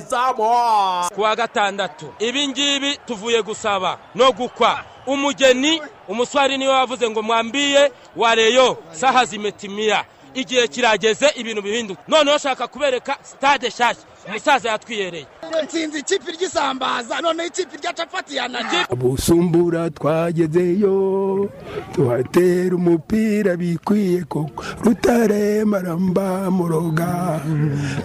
[0.00, 4.84] sugira rutayizamu ku wa gatandatu ibi ngibi tuvuye gusaba no gukwa.
[5.06, 12.02] Umugeni umuswari ni we wavuze ngo mwambiye wareyo saha zimetimiya igihe kirageze ibintu bihinduka.
[12.08, 14.02] Noneho shaka kubereka sitade nshyashya.
[14.28, 15.26] Umusaza yatwiyereye
[15.64, 21.50] nsinzi ikipe ry'isambaza noneho ikipe rya capati yanajye busumbura twagezeyo
[21.94, 24.64] tuhatera umupira bikwiye koko.
[24.84, 27.40] Rutare maramba muroga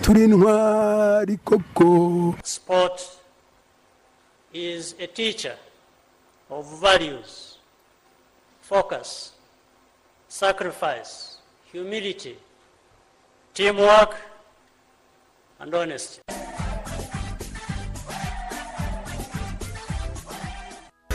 [0.01, 2.35] turi ntwari koko.
[2.43, 3.01] Sport
[4.53, 5.55] is a teacher
[6.49, 7.57] of values,
[8.61, 9.31] focus,
[10.27, 11.28] sacrifice,
[11.71, 12.35] humility,
[13.53, 14.15] teamwork,
[15.59, 16.21] and honesty.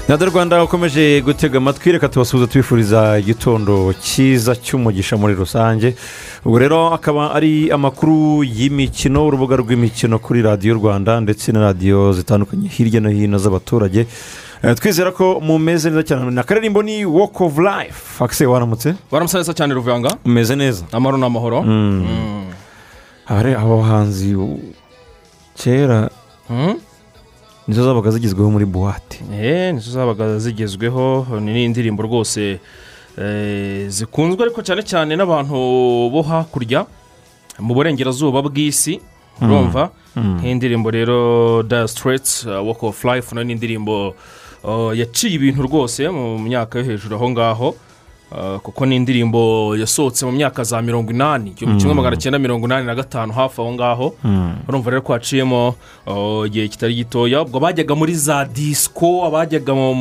[0.09, 5.95] radiyo rwanda ukomeje gutega amatwi reka tubasuhuze tubifuriza igitondo cyiza cy'umugisha muri rusange.
[6.45, 12.69] Ubu rero akaba ari amakuru y'imikino urubuga rw'imikino kuri radiyo rwanda ndetse na radiyo zitandukanye
[12.69, 14.07] hirya no hino z'abaturage.
[14.75, 16.31] Twizera ko mumeze neza cyane.
[16.31, 18.25] Na karirimbo ni walk of life.
[18.25, 18.95] Akise waramutse?
[19.11, 20.85] Waramutse neza cyane ruvanga umeze neza.
[20.93, 21.63] Amahoro ni amahoro?
[21.63, 22.53] Mm.
[23.27, 24.61] Aba- abo bahanzi u-
[25.57, 26.11] kera
[26.51, 26.77] Mm.
[27.69, 31.27] nizo zabaga zigezweho muri buwate Eh, nizo zabaga zigezweho.
[31.41, 32.61] Ni n'indirimbo rwose
[33.19, 35.55] eh, zikunzwe ariko cyane cyane n'abantu
[36.13, 36.87] bo hakurya
[37.61, 39.01] mu burengerazuba bw'isi
[39.41, 39.91] urumva?
[40.17, 44.15] Nk'indirimbo rero da sitireti walk of life na yo ni indirimbo
[44.95, 47.75] yaciye ibintu rwose mu myaka yo hejuru aho ngaho.
[48.63, 52.87] kuko ni indirimbo yasohotse mu myaka za mirongo inani igihumbi kimwe magana cyenda mirongo inani
[52.87, 54.15] na gatanu hafi aho ngaho.
[54.69, 55.75] Urumva rero ko haciyemo
[56.47, 59.95] igihe kitari gitoya ubwo bajyaga muri za disiko abajyaga mu-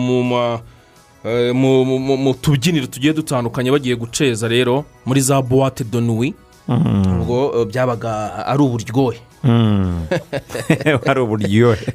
[2.18, 6.34] mu tubyiniro tugiye dutandukanye bagiye guceza rero muri za buwate de nuwi
[6.68, 9.19] ubwo uh, byabaga ari uburyohe.
[11.06, 11.85] Hari uburyohe.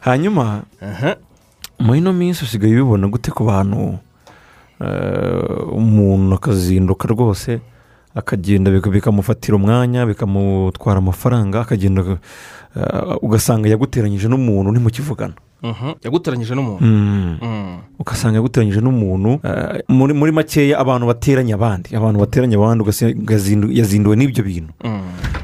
[0.00, 0.62] Hanyuma
[1.80, 3.98] muri ino minsi usigaye ubibona gute ku bantu
[4.80, 7.60] eh, umuntu akazinduka rwose
[8.14, 12.02] akagenda bika- bikamufatira umwanya bikamutwara amafaranga akagenda
[12.76, 15.34] eh, ugasanga yaguteranyije n'umuntu ntimukivugana.
[16.04, 16.84] Yaguteranyije n'umuntu.
[16.84, 17.38] Mm.
[17.42, 17.76] Mm.
[17.98, 21.96] ugasanga yaguteranyije n'umuntu eh, muri muri makeya abantu bateranya abandi.
[21.96, 24.72] Abantu bateranya abandi ugasanga yazindu- yazinduwe n'ibyo bintu.
[24.84, 25.00] Mm.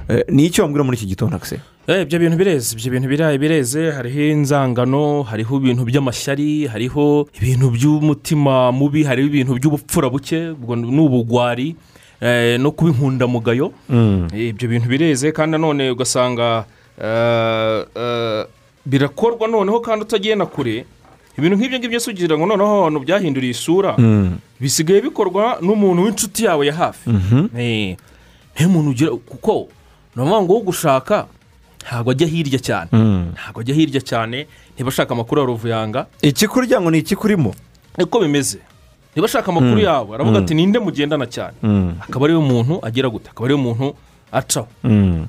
[0.08, 3.90] Eh, ni icyo wambwira muri iki gitondo akise Eh, ibyo bintu bireze ibyo bintu bireze.
[3.90, 11.00] Hariho inzangano hariho ibintu by'amashyari hariho ibintu by'umutima mubi hariho ibintu by'ubupfura buke ubwo ni
[11.00, 11.74] ubugwari
[12.22, 16.64] eh, no kuba inkundamugayo Eh, ibyo bintu bireze kandi nanone ugasanga
[18.86, 20.84] birakorwa noneho kandi utagiye na kure.
[21.38, 23.96] Ibintu nk'ibyo ngibyo se ugira ngo noneho abantu byahinduriye isura.
[24.60, 27.10] Bisigaye bikorwa n'umuntu w'inshuti yawe ya hafi.
[27.58, 27.96] Eh,
[28.58, 29.68] niyo muntu ugira kuko
[30.16, 31.26] ni ukuvuga ngo wo gushaka
[31.82, 32.88] ntabwo ajya hirya cyane.
[33.32, 37.54] Ntabwo ajya hirya cyane niba ashaka amakuru ya ruvuyanga ikikurya ngo ni ikikurimo
[37.98, 38.58] niko bimeze.
[39.16, 40.14] Niba ashaka amakuru yawe.
[40.14, 41.56] Aravuga ati ninde mugendana cyane?
[42.04, 43.30] Akaba ari we muntu agira gute.
[43.32, 43.94] Akaba ari we muntu
[44.32, 44.66] acaho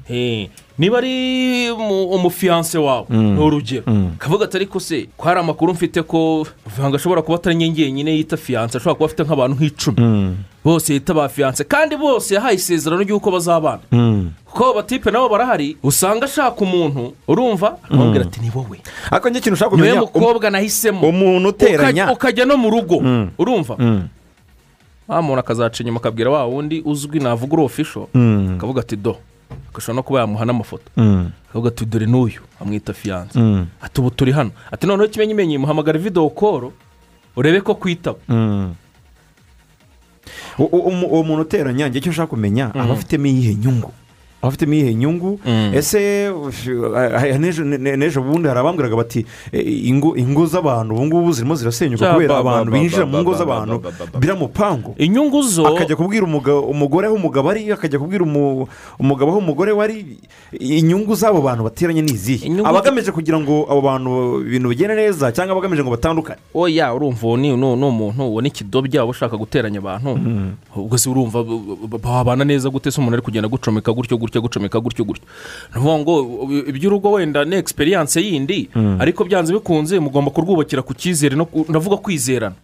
[0.09, 3.83] Eh, niba ari mu- umufiyanse wawe ni urugero.
[4.15, 8.11] Akavuga ati ariko se ko hari amakuru mfite ko ruvuyanga ashobora kuba atari njye njyenyine
[8.17, 9.97] yita fiyanse ashobora kuba afite nk'abantu nk'icumi.
[10.65, 13.83] Bose yita ba fiyanse kandi bose yahaye isezerano ry'uko bazabana.
[14.45, 18.79] Kuko batipe nabo barahari usanga ashaka umuntu urumva akamubwira ati ni wowe.
[19.11, 21.01] Ariko njye ikintu ushaka ni we kumenya mukobwa nahisemo.
[21.09, 22.11] umuntu uteranya.
[22.11, 22.97] Ukajya no mu rugo
[23.37, 23.75] urumva?
[25.07, 28.07] Wa muntu akazaca inyuma akabwira wa wundi uzwi navuga uri ofisho
[28.57, 29.17] akavuga ati do.
[29.69, 30.89] Agashobora no kuba yamuha n'amafoto.
[31.49, 33.39] Akavuga ati dore n'uyu amwita fiyanse
[33.81, 34.51] ati ubu turi hano.
[34.71, 36.73] Ati noneho ikimenyimenyi muhamagara videwo koro
[37.35, 38.17] urebe ko kwitaba.
[40.57, 43.91] Uwo muntu uteranya njye icyo ushaka kumenya aba afitemo iyihe nyungu?
[44.43, 45.39] Aba afitemo iyihe nyungu
[45.71, 51.55] ese eh, n'ejo ne- n'ejo bundi hari abambwiraga bati eh, ingo z'abantu ubu ngubu zirimo
[51.55, 55.41] zirasenyuka kubera ba- abantu ba- binjira mu ngo ba- z'abantu ba- ba- ba- biramupangu inyungu
[55.47, 58.67] zo akajya kubwira umugore aho umugabo ari akajya kubwira umu-
[58.99, 59.97] umugabo aho umugore we ari
[60.59, 64.95] inyungu z'abo bantu bateranye ni izihe Inyungu- aba agamije kugira ngo abo bantu ibintu bigende
[64.95, 69.11] neza cyangwa aba agamije ngo batandukane oya urumva uwo ni umuntu uwo ni ikidobya uba
[69.15, 70.19] ushaka guteranya abantu
[70.75, 71.39] ubwo se urumva
[72.03, 75.23] babana neza gute se umuntu ari kugenda gucomeka gutyo gutyo gucomeka gutyo gutyo
[75.73, 76.13] ni ukuvuga ngo
[76.69, 78.69] iby'urugo wenda ni egisperiyanse yindi
[78.99, 81.35] ariko byanze bikunze mugomba kurwubakira ku cyizere
[81.69, 82.55] ndavuga kwizerana.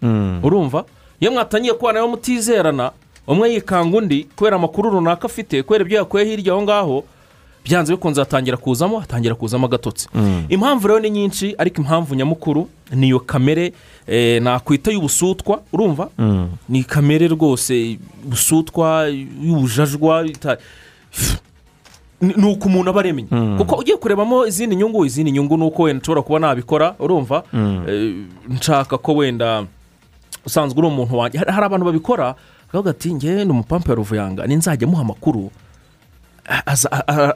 [0.44, 0.86] Urumva?
[1.20, 2.92] Iyo mwatangiye kubana mutizerana
[3.28, 7.04] umwe yikanga undi kubera amakuru runaka afite kubera ibyo yakuye hirya aho ngaho
[7.66, 10.08] byanze bikunze hatangira kuzamo hatangira kuzamo agatotsi.
[10.50, 13.74] Impamvu rero ni nyinshi ariko impamvu nyamukuru ni iyo kamere
[14.08, 15.62] eh, nakwita y'ubusutwa.
[15.74, 16.10] Urumva?
[16.70, 19.08] Ni kamere rwose busutwa
[19.44, 20.26] y'ubujajwa
[22.22, 23.28] ni uko umuntu aba aremye
[23.58, 27.44] kuko ugiye kurebamo izindi nyungu izindi nyungu ni uko wenda nshobora kuba nabikora urumva?
[27.88, 28.16] Eh,
[28.50, 29.66] nshaka ko wenda
[30.46, 31.40] usanzwe uri umuntu wanjye.
[31.40, 32.36] Hari abantu babikora
[32.68, 35.52] bakavuga ati ngewe ni umupampe wa ruvuyanga ninzajya amuha amakuru.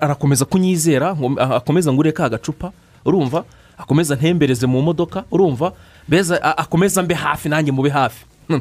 [0.02, 2.72] Arakomeza kunyizera akomeza ngure ka gacupa
[3.06, 3.44] urumva?
[3.78, 5.72] Akomeza ntembereze mu modoka urumva?
[6.08, 8.26] Beza akomeza mbe hafi nanjye mube hafi.
[8.48, 8.60] Hmm.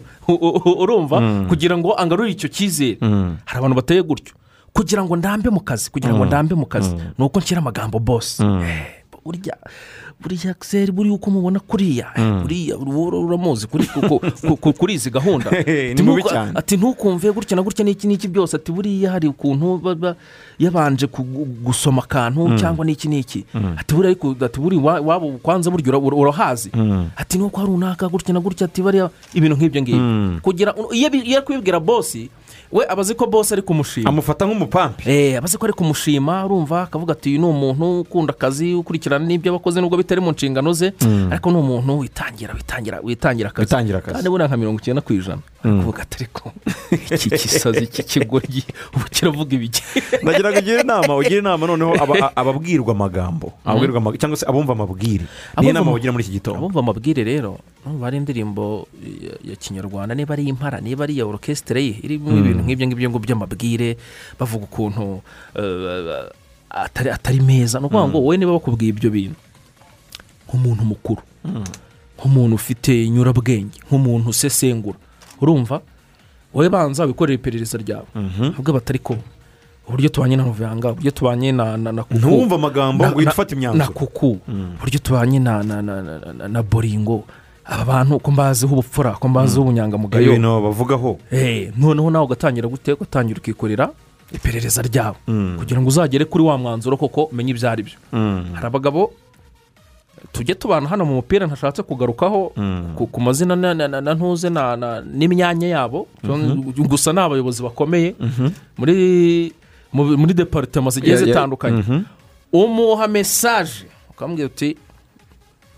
[0.79, 1.45] Urumva?
[1.49, 2.99] Kugira ngo angarure icyo cyizere.
[3.45, 4.35] Hari abantu bateye gutyo.
[4.73, 6.95] Kugira ngo ndambe mu kazi kugira ngo ndambe mu kazi.
[7.19, 9.57] Ni uko nshyira amagambo bose Eh, burya
[10.23, 14.95] buriya akiseri buriya uko mubona kuriya eh, buriya ur- uramuzi kuri ku- ku- ku- kuri
[14.95, 15.51] izi gahunda.
[15.67, 18.57] Ni Ati, mubi "Ntuku- cyane." ati ntukumve gutya na gutya n'iki n'iki byose.
[18.57, 20.15] Ati buriya hari ukuntu baba
[20.59, 21.07] yabanje
[21.63, 23.45] gusoma akantu cyangwa n'iki n'iki.
[23.77, 26.71] Ati buriya ariko ati buriya wa- waba kwanza burya ura- urahazi.
[27.19, 30.41] Ati nuko hari runaka gutya na gutya ati bariya ibintu nk'ibyo ngibyo.
[30.43, 32.31] Kugira iyo ari kubibwira bosi
[32.73, 34.09] we aba azi ko bosi ari kumushima.
[34.09, 38.33] Amufata nk'umupampe Eh, aba azi ko ari kumushima urumva akavuga ati uyu ni umuntu ukunda
[38.33, 40.93] akazi ukurikirana n'ibyo abakoze nubwo bitari mu nshingano ze.
[41.31, 43.67] Ariko ni umuntu witangira witangira witangira akazi.
[43.69, 44.15] Witangira akazi.
[44.17, 45.43] kandi buriya nka mirongo icyenda ku ijana.
[45.63, 46.53] Kuvuga ati ariko
[47.15, 48.65] iki gisazi iki kigoryi
[48.97, 49.83] ubu kiravuga ibiki?
[50.23, 53.53] Ndagira ngo ugire inama ugire inama noneho aba- ababwirwa amagambo.
[54.19, 55.25] Cyangwa se abumva amabwire.
[55.61, 56.59] Niyo nama ama- wagira muri iki gitondo.
[56.59, 60.15] Abumva amabwire rero numva ari indirimbo ya- ya kinyarwanda.
[60.15, 63.97] Niba ari impara niba ari iya orokesitire ye irimo ibintu nk'ibyo ngibyo ngo by'amabwire
[64.39, 65.23] bavuga ukuntu
[65.59, 66.31] eh,
[66.71, 67.81] atari atari meza.
[67.83, 69.39] Ni ukuvuga ngo wowe niba bakubwiye ibyo bintu
[70.49, 71.23] nk'umuntu mukuru
[72.19, 74.99] nk'umuntu ufite nyurabwenge nk'umuntu usesengura
[75.43, 75.81] urumva?
[76.55, 78.07] Wowe banza wikorera iperereza ryawe.
[78.55, 79.17] Ahubwo batari ko
[79.89, 82.15] uburyo tubanye na ruvuyanga uburyo tubanye na na na kuku.
[82.21, 83.93] Ntuwumve amagambo ngo uhite na- ufata na imyanzuro.
[83.97, 84.31] kuku.
[84.79, 87.25] Uburyo tubanye na na na na na- na boringo
[87.65, 91.19] aba bantu ko mbaziho ubupfura ko mbaziho ubunyangamugayo ibintu bavugaho.
[91.31, 92.93] Eh, noneho nawe ugatangira gute?
[92.93, 93.91] Ugatangira ukikorera
[94.33, 95.17] iperereza ryawe.
[95.59, 97.99] Kugira ngo uzagere kuri wa mwanzuro koko umenye ibyo ari byo.
[98.55, 99.13] Hari abagabo
[100.33, 102.53] tujye tubana hano mu mupira ntashatse kugarukaho
[102.97, 103.75] ku, mazina na,
[104.15, 104.49] ntuze
[105.13, 106.07] n'imyanya yabo.
[106.89, 108.15] Gusa ni abayobozi bakomeye
[108.79, 109.53] muri
[109.93, 112.05] mu- muri deparitema zigiye zitandukanye.
[112.53, 114.77] Umuha mesaje ukamubwira uti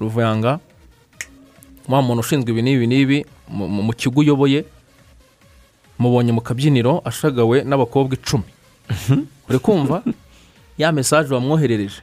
[0.01, 0.59] ruvuyanga
[1.89, 4.65] wa muntu ushinzwe ibi n'ibi n'ibi mu- kigo uyoboye
[5.99, 8.45] mubonye mu kabyiniro ashagawe n'abakobwa icumi.
[9.49, 10.03] Uri kumva?
[10.79, 12.01] Ya mesaje wamwoherereje.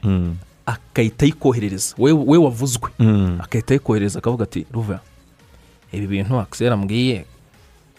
[0.66, 1.94] Agahita ayikoherereza.
[1.98, 2.88] We we wavuzwe.
[3.42, 5.00] Agahita ayikohereza akavuga ati ruva
[5.92, 7.24] ibi bintu akisera ambwiye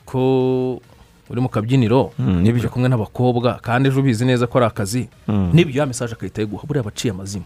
[0.06, 0.82] ko
[1.30, 2.60] uri mu kabyiniro Mm, ni byo.
[2.62, 5.08] uri kumwe n'abakobwa kandi ejo ubizi neza ko ari akazi.
[5.28, 7.46] N'ibyo ya mesaje agahita ayiguha buriya abaciye amazima.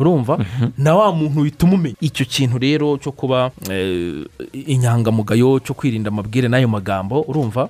[0.00, 0.38] Urumva?
[0.78, 6.48] Na wa muntu uhita umumenya icyo kintu rero cyo kuba eh, inyangamugayo cyo kwirinda amabwire
[6.48, 7.68] n'ayo magambo urumva?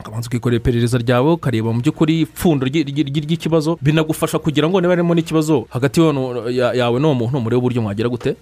[0.00, 4.76] Ukabanza ukikorera iperereza ryawe ukareba mu by'ukuri ipfundo ry'i- ry'i- ry'i- ry'ikibazo binagufasha kugira ngo
[4.80, 8.36] niba harimo n'ikibazo hagati yawe n'uwo muntu murebe uburyo mwagira gute.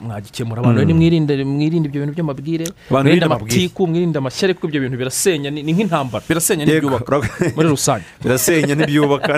[0.00, 4.96] Mwagikemura abantu rero nimwirinde mwirinde ibyo bintu by'amabwire mwirinde amatiku mwirinde amashyari kuko ibyo bintu
[4.98, 7.20] birasenya ni nk'intambara birasenya n'ibyubaka
[7.56, 9.32] muri rusange birasenya ntibyubaka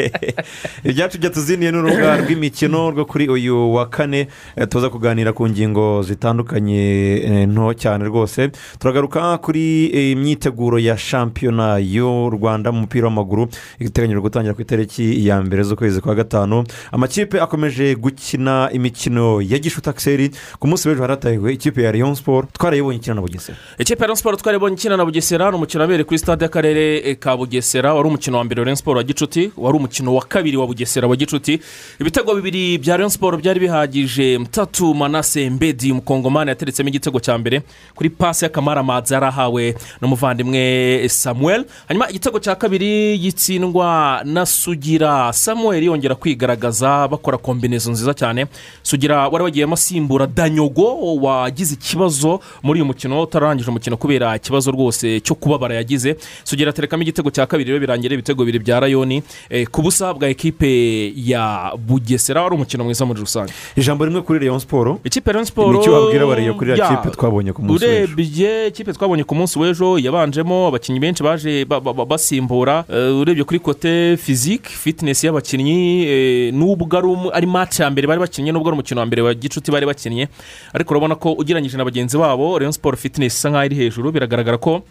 [0.88, 6.82] ibyacu byatuziniye n'urubuga rw'imikino rwo kuri uyu wa kane eh, tuza kuganira ku ngingo zitandukanye
[7.24, 13.48] eh, nto cyane rwose turagaruka kuri eh, imyiteguro ya shampiyona y'u rwanda mu mupira w'amaguru
[13.78, 19.90] iteganyijwe gutangira ku itariki ya mbere z'ukwezi kwa gatanu amakipe akomeje gukina imikino ya gishuti
[19.90, 24.06] akiseri ku munsi w'ejo haratahiwe ikipe ya leon sport twarayibonye ikina na bugesera ikipe ya
[24.06, 28.08] Rayon siporo twaribonye ikina na bugesera ni umukino wabereye kuri stade y'akarere ka bugesera wari
[28.08, 31.60] umukino wa mbere Rayon siporo wa gicuti wari umukino wa kabiri wa bugesera wa gicuti
[32.00, 37.62] ibitego bibiri bya Rayon siporo byari bihagije mutatu manase mbedi umukongomani yateretsemo igitego cya mbere
[37.94, 41.64] kuri pasi y'akamaramazi yari ahawe n'umuvandimwe samuel.
[41.88, 48.46] Hanyuma igitego cya kabiri gitsindwa na sugira samuel yongera kwigaragaza bakora kombinezo nziza cyane
[48.82, 55.20] sugira wari wagiyemo asimbura danyogo wagize ikibazo muri uyu mukino utararangije umukino kubera ikibazo rwose
[55.20, 56.16] cyo kubabara yagize.
[56.44, 60.28] Sugira aterekamo igitego cya kabiri rero birangira ibitego bibiri bya rayoni eh, ku busa bwa
[60.28, 63.52] ekipe ya bugesera wari umukino mwiza muri rusange.
[63.76, 65.00] Ijambo rimwe kuri leon sport.
[65.04, 68.04] Ikipe Rayon siporo Ni iki wabwira abariyo kuri ya, kipe twabonye ku munsi w'ejo?
[68.12, 72.84] urebye ikipe twabonye ku munsi w'ejo yabanjemo abakinnyi benshi baje ba- ba- ba- basimbura.
[72.88, 78.20] Eh, urebye kuri kote fizike fitinesi y'abakinnyi eh, nubwo ari ari match ya mbere bari
[78.20, 80.28] bakinnye nubwo ari umukino wa mbere wa gicuti bari bakinnye.
[80.72, 84.58] Ariko urabona ko ugereranyije na bagenzi babo Rayon siporo fitinesi isa nkaho iri hejuru biragaragara
[84.58, 84.82] ko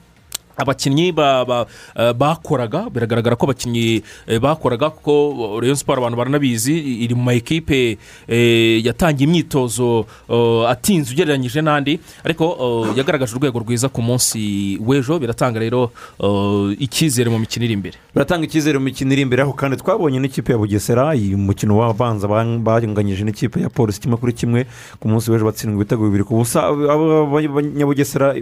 [0.58, 6.74] abakinnyi ba- ba- eh, bakoraga biragaragara ko abakinnyi eh, bakoraga kuko Rayon siporo abantu baranabizi
[7.04, 12.00] iri mu ma ekipe eh, yatangiye imyitozo eh, atinze ugereranyije n'andi.
[12.24, 12.46] Ariko
[12.92, 17.98] eh, yagaragaje urwego rwiza ku munsi w'ejo biratanga rero eh, icyizere mu mikino iri imbere.
[18.14, 22.28] Biratanga icyizere mu mikino iri imbere aho kandi twabonye n'ikipe ya bugesera iyi mukino wabanza
[22.28, 24.62] bang- banganyije n'ikipe ya polisi kimwe kuri kimwe
[25.00, 28.36] ku munsi w'ejo batsindwa ibitego bibiri ku busa aba- aba- abanyabugesera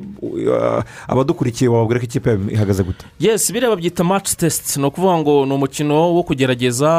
[1.07, 3.05] abadukurikiye wababwira ko ikipe ihagaze gute?
[3.19, 4.77] Yes biriya babyita match test.
[4.77, 6.89] Ni ukuvuga ngo ni umukino wo kugerageza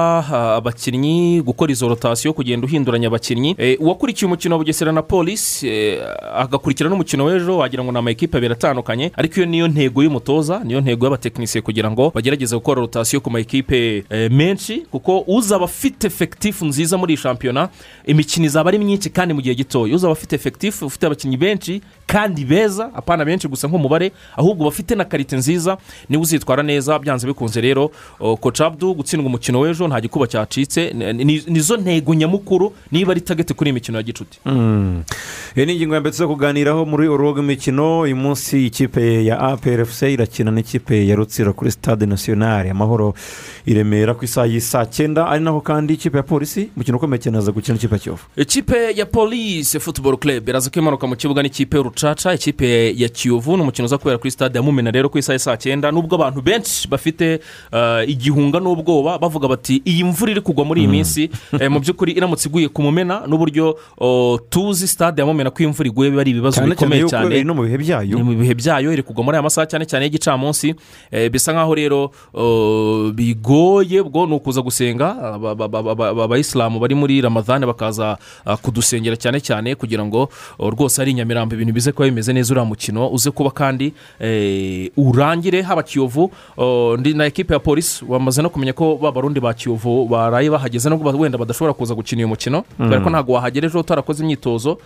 [0.56, 3.54] abakinnyi gukora izo rotasiyo kugenda uhinduranya abakinnyi.
[3.58, 6.02] Eh, uwakurikiye umukino wa bugesera na polisi eh,
[6.34, 9.10] agakurikira n'umukino w'ejo wagira ngo ni amakipe abiri atandukanye.
[9.16, 14.04] Ariko iyo niyo ntego y'umutoza niyo ntego y'abatekinisiye kugira ngo bagerageze gukora rotasiyo ku makipe
[14.10, 17.68] eh, menshi kuko uzaba afite efekitifu nziza muri iyi shampiyona
[18.06, 19.94] imikino izaba ari myinshi kandi mu gihe gitoya.
[19.94, 21.80] Uzaba afite efekitifu ufite abakinnyi benshi
[22.12, 25.78] kandi beza apana benshi gusa nk'umubare ahubwo bafite na karite nziza
[26.08, 27.90] niba uzitwara neza byanze bikunze rero.
[28.20, 30.92] O, koci abdu gutsindwa umukino w'ejo nta gikuba cyacitse.
[30.92, 34.38] Ni- ni- nizo ntego nyamukuru niba ari tageti kuri iyi mikino ya gicuti.
[35.56, 40.02] Iyi ni ingingo ya mbere tuza kuganiraho muri urubuga rw'imikino uyu munsi ikipe ya APRFC
[40.02, 43.14] irakina n'ikipe ya rutsiro kuri stade nasiyonari amahoro
[43.66, 45.26] i remera ku isaha y'isaa cyenda.
[45.28, 48.22] Ari naho kandi ikipe ya polisi umukino ukomeye cyane aza gukina n'ikipe ya kiyovu.
[48.36, 53.62] Ikipe ya polisi futuboro club iraza kwimanuka mu kibuga n'ikipe y'urucaca ikipe ya kiyovu ni
[53.62, 56.88] umukino uza kubera kuri stade ya mumena rero ku isaha saa cyenda nubwo abantu benshi
[56.88, 57.40] bafite
[57.72, 61.30] eh, igihunga n'ubwoba bavuga bati iyi mvura iri kugwa muri iyi minsi.
[61.60, 65.86] Eh, mu by'ukuri iramutse iguye ku mumena n'uburyo oh, tuzi stade ya mumena ko imvura
[65.88, 67.44] iguye biba ari ibibazo bikomeye cyane.
[67.44, 68.16] no mu bihe byayo.
[68.18, 70.74] Ni mu bihe byayo iri kugwa muri aya masaha cyane cyane y'igicamunsi
[71.10, 76.24] eh, bisa nkaho rero oh, bigoye ubwo ni ukuza gusenga aba- aba- aba- aba- aba-
[76.24, 80.28] abayisilamu bari muri ramadani bakaza ah, kudusengera cyane cyane kugira ngo
[80.58, 83.92] oh, rwose ari i nyamirambo ibintu bize kuba bimeze neza uriya mukino uze kuba kandi
[84.20, 86.30] eh, urangire haba kiyovu
[86.98, 90.90] ndi na ekipe ya polisi wamaze no kumenya ko ba barundi ba kiyovu baraye bahageze
[90.90, 94.78] nubwo wenda badashobora kuza gukina uyu mukino kubera ko ntabwo wahagera ejo utarakoze imyitozo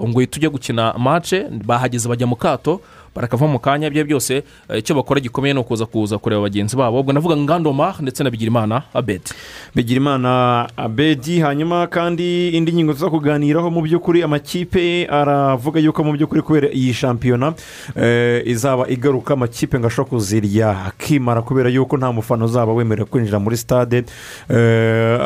[0.00, 2.80] ngo uhite ujya gukina mace bahageze bajya mu kato
[3.14, 7.00] barakava mu kanya ibyo byose eh, icyo bakora gikomeye ni ukuza kuza kureba bagenzi babo.
[7.00, 9.30] Ubwo navuga ngandoma ndetse na bigirimana abedi
[9.74, 16.42] bigirimana abedi hanyuma kandi indi ngingo tuza kuganiraho mu by'ukuri amakipe aravuga yuko mu by'ukuri
[16.42, 17.52] kubera iyi shampiyona
[17.96, 20.70] eh, izaba igaruka amakipe ngo ashobora kuzirya.
[20.86, 24.04] Akimara kubera yuko nta mufana uzaba wemerewe kwinjira muri stade
[24.48, 25.18] Eh,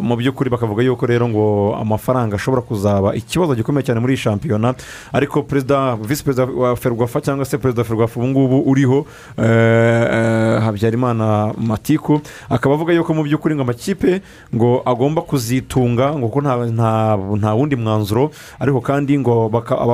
[0.00, 4.74] mu by'ukuri bakavuga yuko rero ngo amafaranga ashobora kuzaba ikibazo gikomeye cyane muri iyi shampiyona.
[5.12, 9.06] Ariko perezida visi perezida wa ferwafa cyangwa se perezida wa ferwafa ubu ngubu uriho
[9.38, 14.22] eh, eh, habyarimana matiku akaba avuga yuko mu by'ukuri ngo amakipe
[14.54, 19.50] ngo agomba kuzitunga ngo kuko nta, wundi mwanzuro ariko kandi ngo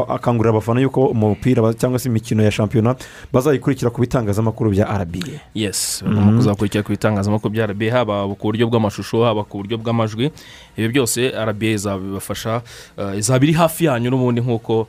[0.09, 2.97] akangurira abafana yuko umupira cyangwa se imikino ya shampiyona
[3.32, 5.18] bazayikurikira ku bitangazamakuru bya rba
[5.54, 10.30] yesi bagomba kuzakurikira ku bitangazamakuru bya rba haba ku buryo bw'amashusho haba ku buryo bw'amajwi
[10.76, 12.62] ibi byose rba izabibafasha
[12.99, 14.88] eh, izaba iri hafi yanyu n'ubundi nk'uko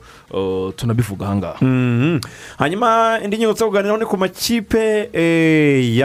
[0.76, 2.20] tunabivuga ahangaha Mhm.
[2.58, 6.02] Hanyuma indi ngingo tuza kuganiraho ni ku makipe eh,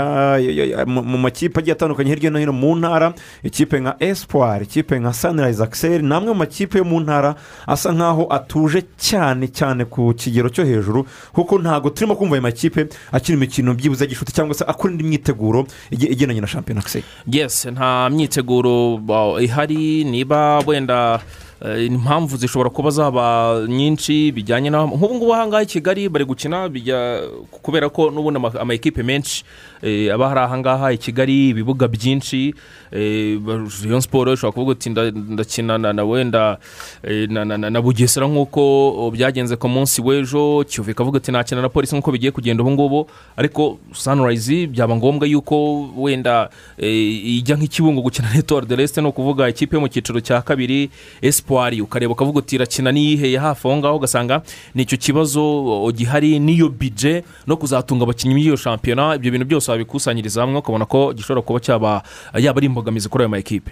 [0.88, 3.13] mu makipe agiye atandukanye hirya no hino mu ntara.
[3.44, 7.36] Ikipe nka espoir ikipe nka sunrise axel ni amwe mu makipe yo mu ntara
[7.67, 12.88] asa nkaho atuje cyane cyane ku kigero cyo hejuru kuko ntabwo turimo kumva ayo makipe
[13.12, 17.03] akina imikino byibuze gishuti cyangwa se akora indi myiteguro igendanye na shampiyona axel.
[17.27, 19.00] Yesi nta myiteguro
[19.41, 21.20] ihari niba wenda
[21.62, 26.70] impamvu zishobora kuba zaba nyinshi bijyanye na nk'ubu ngubu ahangaha i kigali bari gukina
[27.62, 29.44] kubera ko n'ubundi ama- amakipe menshi
[29.82, 32.54] eh, aba hari ahangaha i kigali ibibuga byinshi
[32.92, 36.58] rayon siporo ishobora kuvuga uti nda- ndakina na wenda
[37.28, 42.32] na- bugesera nk'uko byagenze ku munsi w'ejo kiyovu ikavuga ati nakina na polisi nk'uko bigiye
[42.32, 48.76] kugenda ubu ngubu ariko sunrise byaba ngombwa yuko wenda ijya nk'ikibungo gukina na etuwari de
[48.76, 50.90] resite ni ukuvuga ikipe yo mu cyiciro cya kabiri
[51.22, 54.42] esipari ukareba ukavuga uti irakina n'iyiheye hafi aho ngaho ugasanga
[54.76, 55.42] ni icyo kibazo
[55.96, 61.14] gihari n'iyo bije no kuzatunga abakinnyi b'iyo shampiyona ibyo bintu byose wabikusanyiriza hamwe ukabona ko
[61.14, 62.04] gishobora kuba cyaba
[62.36, 63.72] yaba ari imbogamizi kuri ayo makipe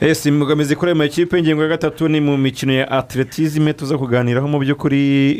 [0.00, 4.48] esi imbogamizi kuri ayo makipe ingingo ya gatatu ni mu mikino ya atletisme tuza kuganiraho
[4.48, 5.30] mu by'ukuri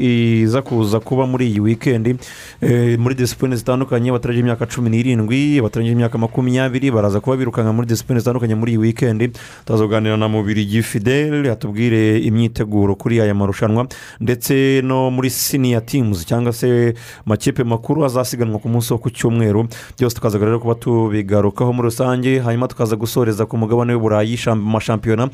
[0.42, 2.16] iza kuza kuba muri iyi wikendi
[2.60, 7.86] Eh, muri disipurine zitandukanye abataragije imyaka cumi n'irindwi abataragije imyaka makumyabiri baraza kuba birukanka muri
[7.88, 9.30] disipurine zitandukanye muri iyi wikendi
[9.66, 13.86] tuza kuganira na mubirigi fidele atubwire imyiteguro kuri aya marushanwa.
[14.20, 16.94] Ndetse no muri siniya timuzi cyangwa se
[17.26, 19.66] amakipe makuru azasiganwa ku munsi wo ku cyumweru.
[19.98, 25.28] Byose tukaza rero kuba tubigarukaho muri rusange hanyuma tukaza gusoreza ku mugabane w'uburayi mashampiyona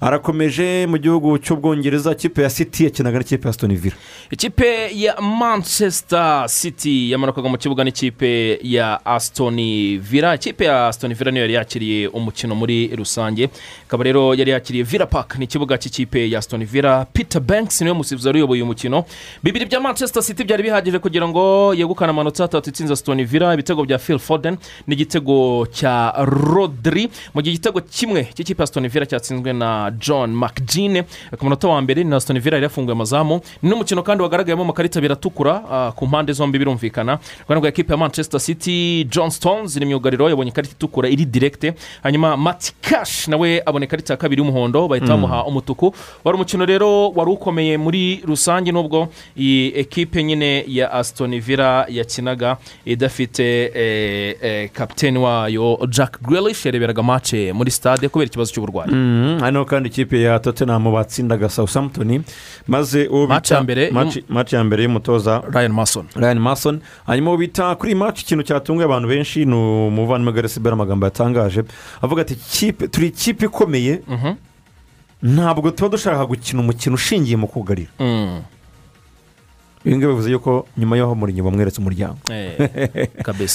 [0.00, 3.96] arakomeje mu gihugu cy'ubwongereza ikipe ya city yakinaga n'ikipe ya Aston Villa.
[4.30, 9.56] Ikipe ya manchester city yamanukaga mu kibuga n'ikipe ya aston
[10.00, 10.34] villa.
[10.34, 13.48] Ikipe ya aston villa niyo yari yakiriye umukino muri rusange.
[13.86, 17.04] Ikaba rero yari yakiriye villa park ni ikibuga cy'ikipe ya aston villa.
[17.12, 19.04] Peter banks ni we musifuzi wari uyoboye uyu mukino.
[19.42, 23.54] Bibiri bya manchester city byari bihagije kugira ngo yegukane amanota atatu itsinze aston villa.
[23.54, 24.56] Ibitego bya phil foden
[24.86, 27.08] n'igitego cya rodri.
[27.34, 31.02] Mu gihe igitego kimwe cy'ikipe ya aston villa cyatsinzwe na john mcgene.
[31.38, 33.40] Ku munota wa mbere ni na aston villa yari yafunguye amazamu.
[33.62, 37.18] Ni n'umukino kandi wagaragayemo amakarita abiri atukura ah, ku mpande zombi birumvikana.
[37.48, 41.74] Rwanda rwa ekipe ya manchester city john stones ni myugariro yabonye ikarita itukura iri direkite
[42.02, 45.94] hanyuma mati kash nawe abona ikarita ya kabiri y'umuhondo bahita bamuha umutuku.
[46.24, 49.08] Wari umukino rero wari ukomeye muri rusange nubwo
[49.38, 57.02] iyi ekipe nyine ya aston villa yakinaga idafite eh, eh, kapiteni wayo jack grealish yareberaga
[57.02, 62.22] mace muri stade kubera ikibazo cy'uburwayi Mhm, hano kandi ikipe ya tottenham batsindaga southampton.
[62.68, 66.06] Maze uwo Match ya mbere match- match ya mbere y'umutoza ryan mason.
[66.16, 66.80] Ryan mason.
[67.06, 71.62] Hanyuma uwo bita kuri iyi match ikintu cyatunguye abantu benshi ni umuvandimwe garesibera amagambo yatangaje.
[72.02, 74.34] Avuga ati "Ikipe- turi ikipe ikomeye Mhm.
[75.22, 78.42] ntabwo tuba dushaka gukina umukino ushingiye mu kugarira Mm.
[79.86, 82.18] Ibi ngibi bivuze yuko nyuma y'aho murinyi bamweretse umuryango.
[82.30, 83.08] Eh,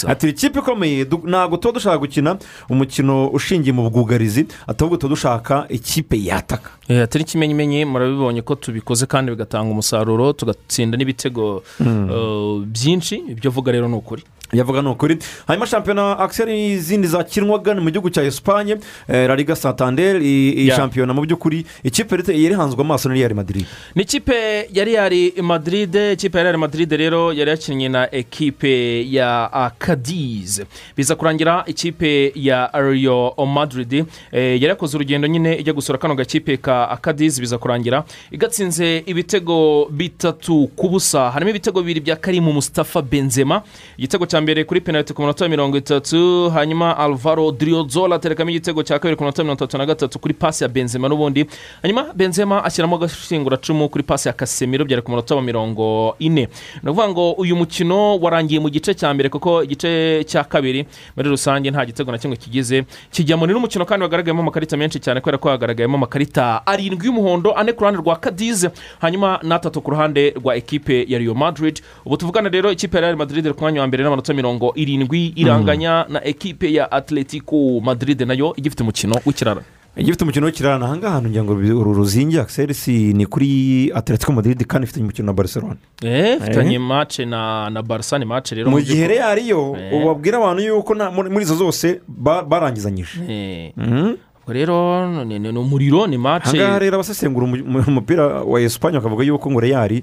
[0.11, 2.37] ati ikipe ikomeye ntabwo tuba dushaka gukina
[2.69, 6.71] umukino ushingiye mu bwugarizi ahubwo tuba dushaka ikipe yataka.
[6.87, 13.15] Eh, atari ikimenyimenyi murabibonye ko tubikoze kandi bigatanga umusaruro tugatsinda n'ibitego eh, byinshi.
[13.35, 14.23] Ibyo avuga rero ni ukuri.
[14.53, 15.17] Yavuga ni ukuri.
[15.47, 18.77] Hanyuma shampiyona akiseri izindi zakinwaga ni mu gihugu cya esipanye
[19.07, 21.65] eh, la liga santander iyi shampiyona mu by'ukuri.
[21.83, 23.65] Ikipe yari ihanzwe amaso na real madrid?
[23.95, 29.71] Ni ikipe yari yari madrid ikipe ya real madrid rero yari yakinnye na ekipe ya
[29.79, 30.61] cadiz.
[30.97, 36.57] Biza kurangira ikipe ya rio madrid eh, yari yakoze urugendo nyine ijya gusura kano gakipe
[36.57, 37.39] ka cadiz.
[37.39, 41.31] Biza kurangira igatsinze ibitego bitatu ku busa.
[41.31, 43.61] Harimo ibitego bibiri bya karimu mustafa benzema
[43.97, 48.99] igitego cya mbere kuri penaliti ku minota mirongo itatu hanyuma alvaro driozola aterekamo igitego cya
[48.99, 51.45] kabiri ku minota mirongo itatu na gatatu kuri pasi ya benzema n'ubundi.
[51.81, 56.49] Hanyuma benzema ashyiramo agashinguracumu kuri pasi ya kasemiro byari ku munota wa mirongo ine.
[56.83, 61.29] Ni ukuvuga ngo uyu mukino warangiye mu gice cya mbere kuko igice cya kabiri muri
[61.29, 62.83] rusange nta gitego na kimwe kigize.
[63.11, 67.73] Kijyamo ni n'umukino kandi wagaragayemo amakarita menshi cyane kubera ko hagaragayemo amakarita arindwi y'umuhondo ane
[67.73, 68.69] ku ruhande rwa kadize
[69.01, 71.81] hanyuma n'atatu ku ruhande rwa ekipe ya rio madrid.
[72.05, 76.05] Ubu tuvugana rero ikipe ya real madrid ku mwanya wa mbere n'amanota mirongo irindwi iranganya
[76.09, 79.61] na ekipe ya atletico madrid na yo igifite umukino w'ikirara
[79.97, 84.63] igifite umukino w'ikirarane aha ngaha ngira ngo uru ruzingi akiseri si ni kuri atletico madrid
[84.65, 88.79] kandi ifite umukino na barcelona Eh, ifitanye mace na na barisa ni mace rero mu
[88.81, 89.17] gihe by'ukuri.
[89.17, 89.93] real yo Eh.
[90.03, 94.15] ubabwira abantu yuko muri izo zose ba- barangizanyije Eh, Mhm.
[94.47, 99.23] rero ni umuriro ni aha mace ngaha rero abasesengura umu- mu- umupira wa esipanye bakavuga
[99.23, 100.01] yuko ngo real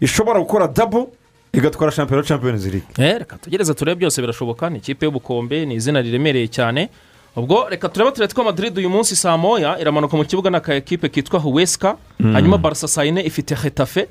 [0.00, 1.12] ishobora gukora dabo
[1.56, 2.88] igatwara shampiyona champions league
[3.18, 6.88] reka tugereze turebe byose birashoboka ni ikipe y'ubukombe ni izina riremereye cyane.
[7.36, 11.40] Ubwo reka turebe atletico madrid uyu munsi saa moya iramanuka mu kibuga n'aka ekipe kitwa
[11.40, 11.96] huwesika
[12.32, 14.08] hanyuma barisa saa yine ifite hetafe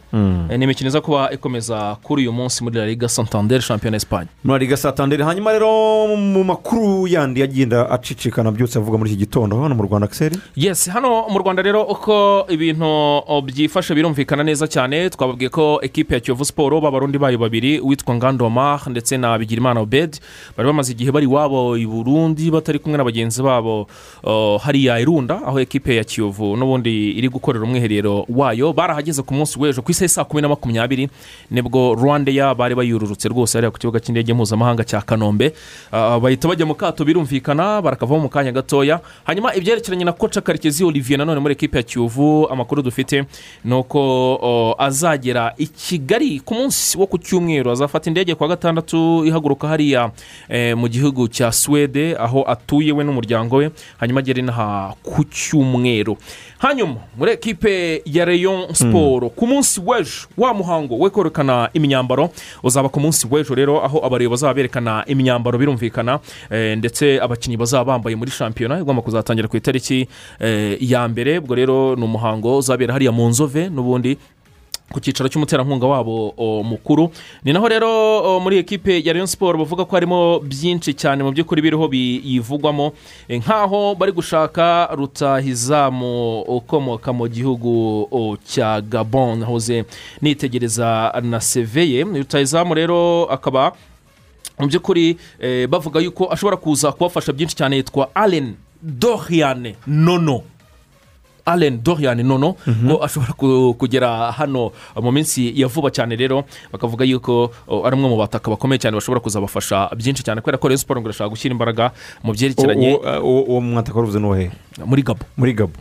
[0.50, 4.28] Eh, ni imikino iza kuba ikomeza kuri uyu munsi muri la liga santander shampiyona esipanye
[4.44, 9.62] muri liga satandere hanyuma rero mu makuru yandi agenda acicikana byose avuga muri iki gitondo.
[9.62, 15.10] Hano mu rwanda akiseri yes hano mu rwanda rero uko ibintu byifashe birumvikana neza cyane
[15.10, 20.20] twababwiye ko ekipe ya kiyovu siporo b'abarundi bayo babiri uwitwa ngandoma ndetse na bigirimana obed
[20.58, 23.88] bari bamaze igihe bari iwabo i burundi batari kumwe na bagenzi babo
[24.60, 29.82] hariya irunda aho ekipe ya kiyovu n'ubundi iri gukorera umwiherero wayo barahageze ku munsi w'ejo
[29.82, 31.08] ku isaha saa kumi na makumyabiri
[31.52, 35.54] ni bwo rwandeya bari bayururutse rwose hariya ku kibuga cy'indege mpuzamahanga cya kanombe.
[35.92, 39.00] Ah, bahita bajya mu kato birumvikana barakavaho mu kanya gatoya.
[39.24, 43.24] Hanyuma ibyerekeranye na koca karekezi olivier nanone muri ekipe ya kiyovu amakuru dufite
[43.64, 47.72] ni uko azagera i kigali ku munsi wo ku cyumweru.
[47.72, 50.12] Azafata indege ku wa gatandatu ihaguruka hariya
[50.50, 56.18] eh, mu gihugu cya suwede aho atuye we n'umuryango we hanyuma agere inaha ku cyumweru.
[56.58, 62.30] Hanyuma muri ekipe ya reyo siporo ku munsi w'ejo wa muhango we kwerekana imyambaro
[62.64, 66.20] uzaba ku munsi w'ejo rero aho abareba bazaba berekana imyambaro birumvikana
[66.52, 70.08] eh, ndetse abakinnyi bazaba bambaye muri shampiyona igomba kuzatangira ku itariki
[70.40, 71.38] eh, ya mbere.
[71.40, 74.18] Ubwo rero ni umuhango uzabera hariya mu nzove n'ubundi
[74.94, 77.12] ku cyicaro cy'umuterankunga wabo mukuru.
[77.44, 81.62] Ni naho rero muri ekipe ya Rayon siporo bavuga ko harimo byinshi cyane mu by'ukuri
[81.62, 82.94] biriho biyivugwamo
[83.28, 89.40] Eh, nk'aho bari gushaka rutahizamu ukomoka mu gihugu cya gabon.
[89.40, 89.86] Nahoze
[90.22, 92.04] nitegereza na seveye.
[92.06, 93.74] Rutahizamu rero akaba
[94.60, 97.76] mu by'ukuri eh, bavuga yuko ashobora kuza kubafasha byinshi cyane.
[97.82, 100.44] Yitwa allen doriane nono.
[101.46, 107.06] Allen Dorian nono ngo ashobora ku- kugera hano mu minsi ya vuba cyane rero bakavuga
[107.06, 110.42] yuko o, ari umwe mu bataka bakomeye cyane bashobora kuzabafasha byinshi cyane.
[110.42, 111.92] Kubera ko Rayon Sport ngo irashaka gushyira imbaraga
[112.24, 114.52] mu byerekeranye Uwo- mwataka waruvuze ni uwahe
[114.86, 115.72] muri gabo muri gabo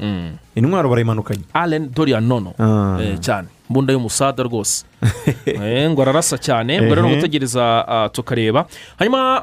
[0.55, 2.99] intwaro barayimanukanye Allen Dorian nono Ah.
[3.01, 3.49] Eh, cyane.
[3.75, 4.85] Mbunda y'umusada rwose.
[5.47, 7.15] Eh, ngo ararasa cyane rero Ehe.
[7.17, 8.67] gutegereza ah, tukareba.
[8.99, 9.43] Hanyuma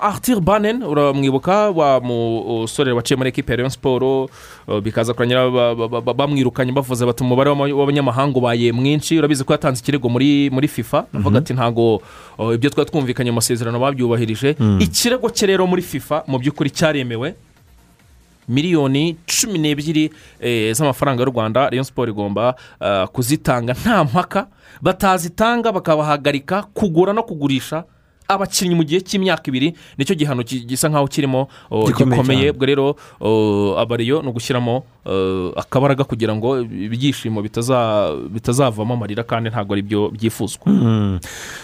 [0.00, 4.30] arthur banen uramwibuka wa musore waciye muri ekipi ya Rayon siporo
[4.82, 9.18] bikaza kurangira ba- ba- ba- bamwirukanye bavuze bati umubare w'abanyamahanga ubaye mwinshi.
[9.18, 12.00] Urabizi ko yatanze ikirego muri fifa avuga ati ntabwo
[12.38, 14.56] oh, ibyo twari twumvikanye mu masezerano babyubahirije.
[14.80, 17.34] Ikirego cye rero muri fifa mu by'ukuri cyaremewe
[18.48, 21.70] miliyoni cumi n'ebyiri eh, z'amafaranga y'u rwanda.
[21.70, 24.46] Rayon siporo igomba ah, kuzitanga nta mpaka.
[24.82, 27.84] Batazitanga bakabahagarika kugura no kugurisha
[28.28, 32.96] abakinnyi mu gihe cy'imyaka ibiri ni cyo gihano gisa nkaho kirimo oh, Gikomeye ubwo rero
[33.20, 39.82] oh, abariyo ni ugushyiramo oh, akabaraga kugira ngo ibyishimo bitaza- bitazavamo amarira kandi ntabwo ari
[39.82, 40.66] byo byifuzwa.
[40.66, 41.18] Mm.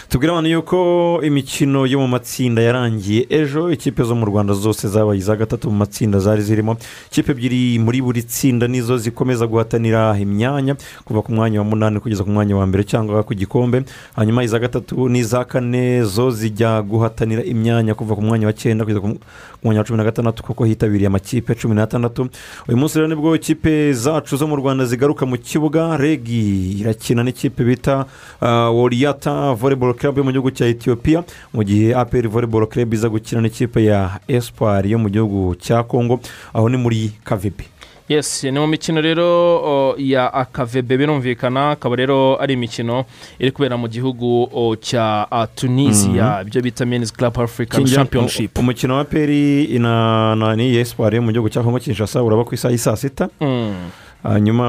[0.09, 0.77] tubwire abantu yuko
[1.23, 5.77] imikino yo mu matsinda yarangiye ejo ikipe zo mu rwanda zose zabaye iza gatatu mu
[5.77, 6.77] matsinda zari zirimo.
[7.11, 12.23] Ikipe ebyiri muri buri tsinda nizo zikomeza guhatanira imyanya kuva ku mwanya wa munani kugeza
[12.23, 13.83] ku mwanya wa mbere cyangwa ku gikombe.
[14.15, 19.01] Hanyuma iza gatatu n'iza kane zo zijya guhatanira imyanya kuva ku mwanya wa cyenda kugeza
[19.01, 19.17] ku
[19.63, 22.29] mwanya wa cumi na gatandatu kuko hitabiriye amakipe cumi n'atandatu.
[22.67, 25.97] Uyu munsi rero ni bwo ikipe zacu zo mu rwanda zigaruka mu kibuga.
[25.97, 28.05] Regi irakina n'ikipe bita
[28.41, 33.09] uh, wariyata volleyball club yo mu gihugu cya etiyopiya mu gihe aperi volleyball club iza
[33.09, 36.19] gukina n'ikipe ya espoir yo mu gihugu cya congo.
[36.53, 37.72] Aho ni muri kavibi
[38.09, 43.05] yes ni mu mikino rero ya akavebe birumvikana akaba rero ari imikino
[43.39, 44.49] iri kubera mu gihugu
[44.81, 46.41] cya ah, tunisia.
[46.41, 48.57] Ibyo bita men's club african championship.
[48.57, 52.77] umukino wa peri na ni yo mu gihugu cya congo kinshasa uraba ku isaha y'i
[52.77, 53.29] saa sita.
[53.41, 54.03] Mm.
[54.23, 54.67] hanyuma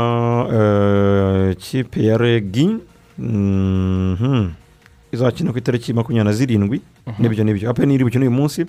[0.53, 2.77] eh, ikipe ya regi
[3.19, 4.49] mhm,
[5.15, 6.79] izakina ku itariki makumyabiri na zirindwi
[7.19, 8.67] n'ibyo n'ibyo aperi iri bukine uyu munsi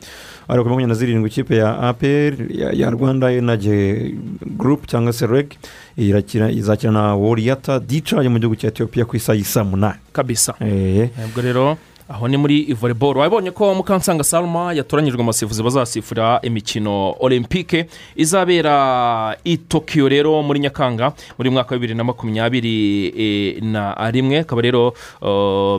[0.47, 2.45] ariko ku makumyabiri na zirindwi ikipe ya aperi
[2.79, 4.13] ya, rwanda enaje
[4.58, 5.53] gurupe cyangwa se reg
[5.97, 10.53] izakina na wariyata dica yo mu gihugu cya etiyopiya ku isaha y'i saa munani kabisa.
[10.60, 11.77] Ubwo rero
[12.09, 13.17] aho ni muri volleyball.
[13.17, 21.13] Wabonye ko mukansanga salma yatoranyijwe amasifuzi bazasifura imikino olympique izabera i tokiyo rero muri nyakanga
[21.37, 24.39] muri mwaka wa bibiri na makumyabiri eh, na rimwe.
[24.39, 24.93] Akaba rero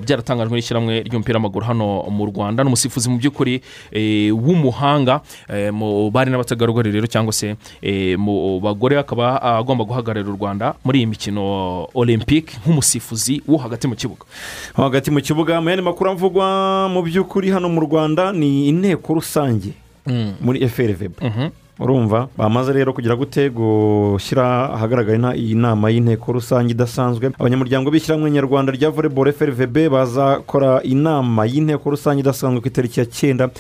[0.03, 2.65] byaratangajwe n'ishyirahamwe ry'umupira w'amaguru hano mu rwanda.
[2.65, 3.63] Ni umusifuzi mu by'ukuri
[3.93, 7.55] eh, w'umuhanga eh, mu bari n'abategarugori rero cyangwa se
[8.19, 8.99] mu bagore.
[8.99, 14.27] Akaba agomba guhagararira u rwanda muri iyi mikino olympique nk'umusifuzi wo hagati mu kibuga.
[14.75, 19.77] Hagati mu kibuga mu yandi makuru avugwa mu by'ukuri hano mu rwanda ni inteko rusange
[20.41, 21.49] muri frvb Mhm.
[21.81, 22.29] urumva?
[22.39, 27.37] Bamaze rero kugira gute gushyira ahagaragara iyi nama y'inteko rusange idasanzwe?
[27.39, 33.51] Abanyamuryango b'ishyirahamwe nyarwanda rya volleyball frvb bazakora inama y'inteko rusange idasanzwe ku itariki ya cyenda.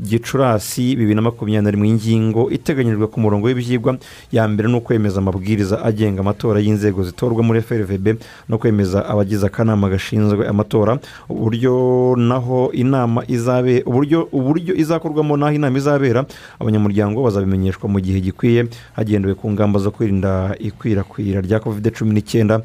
[0.00, 3.96] Gicurasi bibiri na makumyabiri na rimwe ingingo iteganyijwe ku murongo w'ibyigwa
[4.32, 8.06] ya mbere ni ukwemeza amabwiriza agenga amatora y'inzego zitorwa muri frvb
[8.48, 15.78] no kwemeza abagize akanama gashinzwe amatora uburyo naho inama izabe uburyo uburyo izakorwamo n'aho inama
[15.78, 16.24] izabera
[16.60, 22.62] abanyamuryango bazabimenyeshwa mu gihe gikwiye hagendewe ku ngamba zo kwirinda ikwirakwira rya covid cumi n'icyenda.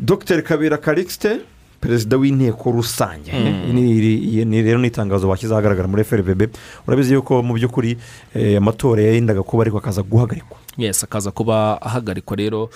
[0.00, 0.42] Dr.
[0.42, 1.40] Kabera karikisite
[1.80, 3.32] perezida w'inteko rusange
[3.72, 6.42] Ni- rero ni itangazo bashyize ahagaragara muri frvb
[6.86, 7.98] urabizi yuko mu by'ukuri
[8.58, 12.70] amatora yayendaga kuba ariko akaza guhagarikwa yesi akaza kuba ahagarikwa rero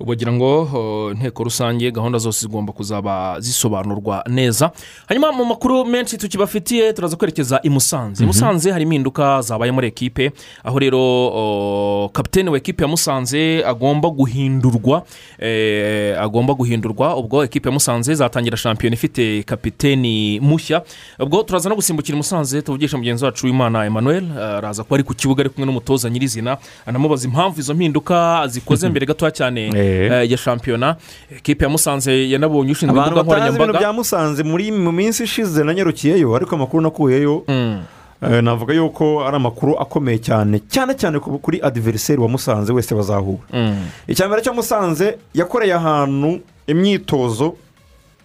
[0.00, 4.70] ubagira ngo inteko rusange gahunda zose zigomba kuzaba zisobanurwa neza.
[5.08, 8.24] Hanyuma mu makuru menshi tukibafitiye turaza kwerekeza i musanze.
[8.24, 10.32] I musanze hari impinduka zabaye muri ekipe
[10.64, 15.02] aho rero kapitene wa ekipe ya musanze agomba guhindurwa
[15.38, 17.16] eh, agomba guhindurwa.
[17.16, 20.82] Ubwo ekipe ya musanze zatangira shampiyona ifite kapiteni mushya.
[21.18, 25.14] Ubwo turaza no gusimbukira i musanze tuvugisha mugenzi wacu w'imana emmanuel araza kuba ari ku
[25.14, 26.56] kibuga ari kumwe n'umutoza nyirizina
[26.86, 29.70] anamubaza impamvu izo mpinduka zikoze mbere gatoya cyane.
[29.74, 29.87] Eh,
[30.30, 30.96] ya shampiyona.
[31.36, 33.78] Ekipe ya musanze yanabonye ushinzwe abantu imbuga batazi ibintu nkoranyambaga.
[33.78, 34.42] bya musanze.
[34.42, 37.82] Muri mu minsi ishize nanyarukiyeyo ariko amakuru nakuyeyo Mm.
[38.22, 40.60] eh, navuga yuko ari amakuru akomeye cyane.
[40.68, 43.86] Cyane cyane ku- kuri adiveriseri wa musanze wese bazahura Mm.
[44.08, 47.54] icya mbere cyo musanze yakoreye ahantu imyitozo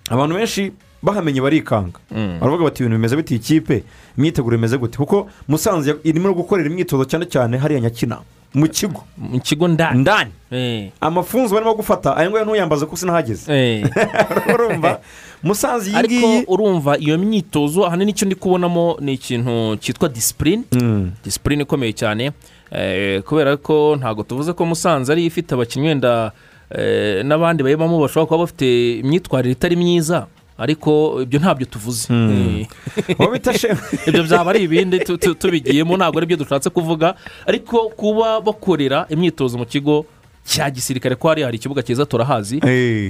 [0.10, 0.72] abantu benshi
[1.04, 2.00] bahamenye barikanga.
[2.12, 2.40] Mm.
[2.40, 3.84] baravuga bati ibintu bimeze biti ikipe
[4.18, 4.98] imyiteguro imeze gute?
[4.98, 8.18] Kuko musanze irimo gukorera imyitozo cyane cyane hariya nyakina.
[8.54, 9.04] Mu kigo.
[9.18, 10.00] Mu kigo ndani.
[10.02, 10.32] Ndani.
[10.52, 13.50] Eh, amafunzo barimo gufata aya ngaya ntuyambaze ko sinahageze.
[13.54, 13.86] Eh.
[14.54, 15.00] urumva?
[15.44, 20.64] Musanze iyi ariko ngiyi urumva iyo myitozo ahanini icyo ndi kubonamo ni ikintu cyitwa disipurine
[20.72, 21.12] Mm.
[21.24, 22.32] disipurine ikomeye cyane.
[22.72, 26.32] Eh, kubera ko ntabwo tuvuze ko musanze ari ifite abakinnyi wenda
[27.24, 30.26] n'abandi bayibamo bashobora kuba bafite imyitwarire itari myiza.
[30.58, 32.08] Ariko ibyo ntabyo tuvuze.
[32.14, 32.68] Eh,
[33.34, 33.76] bita shehe
[34.08, 37.16] ibyo byaba ari ibindi tu- tu- tubigiyemo ntabwo ari byo dushatse kuvuga.
[37.48, 40.06] Ariko kuba bakorera imyitozo mu kigo
[40.46, 42.60] cya gisirikare ko hari hari ikibuga cyiza turahazi.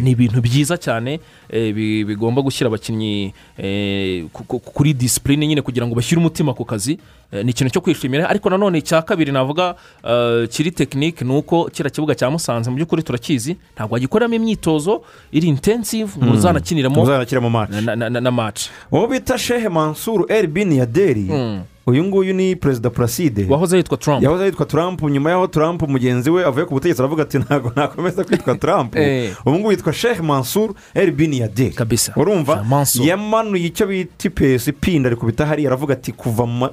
[0.02, 1.20] Ni ibintu byiza cyane
[1.50, 6.54] eh, bi- bigomba gushyira abakinnyi eh, ku- ku- kuri disipurine nyine kugira ngo bashyire umutima
[6.54, 7.00] ku kazi.
[7.34, 9.76] Eh, ni ikintu cyo kwishimira ariko nanone icya kabiri navuga
[10.50, 15.02] kiri tekinike ni uko kiriya kibuga cya musanze mu by'ukuri turakizi ntabwo wagikoreramo imyitozo
[15.34, 16.96] iri intensive muzanakiniramo
[17.50, 17.74] maci
[18.22, 21.26] na- maci uwo bita shehe mansuru elbin yaderi
[21.88, 24.24] uyu nguyu ni perezida puraside wahoze yitwa trump.
[24.24, 28.24] Yahoze yitwa Trump nyuma y'aho Trump mugenzi we avuye ku butegetsi aravuga ati ntabwo nakomeza
[28.24, 28.96] kwitwa Trump.
[28.96, 29.32] Eh.
[29.46, 32.14] ubu ngubu yitwa Sheikh Mansour El Bin Yadeh Kabisa.
[32.16, 32.66] urumva?
[33.04, 36.12] Yamanuye icyo bita ipesi ipinda rikubita hariya aravuga ati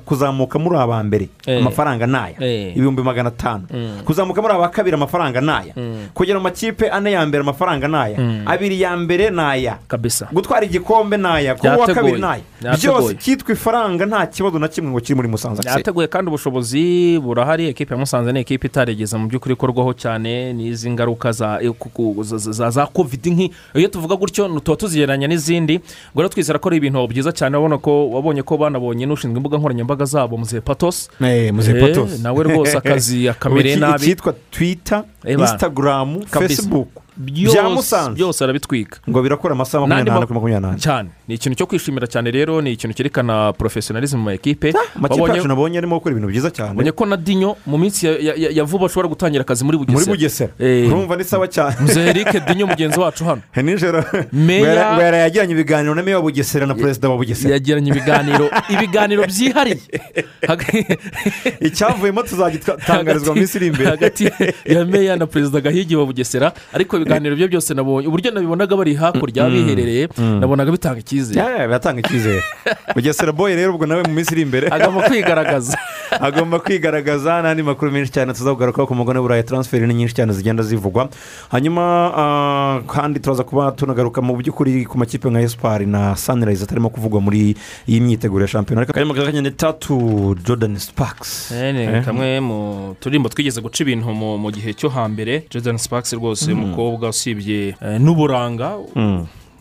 [0.04, 1.58] kuzamuka muri aba mbere Eh.
[1.60, 2.76] amafaranga naya Eh.
[2.76, 3.66] ibihumbi magana atanu.
[4.04, 5.74] Kuzamuka muri aba kabiri amafaranga naya
[6.14, 10.28] kugera mu makipe ane ya mbere amafaranga naya abiri ya mbere naya kabisa.
[10.32, 12.98] Gutwara igikombe naya kuba uwa kabiri naya Byateguye.
[12.98, 15.62] byose cyitwa ifaranga nta kibazo na kimwe ngo kiri muri musanze.
[15.68, 17.68] Yateguye kandi ubushobozi burahari.
[17.68, 23.50] Ekipa ya musanze ni ekipa itarigeze mu by'ukuri ikorwaho cyane n'izi ngaruka za kovidi nk'i.
[23.74, 25.80] Iyo tuvuga gutyo tuba tuzigereranya n'izindi.
[26.14, 30.04] Ngo twizera ko ari ibintu byiza cyane urabona ko wabonye ko banabonye n'ushinzwe imbuga nkoranyambaga
[30.04, 31.10] zabo muzehe patos.
[31.20, 31.52] Eh,
[32.14, 34.02] Eh, nawe rwose akazi akamereye Iki- nabi.
[34.04, 36.48] icyitwa twita Insitagaramu Kabisa.
[36.62, 37.02] fesibuku
[38.14, 40.78] byose arabitwika ngo birakora amasaha makumyabiri n'ane kuri makumyabiri n'ane.
[40.80, 45.20] Cyane ni ikintu cyo kwishimira cyane rero ni ikintu cyerekana porofesiyonalizimu mu ma ekipe amakipe
[45.20, 46.72] Wabonye- yacu nabonye arimo gukora ibintu byiza cyane.
[46.72, 50.12] Ubonye ko na dinyo mu minsi ya- vuba ashobora gutangira akazi muri muri bugesera.
[50.16, 50.88] Bugesera Eh.
[50.88, 51.76] urumva ni sawa cyane.
[51.80, 53.42] Muzehe eric dinyo mugenzi wacu hano.
[53.62, 54.00] Nijoro.
[54.32, 57.52] Ngo yara- ngo yarayagiranye ibiganiro na meya wa bugesera na perezida wa bugesera.
[57.54, 58.48] Yagiranye ibiganiro.
[58.72, 59.76] Ibiganiro byihariye.
[61.60, 63.90] Icyavuyemo tuzagitangarizwa mu minsi iri imbere.
[63.90, 64.24] Hagati
[64.64, 68.94] ya meya na perezida gahigi wa bugesera ariko ibiganiro bye byose nabonye uburyo nabibonaga bari
[68.94, 71.66] hakurya biherereye nabonaga bitanga icyizere.
[71.66, 72.42] Biratanga icyizere.
[72.94, 74.68] Bugesera boye rero ubwo nawe mu minsi iri imbere.
[74.68, 75.78] Agomba kwigaragaza.
[76.26, 80.62] Agomba kwigaragaza n'andi makuru menshi cyane tuzakugarukaho ku mugabane w'uburayi taransiferi ni nyinshi cyane zigenda
[80.62, 81.08] zivugwa.
[81.50, 81.82] Hanyuma
[82.16, 87.20] ah, kandi turaza kuba tunagaruka mu by'ukuri ku makipe nka esipari na sanirayizi atarimo kuvugwa
[87.20, 87.54] muri
[87.88, 88.80] iyi myiteguro ya shampiyona.
[88.80, 90.36] Ariko karimo kaganyane tatu
[90.78, 91.52] sparks.
[91.52, 94.99] Eh, ni kamwe mu turirimbo twigeze guca ibintu mu gihe cyo hambere
[95.50, 98.76] jordan sparks rwose umukobwa usibye eh, n'uburanga.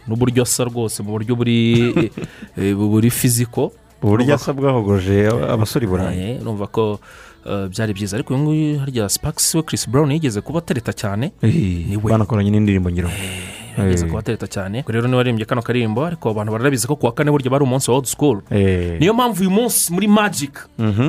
[0.07, 1.93] N'uburyo asa rwose mu buryo buri
[2.57, 3.71] eh, buri fiziko.
[4.01, 6.99] Uburyo asa bwahogoje abasore i burayi Eh, urumva ko
[7.45, 8.17] eh, byari byiza.
[8.17, 11.31] Ariko uyu nguyu harya sparks we chris brown yigeze kuba atereta cyane.
[11.43, 14.09] Eh, banakoranye n'indirimbo ngira ngo yigeze Eh.
[14.09, 14.83] kuba atereta cyane.
[14.87, 17.97] Rero niba waririmbye kano karirimbo ariko abantu barabizi ko kuwa kane burya bari umunsi wa
[17.97, 18.41] old school.
[18.99, 20.53] Niyo mpamvu uyu munsi muri magic.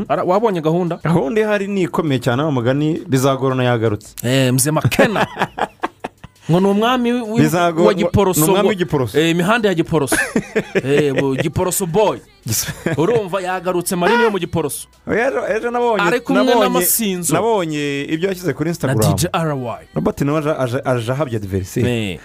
[0.08, 0.98] Ara- wabonye gahunda?
[1.04, 4.14] Gahunda ihari ni ikomeye cyane wa mugani bizagorana yagarutse.
[4.22, 5.26] Eh, mzee makena
[6.50, 7.12] ngo ni umwami
[7.86, 8.40] wa giporoso.
[9.18, 10.16] Eh, imihanda ya giporoso.
[10.84, 12.18] Eh, giporoso boy.
[12.96, 14.88] Urumva yagarutse marini yo mu giporoso.
[15.70, 17.34] Nabonye Ari kumwe n'amasinzo.
[17.34, 18.98] nabonye ibyo yashyize kuri instagram.
[19.94, 22.18] Robert nawe aje- ahabye adiveriseri Eh,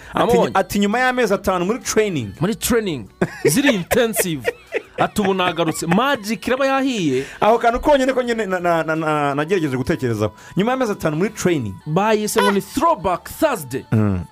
[0.54, 2.28] ati nyuma y'amezi atanu muri training.
[2.40, 3.06] Muri training.
[3.44, 4.42] Ziri intensive.
[4.98, 9.34] ati ubu nagarutse magic iraba yahiye aho kantu konyine ko nyine na- na- na- na-
[9.34, 10.32] nagerageje gutekerezaho.
[10.56, 11.74] Nyuma y'amezi atanu muri training.
[11.86, 13.84] Bayise ngo ni throwback thursday.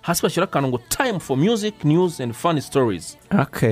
[0.02, 3.16] Hasi bashyira akantu ngo time for music news and funny stories.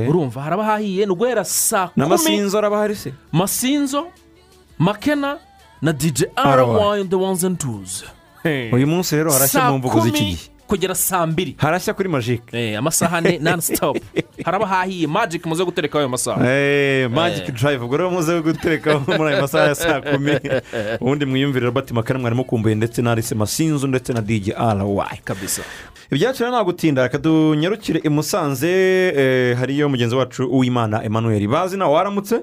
[0.09, 2.07] Urumva haraba hahiye ni uguhera saa kumi.
[2.07, 4.07] N'amasinzo araba ahari se masinzo
[4.79, 5.39] makena
[5.83, 8.05] na dj ry the ones and twos.
[8.45, 10.39] Uyu munsi rero harashya mu mvugo z'iki gihe.
[10.67, 11.55] kugera saa mbiri.
[11.59, 14.01] Harashya kuri majike Eh, amasaha ane nani sitopu
[14.45, 16.47] haraba hahiye magic muze guterekaho ayo masaha.
[16.49, 20.33] Eh, magic drive ubwo rero muze guterekaho muri ayo masaha ya saa kumi.
[21.01, 25.63] Ubundi mwiyumvire robert makara mwarimu kumbuye ndetse na arise masinzo ndetse na dj ry kabisa.
[26.11, 28.69] Ibyacu rero nta gutinda reka dunyarukire i musanze
[29.17, 32.41] eh, hariyo mugenzi wacu uwimana emmanuel bazi nawe waramutse?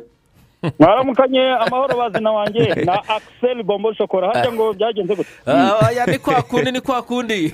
[0.79, 4.27] Mwaramukanye amahoro bazina wanjye na akiseri bombo shokora.
[4.33, 5.29] Harya ngo byagenze gute?
[5.45, 7.53] Ah, ya ni kwa kundi ni kwa kundi.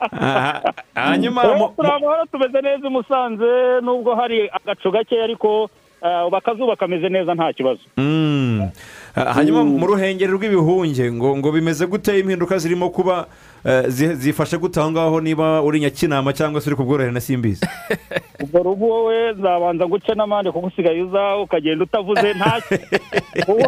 [0.00, 5.70] Aha, hanyuma mu- turi amahoro tumeze neza i musanze nubwo hari agacu gake ariko
[6.02, 7.80] ah, akazuba kameze neza nta kibazo.
[7.96, 8.60] Mm.
[8.62, 8.70] Ah,
[9.16, 13.26] hanyuma mu ruhengeri rw'ibihunge ngo ngo bimeze gute impinduka zirimo kuba
[13.64, 17.66] eh, zi- zifashe gute aho ngaho niba uri nyakinama cyangwa se uri kubworohera na simbizi?
[18.44, 22.78] Ubwo rugo wowe nzabanza nguce n'amande kuko usigaye uza ukagenda utavuze ntacyo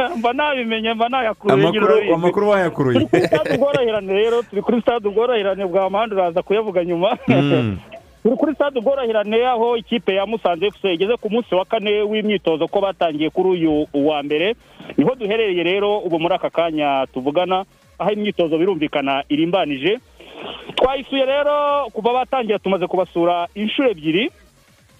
[0.18, 3.00] mba nabimenye mba nayakuye nyine amakuru wayakuruye.
[3.00, 7.16] Turi kuri stade ubworoherane rero turi kuri stade ubworoherane bwa mpande uraza kuyavuga nyuma.
[7.28, 7.78] Mm.
[8.22, 12.68] Turi kuri stade ubworoherane aho ikipe ya musanze efuse igeze ku munsi wa kane w'imyitozo
[12.68, 14.54] ko batangiye kuri uyu wa mbere
[14.96, 17.64] ni ho duherereye rero ubu muri aka kanya tuvugana
[17.98, 19.98] aho imyitozo birumvikana irimbanije.
[20.76, 24.30] Twayisuye rero kuva batangira tumaze kubasura inshuro ebyiri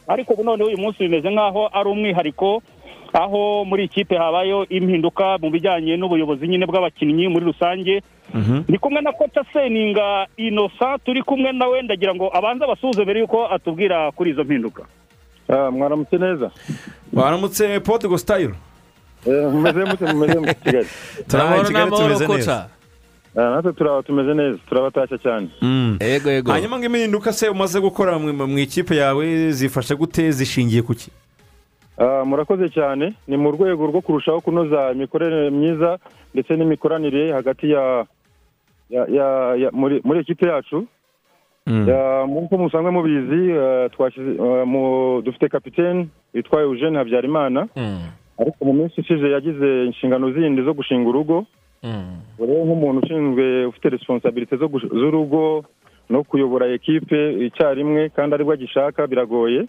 [0.08, 2.62] ariko ubu noneho uyu munsi bimeze nk'aho ari umwihariko
[3.12, 8.02] aho muri ikipe habayeho impinduka mu bijyanye n'ubuyobozi nyine bw'abakinnyi muri rusange.
[8.68, 13.46] Ndi kumwe na koca seninga inosa turi kumwe nawe ndagira ngo abanze abasuhuze mbere y'uko
[13.50, 14.82] atubwira kuri izo mpinduka.
[15.48, 16.50] Mwaramutse neza?
[17.12, 18.54] Waramutse potigo sitayiro
[19.26, 20.88] mumeze mute mumeze mu kigali.
[21.28, 22.68] Turabaye i kigali tumeze neza.
[23.36, 25.48] Ah, natwe turaba tumeze neza turabatashya cyane.
[25.62, 25.98] Mm.
[26.00, 26.52] yego yego.
[26.52, 31.10] Hanyuma ngo impinduka se umaze gukora mu mu ikipe yawe zifashe gute zishingiye ku ki?
[31.10, 31.29] Ah,
[32.24, 33.12] murakoze cyane.
[33.28, 35.98] Ni mu rwego rwo kurushaho kunoza imikorere myiza
[36.34, 38.06] ndetse n'imikoranire hagati ya
[38.90, 40.86] ya ya, ya muri, ekipe yacu.
[41.66, 41.86] Mm.
[42.26, 43.88] Nk'uko musanzwe mubizi ah,
[44.40, 47.68] ah, mu- dufite kapitene witwa eugene habyarimana.
[48.38, 51.44] Ariko mu minsi ishize yagize inshingano zindi zo gushinga urugo.
[52.38, 53.90] Ubu rero nk'umuntu ushinzwe ufite
[54.68, 55.64] gush- z'urugo
[56.10, 59.68] no kuyobora ekipe icyarimwe kandi ari bwo agishaka biragoye.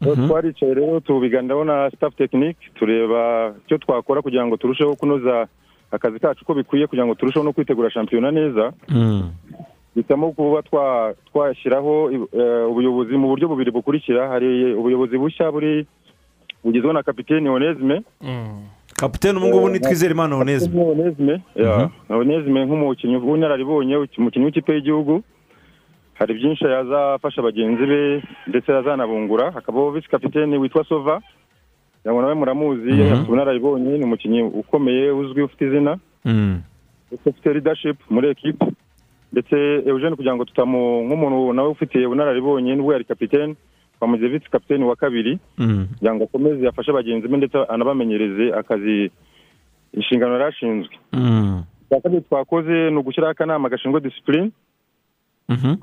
[0.00, 5.46] Twaricaye rero tubiganiraho na staff tekinike tureba icyo twakora kugira ngo turusheho kunoza
[5.90, 8.72] akazi kacu uko bikwiye kugira ngo turusheho no kwitegura shampiyona neza.
[8.88, 9.30] Mm.
[9.94, 14.28] hitamo kuba twa- twashyiraho eh, ubuyobozi mu buryo bubiri bukurikira.
[14.28, 15.86] Hari ubuyobozi bushya buri
[16.64, 18.02] bugizwe na kapiteni onesime
[18.96, 25.22] kapitene ubu ngubu ni twizerimana oneze onesime ya onesime nk'umukinnyi w'inararibonye umukinnyi w'ikipe y'igihugu.
[26.18, 31.20] Hari byinshi yazafasha bagenzi be ndetse yazanabungura hakabaho visi kapiteni witwa sova
[32.08, 33.12] ngo nawe muramuzi Mhm.
[33.12, 36.62] afite ubunararibonye ni umukinnyi ukomeye uzwi ufite izina Mm.
[37.08, 38.66] ndetse ufite leadership muri ekipe
[39.32, 43.54] ndetse eugene kugira ngo tutamu nk'umuntu nawe ufite ubunararibonye nubwo yari kapitene
[43.98, 45.86] twamugize visi kapiteni wa kabiri Mm.
[45.98, 49.10] kugira ngo akomeze afashe bagenzi be ndetse anabamenyereze akazi
[49.92, 51.62] inshingano yari ashinzwe Mm.
[51.86, 54.50] icya kabiri twakoze ni ugushyiraho akanama gashinzwe disipurine.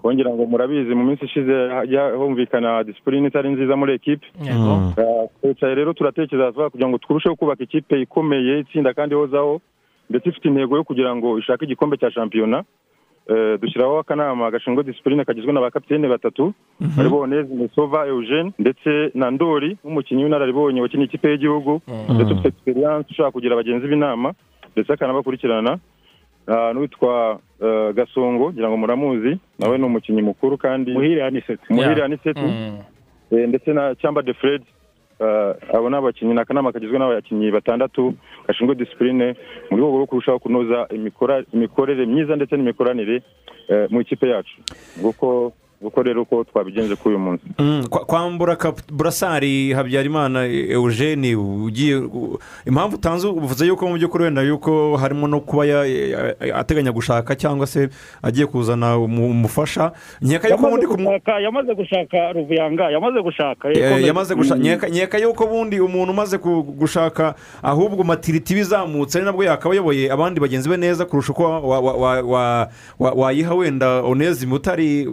[0.01, 4.93] Kongera ngo murabizi mu minsi ishize hajya humvikana disipurine itari nziza muri ekipe Mm.
[4.97, 9.61] Uh, twicaye rero turatekereza vuba kugira ngo turusheho kubaka ikipe ikomeye itsinda kandi ihozaho
[10.09, 12.63] ndetse ifite intego yo kugira ngo ishake igikombe cya shampiyona.
[13.29, 16.53] Eh, dushyiraho akanama gashinzwe disipurine kagizwe na ba kapitene batatu.
[16.99, 21.81] Aribo oneze sova eugene ndetse na ndori nk'umukinnyi w'inararibonye wakiniye ikipe y'igihugu.
[22.09, 24.33] Ndetse ufite experience ushaka kugira bagenzi b'inama
[24.75, 25.79] ndetse akanabakurikirana.
[26.47, 31.95] Ah, n'uwitwa eh, gasongo ngira ngo muramuzi nawe ni umukinnyi mukuru kandi muhire anisetse muhire
[31.95, 32.05] Yeah.
[32.05, 32.41] aniseti
[33.31, 34.61] Eh, ndetse na cyamba de fred.
[35.19, 38.13] Eh, abo ni abakinnyi akanama kagizwe n'abakinnyi batandatu
[38.47, 39.35] gashinzwe disipurine
[39.71, 40.87] mu rwego rwo kurushaho kunoza
[41.53, 43.21] imikorere myiza ndetse n'imikoranire
[43.89, 44.55] mu ikipe yacu.
[44.99, 48.57] Nguko nguko rero uko twabigenje kuri uyu munsi Mm, kwa- kwambura
[48.91, 52.01] burasari habyarimana eugene ugiye
[52.65, 57.35] impamvu utanze uvuze yuko mu by'ukuri wenda yuko harimo no kuba ya- ya- ateganya gushaka
[57.35, 57.89] cyangwa se
[58.23, 59.91] agiye kuzana umu- umufasha
[60.21, 60.85] nkeka yuko ubundi
[61.43, 64.79] yamaze gushaka ruvuyanga yamaze gushaka Eh, yamaze gushaka Mm.
[64.91, 70.69] nkeka yuko ubundi umuntu umaze gushaka ahubwo matiriti bizamutse ari nabwo yakaba ayoboye abandi bagenzi
[70.69, 72.67] be neza kurusha uko wa- wa- wa- wa-
[72.99, 75.07] wa- wayiha wenda onezime utari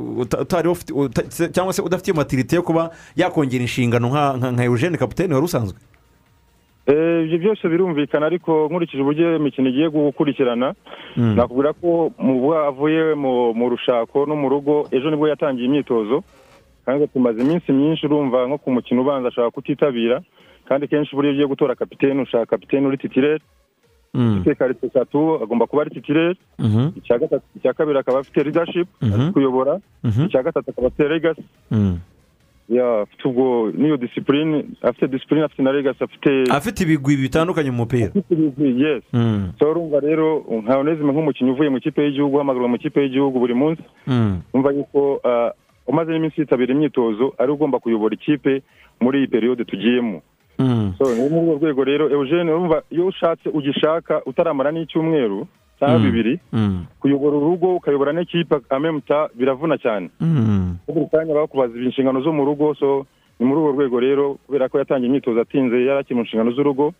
[1.52, 5.78] cyangwa se udafite iyo matiriti yo kuba yakongera inshingano nka eugene kapitene wari usanzwe
[6.86, 10.74] Eh, ibyo byose birumvikana ariko nkurikije uburyo imikino igiye gukurikirana
[11.16, 11.34] Mm.
[11.36, 16.22] nakubwira ko mu avuye mu mu rushako no mu rugo ejo ni bwo yatangiye imyitozo
[16.86, 20.22] kandi tumaze iminsi myinshi urumva nko ku mukino ubanza ashaka kutitabira
[20.68, 23.38] kandi kenshi buriya ugiye gutora kapitene ushaka kapitene uri titirere
[24.14, 24.40] Mm.
[24.40, 26.88] ufite karite eshatu agomba kuba ari titirere Mhm.
[27.56, 29.12] icya kabiri akaba afite leadership Mhm.
[29.20, 30.24] azi kuyobora Mhm.
[30.26, 31.98] icya gatatu akaba afite legacy Mm.
[33.02, 38.06] afite ubwo n'iyo disipurine afite disipurine afite na legacy afite afite ibigwi bitandukanye mu mupira
[38.10, 39.52] afite ibigwi, yes Mm.
[39.60, 43.82] urumva rero nka onezime nk'umukinnyi uvuye mu ikipe y'igihugu uhamagarwa mu ikipe y'igihugu buri munsi
[44.06, 44.42] Mm.
[44.54, 45.50] umva yuko ah,
[45.86, 48.62] umaze n'iminsi yitabira imyitozo ari ugomba kuyobora ikipe
[49.00, 50.22] muri iyi periyode tugiyemo
[50.58, 55.46] ni muri urwo rwego rero eugene urumva iyo ushatse ugishaka utaramara n'icyumweru
[55.78, 56.04] cyangwa Mm.
[56.04, 56.84] bibiri Mm.
[57.00, 60.76] kuyobora urugo ukayobora n'ikipe amemuta biravuna cyane Mm.
[60.88, 63.06] buri kanya bakubaza inshingano zo mu rugo so
[63.40, 66.92] ni muri urwo rwego rero kubera ko yatangiye imyitozo atinze yari akiri mu nshingano z'urugo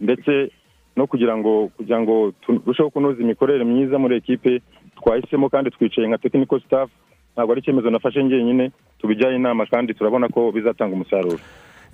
[0.00, 0.50] ndetse
[0.96, 4.60] no kugira ngo kugira ngo turusheho kunoza imikorere myiza muri ekipe
[5.00, 6.90] twahisemo kandi twicaye nka technical staff
[7.34, 8.70] ntabwo ari icyemezo nafashe njyenyine
[9.00, 11.38] tubijyaho inama kandi turabona ko bizatanga umusaruro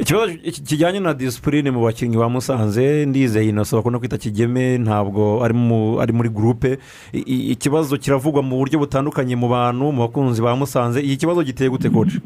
[0.00, 5.44] ikibazo ki- kijyanye na disipurine mu bakinnyi ba musanze ndizeye inoso bakunda kwita kigeme ntabwo
[5.44, 6.78] ari mu- ari muri gurupe
[7.26, 11.00] ikibazo kiravugwa mu buryo butandukanye mu bantu mu bakunzi ba musanze.
[11.00, 12.20] Iki kibazo giteye gute koci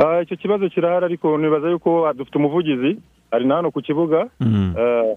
[0.00, 2.96] Ah, icyo kibazo kirahari ariko nibaza yuko dufite umuvugizi.
[3.30, 4.26] Ari na hano ku kibuga.
[4.40, 4.74] Mm.
[4.78, 5.16] Eh,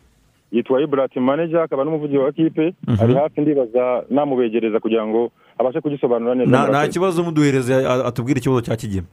[0.52, 6.36] yitwa iburati manager akaba n'umuvugizi wa kipe ari hafi ndibaza namubegereza kugira ngo abashe kugisobanura
[6.36, 9.08] neza nta kibazo muduhereze atubwire ikibazo cya kigeme.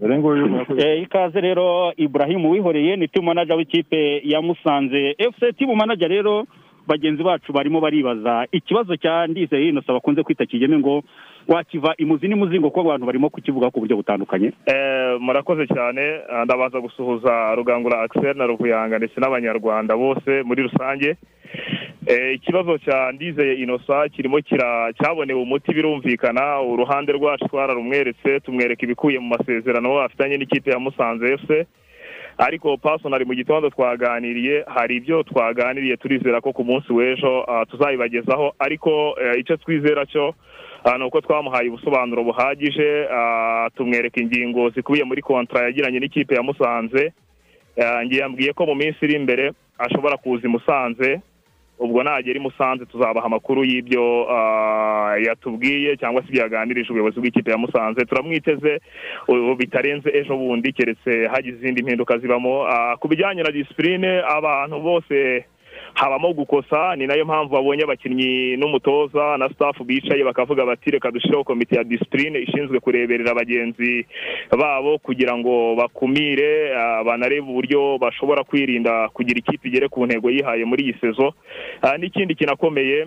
[1.02, 5.14] ikaze rero Ibrahim wihoreye ni team manager w'ikipe ya Musanze.
[5.18, 6.46] FC team manager rero
[6.86, 11.02] bagenzi bacu barimo baribaza ikibazo cya ndizeye inosa bakunze kwita kigeme ngo
[11.48, 14.52] wakiva imuzi n'imuzingo ko abantu barimo kukivuga ku buryo butandukanye?
[14.66, 21.08] Eh, murakoze cyane Ah, ndabanza gusuhuza rugangura Axel na ruvuyanga ndetse n'abanyarwanda bose muri rusange.
[21.10, 21.79] Eh,
[22.34, 24.40] ikibazo cya ndizeye inosa kirimo
[24.98, 31.50] cyabonewe umuti birumvikana uruhande rwacu twararumweretse tumwereka ibikubiye mu masezerano afitanye n'ikipe ya musanze fc
[32.38, 38.54] ariko pasonari mu gitondo twaganiriye hari ibyo twaganiriye turizera ko ku munsi w'ejo ah, tuzabibagezaho.
[38.58, 40.34] Ariko eh, icyo twizera cyo
[40.84, 46.42] ah, ni uko twamuhaye ubusobanuro buhagije ah, tumwereka ingingo zikubiye muri kontara yagiranye n'ikipe ya
[46.42, 47.12] musanze.
[48.04, 51.20] Ngiye yambwiye ko mu minsi iri imbere ashobora kuza i musanze.
[51.80, 57.50] Ubwo nagera i musanze tuzabaha amakuru y'ibyo ah, yatubwiye cyangwa se ibyo yaganirije ubuyobozi bw'ikipe
[57.50, 58.04] ya musanze.
[58.04, 58.80] Turamwiteze
[59.58, 62.66] bitarenze ejo bundi keretse hagize izindi mpinduka zibamo.
[62.68, 65.44] Ah, ku bijyanye na disipurine abantu bose
[65.94, 71.10] habamo gukosa ni na yo mpamvu babonye abakinnyi n'umutoza na staff bicaye bakavuga bati reka
[71.10, 74.06] dushyireho komite ya disipurine ishinzwe kureberera bagenzi
[74.58, 80.64] babo kugira ngo bakumire ah, banarebe uburyo bashobora kwirinda kugira ikipe igere ku ntego yihaye
[80.64, 81.34] muri iyi sezo.
[81.82, 83.06] Ah, n'ikindi kinakomeye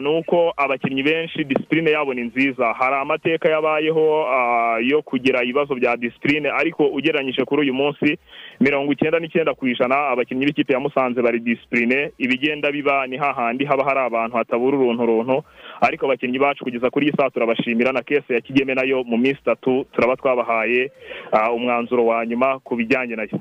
[0.00, 2.72] ni uko abakinnyi benshi disipurine yabo ni nziza.
[2.78, 8.18] Hari amateka yabayeho ah, yo kugira ibibazo bya disipurine ariko ugereranyije kuri uyu munsi
[8.60, 13.64] mirongo icyenda n'icyenda ku ijana abakinnyi b'ikipe ya musanze bari disipurine ibigenda biba ni hahandi
[13.64, 15.42] haba hari abantu hatabura uruntu runtu
[15.80, 19.16] ariko abakinnyi bacu kugeza kuri iyi saa turabashimira na kese ya kigeme na yo mu
[19.18, 20.90] minsi itatu turaba twabahaye
[21.32, 23.38] ah, umwanzuro wa nyuma ku bijyanye na yo.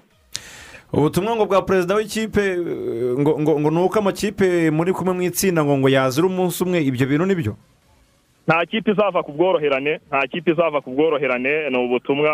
[0.94, 2.58] Ubutumwa ngo bwa perezida w'ikipe
[3.20, 6.80] ngo ngo ngo ni uko amakipe muri kumwe mu itsinda ngo ngo yazira umunsi umwe
[6.86, 7.56] ibyo bintu ni byo?
[8.48, 11.70] Nta kipe izava ku bworoherane nta kipe izava ku bworoherane.
[11.70, 12.32] Ni ubutumwa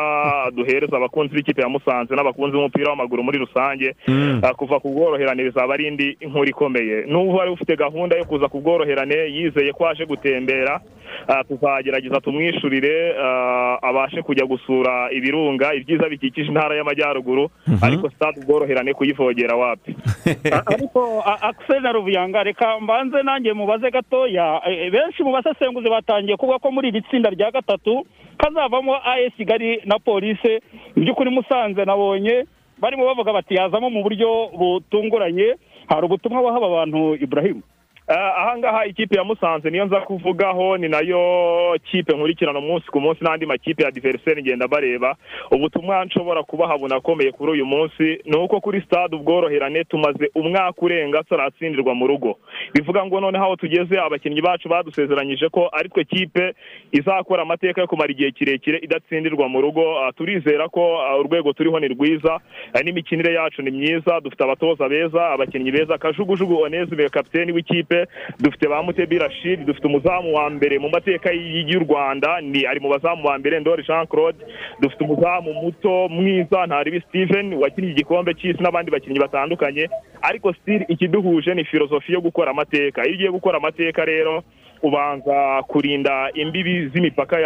[0.55, 3.95] duhereza abakunzi b'ikipe ya musanze n'abakunzi b'umupira w'amaguru muri rusange.
[4.07, 4.41] Mm.
[4.43, 7.05] Ah, kuva ku bworoherane bizaba ari indi nkuru ikomeye.
[7.07, 10.81] N'ubu wari ufite gahunda yo kuza ku bworoherane yizeye ko aje gutembera
[11.27, 17.49] ah, tuzagerageza tumwishyurire ah, abashe kujya gusura ibirunga ibyiza bikikije intara y'amajyaruguru
[17.81, 19.95] ariko sitade ubworoherane kuyivogera wapi?
[20.73, 26.37] Ariko a- Axel na Ruvuyanga reka mbanze nanjye mubaze gatoya Eh, benshi mu basesenguzi batangiye
[26.39, 28.07] kuvuga ko muri iri tsinda rya gatatu
[28.39, 30.63] kazavamo AS Kigali na polise
[30.95, 32.47] mu by'ukuri Musanze nabonye
[32.79, 35.55] barimo bavuga bati yazamo mu buryo butunguranye.
[35.89, 37.59] Hari ubutumwa waha aba bantu Ibrahim?
[37.59, 37.78] Ah,
[38.17, 43.23] ahangaha ikipe ya musanze niyo nza kuvugaho ni na yo kipe nkurikirana umunsi ku munsi
[43.23, 45.15] n'andi makipe ya diveriseri ngenda bareba
[45.51, 51.23] ubutumwa nshobora kubaha bunakomeye kuri uyu munsi ni uko kuri stade ubworoherane tumaze umwaka urenga
[51.23, 52.37] turatsindirwa mu rugo.
[52.73, 56.53] Bivuga ngo noneho aho tugeze abakinnyi bacu badusezeranyije ko ari twe kipe
[56.91, 59.99] izakora amateka yo kumara igihe kirekire idatsindirwa mu rugo.
[59.99, 62.39] Ah, turizera ko ah, urwego turiho ni rwiza
[62.73, 65.97] Ah, n'imikinire yacu ni myiza dufite abatoza beza abakinnyi beza.
[65.97, 67.98] Kajugujugu onezime kapiteni w'ikipe
[68.39, 72.89] dufite ba mutebi rashid dufite umuzamu wa mbere mu mateka y'u rwanda ni ari mu
[72.89, 74.37] bazamu ba mbere ndori jean claude
[74.81, 79.89] dufite umuzamu muto mwiza ntaribi steven wakinnye igikombe cy'isi n'abandi bakinnyi batandukanye.
[80.21, 83.05] Ariko still ikiduhuje ni filozofi yo gukora amateka.
[83.05, 84.43] Iyo ugiye gukora amateka rero
[84.83, 87.37] ubanza kurinda imbibi z'imipaka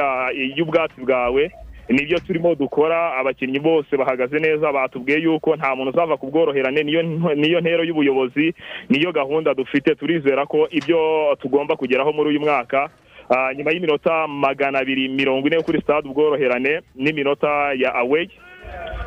[0.58, 1.52] y'ubwatsi bwawe
[1.90, 6.84] ni byo turimo dukora abakinnyi bose bahagaze neza batubwiye yuko nta muntu uzava ku bworoherane
[7.36, 8.54] niyo ntero y'ubuyobozi
[8.90, 12.90] niyo gahunda dufite turizera ko ibyo tugomba kugeraho muri uyu mwaka.
[13.30, 18.28] Ah, nyuma y'iminota magana abiri mirongo ine kuri stade ubworoherane n'iminota ya away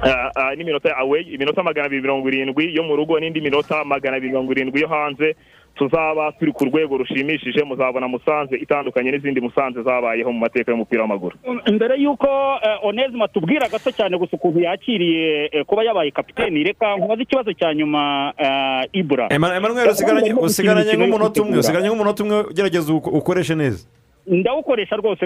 [0.02, 3.84] Ah, ah, n'iminota ya away iminota magana abiri mirongo irindwi yo mu rugo n'indi minota
[3.84, 5.36] magana abiri mirongo irindwi yo hanze
[5.78, 11.36] tuzaba turi ku rwego rushimishije muzabona musanze itandukanye n'izindi musanze zabayeho mu mateka y'umupira w'amaguru.
[11.72, 12.28] Mbere y'uko
[12.62, 17.52] eh, Onesme atubwira gato cyane gusa ukuntu yakiriye eh, kuba yabaye kapiteni reka nkubaze ikibazo
[17.52, 23.10] cya nyuma eh, Ibra Emma- Emmanuel usigaranye usigaranye nk'umunota umwe usigaranye nk'umunota umwe ugerageza uko-
[23.10, 23.86] ukoreshe neza.
[24.26, 25.22] Ndawukoresha rwose.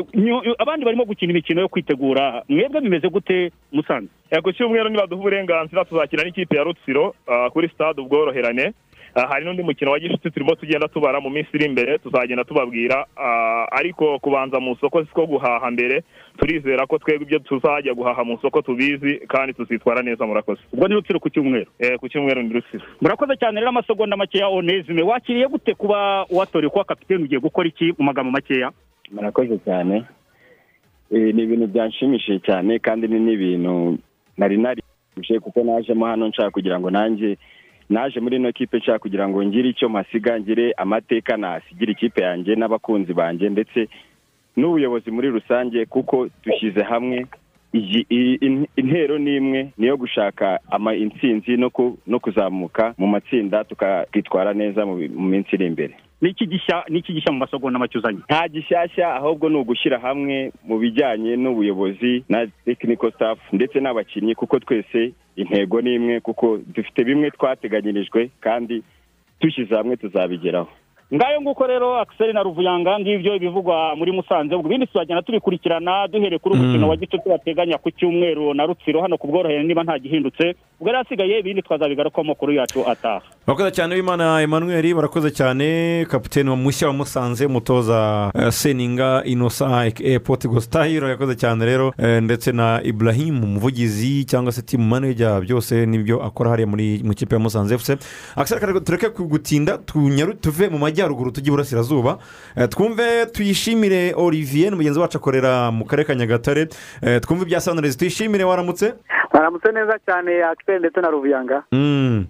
[0.59, 4.09] Abandi barimo gukina imikino yo kwitegura mwebwe bimeze gute musanze?
[4.43, 8.73] Ku cyumweru nibaduha uburenganzira tuzakina n'ikipe ya rutsiro ah, kuri stade ubworoherane.
[9.15, 13.67] Hari n'undi mukino wa gishuti turimo tugenda tubara mu minsi iri imbere tuzagenda tubabwira Ah,
[13.73, 16.03] ariko kubanza mu isoko siko guhaha mbere
[16.39, 20.61] turizera ko twebwe ibyo tuzajya guhaha mu isoko tubizi kandi tuzitwara neza murakoze.
[20.73, 21.67] Ubwo ni rutsiro ku cyumweru?
[21.79, 25.03] Eh, ku cyumweru ni rutsiro murakoze cyane rero amasegonda makeya onezime.
[25.03, 28.71] Wakiriye gute kuba watorewe kuba kapitene ugiye gukora iki mu magambo makeya?
[29.13, 30.05] Murakoze cyane.
[31.11, 33.99] Eh, ni ibintu byanshimishije cyane kandi ni n'ibintu
[34.39, 37.37] nari narishimishije kuko najemo hano nshaka kugira ngo nanjye
[37.91, 42.55] naje muri ino kipe nshaka kugira ngo ngire icyo mpasiga ngire amateka nasigira ikipe yanjye
[42.57, 43.89] n'abakunzi banjye ndetse
[44.57, 47.27] n'ubuyobozi muri rusange kuko dushyize hamwe
[48.77, 54.87] intero ni imwe niyo gushaka ama intsinzi no ku- no kuzamuka mu matsinda tukitwara neza
[54.87, 54.97] mu
[55.31, 55.95] minsi iri imbere.
[56.21, 60.79] Niki gishya niki gishya mu masegonda make uzanye nta gishyashya ahubwo ni ugushyira hamwe mu
[60.79, 67.31] bijyanye n'ubuyobozi na tekiniko staff ndetse n'abakinnyi kuko twese intego ni imwe kuko dufite bimwe
[67.31, 68.83] twateganyirijwe kandi
[69.41, 70.69] dushyize hamwe tuzabigeraho.
[71.15, 76.39] Ngayo nguko rero akiseri na ruvuyanga ngibyo ibivugwa muri musanze ubwo ibindi tuzagenda tubikurikirana duhereye
[76.39, 80.55] kuri umukino wa gicuti bateganya ku cyumweru na rutsiro hano ku bworohere niba nta gihindutse
[80.79, 83.21] ubwo rero hasigaye ibindi twazabigarukaho amakuru yacu ataha.
[83.47, 90.49] Barakoze cyane w'imana emmanuel barakoze cyane kapitene mushya wa musanze umutoza eh, seninga inosa epoti
[90.49, 95.99] gositayiro yakoze cyane rero eh, ndetse na ibrahim umuvugizi cyangwa se timu maneja byose ni
[95.99, 97.99] byo akora hariya muri mu kipe ya musanze efuse
[98.37, 99.79] akiseri tureke gutinda
[100.41, 101.00] tuve mu majyaruguru.
[101.09, 102.19] Tujye iburasirazuba
[102.57, 106.69] Eh, twumve tuyishimire olivier mugenzi wacu akorera mu karere ka nyagatare.
[107.03, 108.95] Eh, twumve ibya sanirezi tuyishimire waramutse
[109.33, 111.63] baramutse neza cyane akiseri ndetse na ruvuyanga.
[111.73, 112.27] Mm.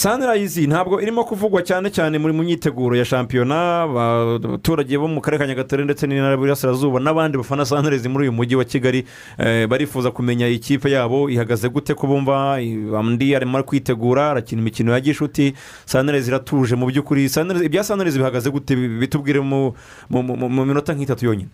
[0.00, 5.44] Sanirayizi ntabwo irimo kuvugwa cyane cyane muri mu myiteguro ya shampiyona abaturage bo mu karere
[5.44, 9.04] ka nyagatare ndetse n'intara y'Iburasirazuba n'abandi bafana sanirayizi muri uyu mujyi wa kigali
[9.38, 12.56] eh, barifuza kumenya ikipe yabo ihagaze gute ko bumva
[13.00, 15.52] undi arimo kwitegura arakina imikino ya gishuti.
[15.84, 16.76] Sanirayizi iratuje.
[16.80, 17.28] Mu by'ukuri
[17.64, 18.72] ibya sanirayizi bihagaze gute?
[18.76, 19.74] Bitubwire mu
[20.64, 21.52] minota nk'itatu yonyine.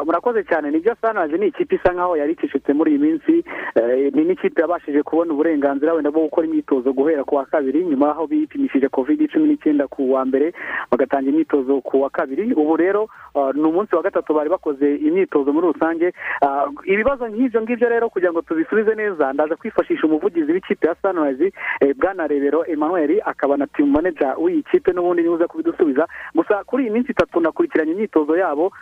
[0.00, 0.70] Murakoze cyane.
[0.70, 3.44] Nibyo sanirayizi ni ikipe isa nkaho yari icecetse muri iyi minsi.
[3.74, 8.06] Eh, ni n'ikipe yabashije kubona uburenganzira wenda bwo gukora imyitozo guhera ku wa kabiri nyuma
[8.06, 10.52] y'aho bipimishije kovide cumi n'icyenda ku wa mbere
[10.90, 12.52] bagatangira imyitozo ku wa kabiri.
[12.54, 16.12] Ubu rero ah, ni umunsi wa gatatu bari bakoze imyitozo muri rusange.
[16.42, 21.52] Ah, ibibazo nk'ibyo ngibyo rero kugira ngo tubisubize neza ndaza kwifashisha umuvugizi w'ikipe ya sanirayizi
[21.96, 26.08] bwana rebero emmanuel akaba na timu manager w'iyi kipe n'ubundi ni we uza kubidusubiza.
[26.34, 28.72] Gusa kuri iyi minsi itatu nakurikiranye imyitozo yabo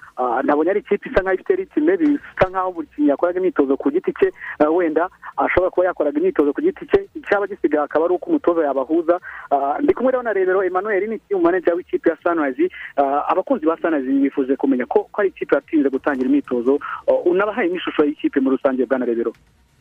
[0.43, 4.13] nabonye ari ikipe isa nkaho ifite ritime bisa nkaho buri kintu yakoraga imyitozo ku giti
[4.13, 8.31] cye ah, wenda ashobora kuba yakoraga imyitozo ku giti cye icyaba gisigaye akaba ari uko
[8.31, 9.21] umutoza yabahuza.
[9.51, 12.69] Ah, ndi kumwe rero na rebero emmanuel ni manager w'ikipe ya sunrise.
[12.97, 16.79] Ah, abakunzi ba sunrise bifuje kumenya ko ari ikipe yatinze gutangira imyitozo.
[17.09, 19.33] Ah, unabahaye n'ishusho y'ikipe muri rusange bwana rebero?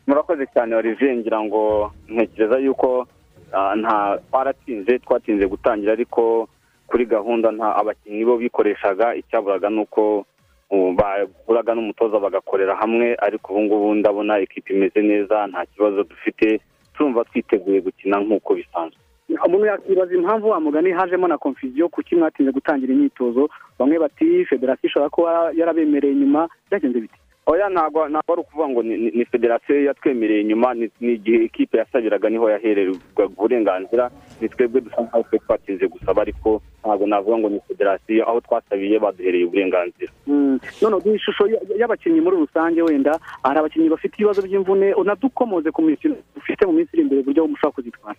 [0.06, 3.06] Murakoze cyane olivier ngira ngo ntekereza yuko
[3.52, 6.48] ah, nta twaratinze twatinze gutangira ariko
[6.86, 10.26] kuri gahunda nta abakinnyi bo bikoreshaga icyaburaga ni uko
[10.70, 16.60] bahuraga n'umutoza bagakorera hamwe ariko ubu ngubu ndabona ikipe imeze neza nta kibazo dufite
[16.94, 19.00] turumva twiteguye gukina nk'uko bisanzwe.
[19.46, 23.48] Umuntu yakibaza impamvu wa mugani hajemo na confusion kuki mwatinze gutangira imyitozo?
[23.78, 28.82] Bamwe bati federasiyo ishobora kuba yarabemereye inyuma byagenze biti oya ntabwo ntabwo ari ukuvuga ngo
[28.82, 34.10] ni- federasiyo yatwemereye inyuma ni igihe ikipe yasabiraga ni ho yahererwaga uburenganzira
[34.40, 38.98] ni twebwe dusa nkaho twe twatinze gusaba ariko ntabwo navuga ngo ni federasiyo aho twasabiye
[38.98, 40.12] baduhereye uburenganzira.
[40.26, 41.44] Mm, none duha ishusho
[41.80, 46.90] y'abakinnyi muri rusange wenda hari abakinnyi bafite ibibazo by'imvune unadukomoze ku mikino dufite mu minsi
[46.94, 48.18] iri imbere uburyo mushobora kuzitwara?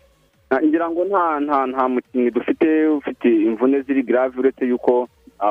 [0.51, 2.67] Ngira ngo nta nta nta mukinnyi dufite
[2.99, 5.07] ufite imvune ziri grave uretse yuko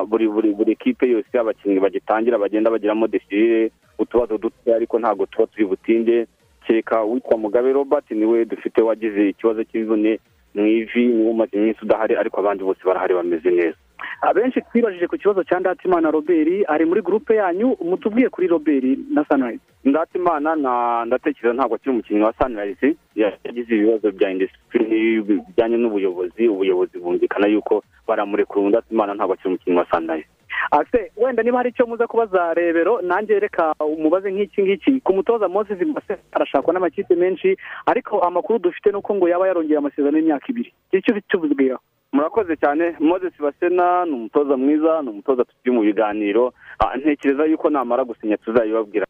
[0.09, 5.47] buri buri buri kipe yose abakinnyi bagitangira bagenda bagiramo desirire utubazo dutoya ariko ntabwo tuba
[5.47, 6.27] turi butinde
[6.67, 10.19] kereka witwa mugabe robert ni we dufite wagize ikibazo cy'imvune
[10.55, 13.79] mu ivi ni we umaze iminsi udahari ariko abandi bose barahari bameze neza.
[14.21, 19.25] Abenshi twibajije ku kibazo cya ndatimana robert ari muri gurupe yanyu mutubwiye kuri robert na
[19.25, 19.61] sunrise.
[19.85, 26.99] Ndatimana na ndatekereza ntabwo akiri umukinnyi wa sunrise yagize ibibazo bya indisipurine bijyanye n'ubuyobozi ubuyobozi
[26.99, 30.29] bumvikana yuko baramurekura ndatimana ntabwo akiri umukinnyi wa sunrise.
[30.71, 35.01] Ase wenda niba hari icyo muza kubaza rebero nanjye reka umubaze nk'iki ngiki.
[35.01, 39.79] Ku mutoza moses mbase arashakwa n'amakipe menshi ariko amakuru dufite ni uko ngo yaba yarongeye
[39.79, 40.73] amasezerano y'imyaka ibiri.
[40.93, 41.81] Icyo ufite ubibwiraho
[42.13, 42.95] murakoze cyane.
[43.01, 46.53] Moses basena ni umutoza mwiza ni umutoza turi mu biganiro.
[46.79, 49.07] Ah, ntekereza yuko namara gusinya tuzayibabwira.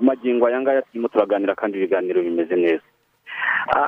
[0.00, 2.82] Magingo aya ngaya turimo turaganira kandi ibiganiro bimeze neza.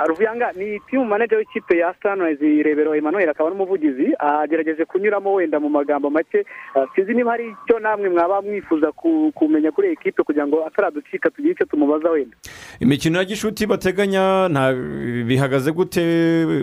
[0.07, 4.15] Ruvuyanga ni timu manager w'ikipe ya sunrise rebero emmanuel akaba n'umuvugizi.
[4.19, 6.45] Agerageje kunyuramo wenda mu magambo make.
[6.75, 10.67] Ah, sinzi niba hari icyo namwe mwaba mwifuza ku- kumenya kuri iyi kipe kugira ngo
[10.67, 12.37] ataraducika tugire icyo tumubaza wenda.
[12.81, 14.73] Imikino ya gishuti bateganya nta
[15.27, 16.03] bihagaze gute?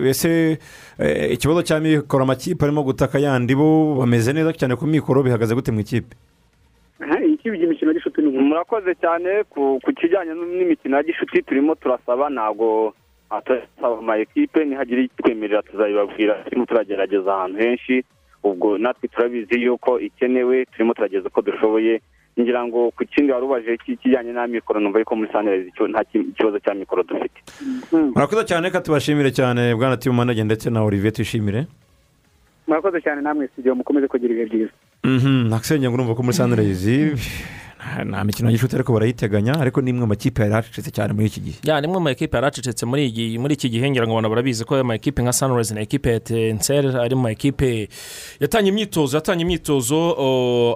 [0.08, 0.58] Ese
[0.98, 5.54] eh, ikibazo cya mikoro amakipe arimo gutaka yandi bo bameze neza cyane ku mikoro bihagaze
[5.54, 6.16] gute mu ikipe?
[7.44, 7.92] Imikino
[8.52, 12.92] murakoze cyane ku kijyanye n'imikino ya gishuti turimo turasaba ntabwo
[13.46, 18.04] turasaba ama ekipe nihagira itwemerera tuzabibabwira turimo turagerageza ahantu henshi
[18.44, 22.00] ubwo natwe turabizi yuko ikenewe turimo turageza uko dushoboye
[22.40, 26.58] ngira ngo ku kindi wari ubaje kijyanye n'amikoro numva yuko muri sanirayizi nta ki- kibazo
[26.64, 27.40] cya mikoro dufite.
[27.92, 31.66] Murakoze cyane reka tubashimire cyane bwana timu manager ndetse na olivier twishimire.
[32.68, 34.72] Murakoze cyane namwe studio mukomeze kugira ibihe byiza.
[35.04, 36.96] Mhm, nakisenge ngo urumva ko muri sanirayizi
[37.82, 41.12] nta- nta mikino ya gishuti ariko barayiteganya ariko ni imwe mu makipe yari acecetse cyane
[41.12, 41.58] muri iki gihe.
[41.64, 43.06] Ya nimwe mu makipe yari acecetse muri
[43.52, 46.88] iki gihe ngira ngo abantu barabizi ko ayo makipe nka sunrise na ekipe ya tenseri
[46.96, 47.88] ari mu makipe
[48.40, 49.98] yatangiye imyitozo yatangiye imyitozo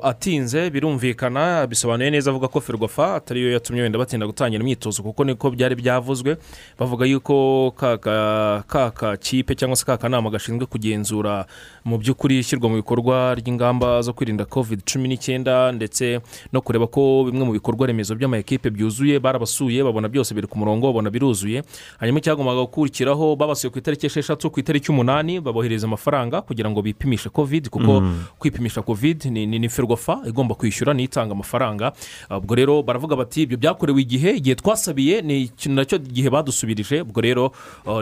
[0.03, 5.51] atinze birumvikana bisobanuye neza avuga ko ferwafa atariyo yatumye wenda batinda gutangira imyitozo kuko niko
[5.51, 6.37] byari byavuzwe
[6.79, 11.47] bavuga yuko ka kakipe cyangwa se ka kanama gashinzwe kugenzura
[11.85, 16.21] mu by'ukuri ishyirwa mu bikorwa ry'ingamba zo kwirinda covid cumi n'icyenda ndetse
[16.53, 20.87] no kureba ko bimwe mu bikorwa remezo by'amakipe byuzuye barabasuye babona byose biri ku murongo
[20.87, 21.63] babona biruzuye.
[22.01, 27.29] Hanyuma icyagombaga gukurikiraho babasuye ku itariki esheshatu ku itariki umunani babohereza amafaranga kugira ngo bipimishe
[27.29, 28.25] covid kuko Mm.
[28.39, 31.93] kwipimisha covid ni, ferwafa igomba kwishyura niyo itanga amafaranga.
[32.31, 37.01] Ubwo rero baravuga bati ibyo byakorewe igihe igihe twasabiye ni na cyo igihe badusubirije.
[37.03, 37.53] Ubwo rero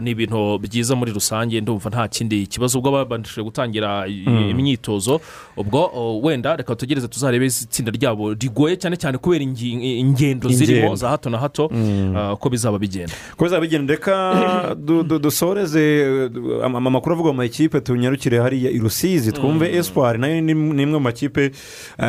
[0.03, 2.79] ni ibintu byiza muri rusange ndumva nta kindi kibazo.
[2.79, 4.51] Ubwo babashije gutangira Mm.
[4.51, 5.21] imyitozo.
[5.57, 5.91] Ubwo
[6.23, 11.39] wenda reka tugereze tuzarebe itsinda ryabo rigoye cyane cyane kubera ingendo zirimo za hato na
[11.39, 12.13] hato Mm.
[12.17, 13.13] uh, ko bizaba bigenda.
[13.37, 13.95] Ko bizaba bigenda.
[13.95, 15.81] Reka du- du- dusoreze
[16.29, 19.33] uh, ama- amakuru avuga mu makipe tunyarukire hariya i rusizi.
[19.33, 21.51] Twumve espoir na yo ni imwe mu makipe
[21.99, 22.05] uh,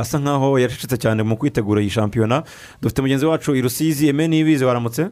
[0.00, 2.42] asa nkaho yacecetse cyane mu kwitegura iyi shampiyona.
[2.82, 5.08] Dufite mugenzi wacu i rusizi eme nibizi waramutse?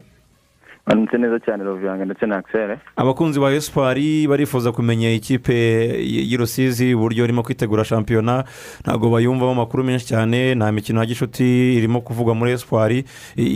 [0.87, 5.53] Baramutse neza cyane roviyanga ndetse na akisere abakunzi ba espoir barifuza kumenya ikipe
[5.97, 8.43] y- y'i rusizi uburyo irimo kwitegura shampiyona.
[8.83, 12.91] Ntabwo bayumvamo amakuru menshi cyane nta mikino ya gishuti irimo kuvugwa muri espoir.
[12.91, 13.03] I-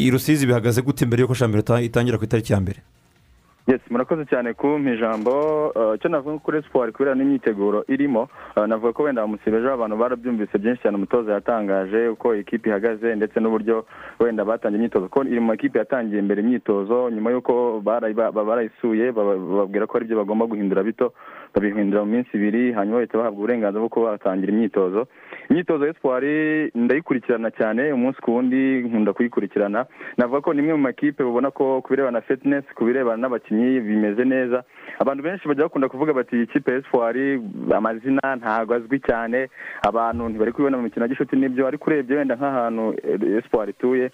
[0.08, 2.80] i rusizi bihagaze gute mbere y'uko shampiyona ita- itangira ku itariki ya mbere?
[3.70, 5.32] Yes murakoze cyane kumpa ijambo
[5.76, 10.57] Eh, icyo navuga kuri siporo kubera n'imyiteguro irimo eh, navuga ko wenda musibeje abantu barabyumvise
[10.57, 10.97] byinshi cyane.
[10.97, 13.86] Umutoza yatangaje uko ikipe ihagaze ndetse n'uburyo
[14.20, 15.05] wenda batangiye imyitozo.
[15.07, 19.88] Kuko iri mu makipe yatangiye imbere imyitozo nyuma y'uko barayi- ba- ba- barayisuye baba- bababwira
[19.88, 21.13] ko ari byo bagomba guhindura bito
[21.53, 25.07] babihindura mu minsi ibiri hanyuma bahita bahabwa uburenganzira bwo kuba batangira imyitozo.
[25.50, 26.28] Imyitozo ya siporo
[26.76, 29.86] ndayikurikirana cyane umunsi ku wundi nkunda kuyikurikirana.
[30.18, 33.80] Navuga ko ni imwe mu makipe ubona ko ku birebana na fitinesi ku birebana n'abakinnyi
[33.82, 34.64] bimeze neza
[35.00, 37.41] abantu benshi bajya bakunda kuvuga bati iyi kipe ya siporo
[37.76, 39.50] amazina ntabwo azwi cyane.
[39.82, 42.93] Abantu ntibari kubibona mu mikino ya gishuti n'ibyo ariko urebye wenda nk'ahantu
[43.43, 44.12] siporo ituye.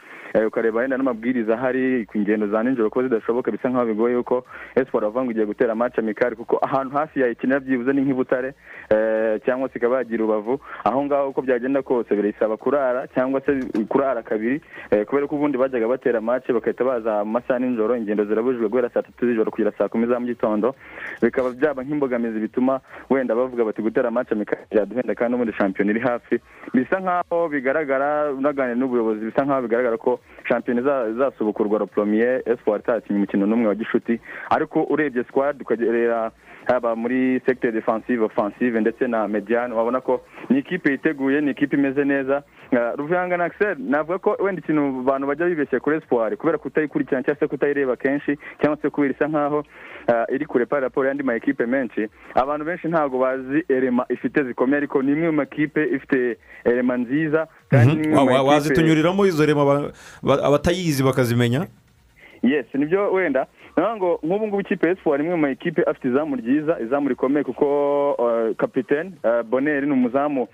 [0.47, 5.07] Ukareba wenda n'amabwiriza ahari ku ngendo za nijoro ko zidashoboka bisa nk'aho bigoye yuko siporo
[5.07, 8.53] bavuga ngo igiye gutera match amikari kuko ahantu hafi yayikinira byibuze ni nk'ibutare
[8.89, 13.51] eh, cyangwa se ikaba yagira urubavu aho ngaho uko byagenda kose birayisaba kurara cyangwa se
[13.89, 14.61] kurara kabiri
[14.91, 18.89] eh, kubera ko ubundi bajyaga batera match bagahita baza mu masaha nijoro ingendo zirabujijwe guhera
[18.89, 20.75] saa tatu z'ijoro kugera saa kumi za mu gitondo.
[21.21, 22.79] Bikaba byaba nk'imbogamizi bituma
[23.09, 26.39] wenda bavuga bati gutera match amikari byaduhenda kandi n'ubundi shampiyona iri hafi.
[26.73, 30.19] Bisa nk'aho bigaragara unaganira n'ubuyobozi bisa nk'aho bigaragara ko
[30.49, 34.19] shampiyona iza- izasubukurwa ropromiye espoir itakinnye umukino n'umwe wa gishuti.
[34.49, 36.31] Ariko urebye squad ukagerera
[36.67, 41.75] haba muri secteur defensive offensive ndetse na mediane wabona ko ni ikipe yiteguye ni ikipe
[41.77, 42.43] imeze neza.
[42.71, 47.23] Uh, ruvuyanga na axel navuga ko wenda ikintu abantu bajya bibeshya kuri espoir kubera kutayikurikirana
[47.23, 51.23] cyangwa se kutayireba kenshi cyangwa se kubera isa nkaho uh, iri kure par raporo y'andi
[51.23, 55.83] ma ekipe menshi abantu benshi ntabwo bazi elema ifite zikomeye ariko ni imwe mu makipe
[55.95, 59.91] ifite elema nziza kandi makipe- wazitunyuriramo izo rema aba-
[60.23, 61.67] ba- abatayizi bakazimenya?
[62.43, 63.47] Yes ni byo wenda
[63.79, 67.43] ngo nk'ubu ngubu ikipe ya espoir imwe mu ma ekipe afite izamu ryiza izamu rikomeye
[67.43, 67.65] kuko
[68.13, 70.47] uh, kapitene uh, boneri ni umuzamu.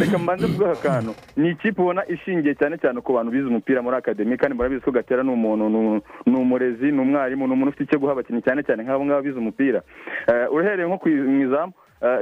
[0.00, 1.14] Reka mbanze kuvuga aka kantu.
[1.36, 4.90] Ni ikipe ubona ishingiye cyane cyane ku bantu bize umupira muri akademi kandi murabizi ko
[4.90, 8.82] gatera ni umuntu ni umurezi ni umwarimu ni umuntu ufite icyo guha abakinnyi cyane cyane
[8.82, 9.82] nk'abo ngabo bize umupira.
[10.28, 11.72] Uh, uhereye nko ku izamu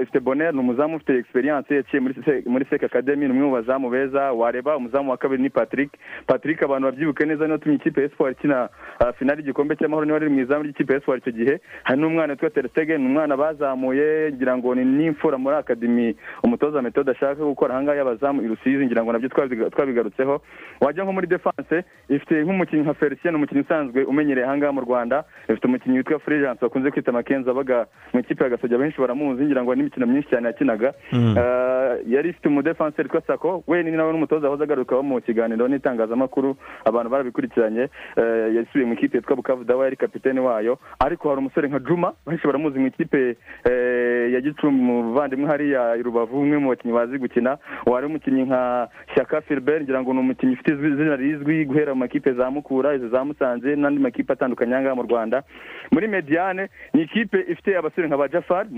[0.02, 3.90] ifite bonere ni umuzamu ufite experience yaciye Se- muri sek academy ni umwe mu bazamu
[3.90, 5.90] beza wareba umuzamu wa kabiri ni patrick.
[6.26, 8.68] Patrick abantu babyibuke neza niyo tumye ikipe ya espoir ikina
[9.00, 12.00] ah, finali y'igikombe cy'amahoro ni we wari mu izamu ry'ikipe ya espoir icyo gihe hari
[12.00, 17.44] n'umwana witwa terestegen ni umwana bazamuye ngira ngo ni n'imfura muri akademi umutoza metode ashaka
[17.44, 20.42] gukora ahangaha y'abazamu i rusizi ngira ngo na byo twabiga- twabigarutseho.
[20.80, 25.24] Wajya nko muri defense ifite nk'umukinnyi nka felicien umukinnyi usanzwe umenyereye ahangaha mu rwanda.
[25.48, 29.61] Ifite umukinnyi witwa fulgence bakunze kwita makenzi abaga mu ikipe ya gasogi abenshi baramuzi ngira
[29.62, 30.94] ngo n'imikino myinshi cyane yakinaga.
[31.12, 31.34] Mm.
[31.38, 36.56] Eh, yari ifite umudefanseri witwa sako we ni nawe n'umutoza wahoze agarukaho mu kiganiro n'itangazamakuru
[36.84, 37.88] abantu barabikurikiranye.
[38.16, 40.78] Eh, yasubiye mu ikipe yitwa bukavu dawa yari kapitene wayo.
[40.98, 45.96] Ariko hari umusore nka juma benshi baramuzi mu ikipe eh, ya gicumbi mu buvandimwe hariya
[45.96, 47.58] i rubavu umwe mu bakinnyi bazi gukina.
[47.86, 52.32] Wari umukinnyi nka shyaka filibert ngira ngo ni umukinnyi ufite izina rizwi guhera mu makipe
[52.32, 55.42] za mukura izo za musanze n'andi makipe atandukanye ahangaha mu rwanda.
[55.92, 58.68] Muri mediane ni ikipe ifite abasore nka ba jafari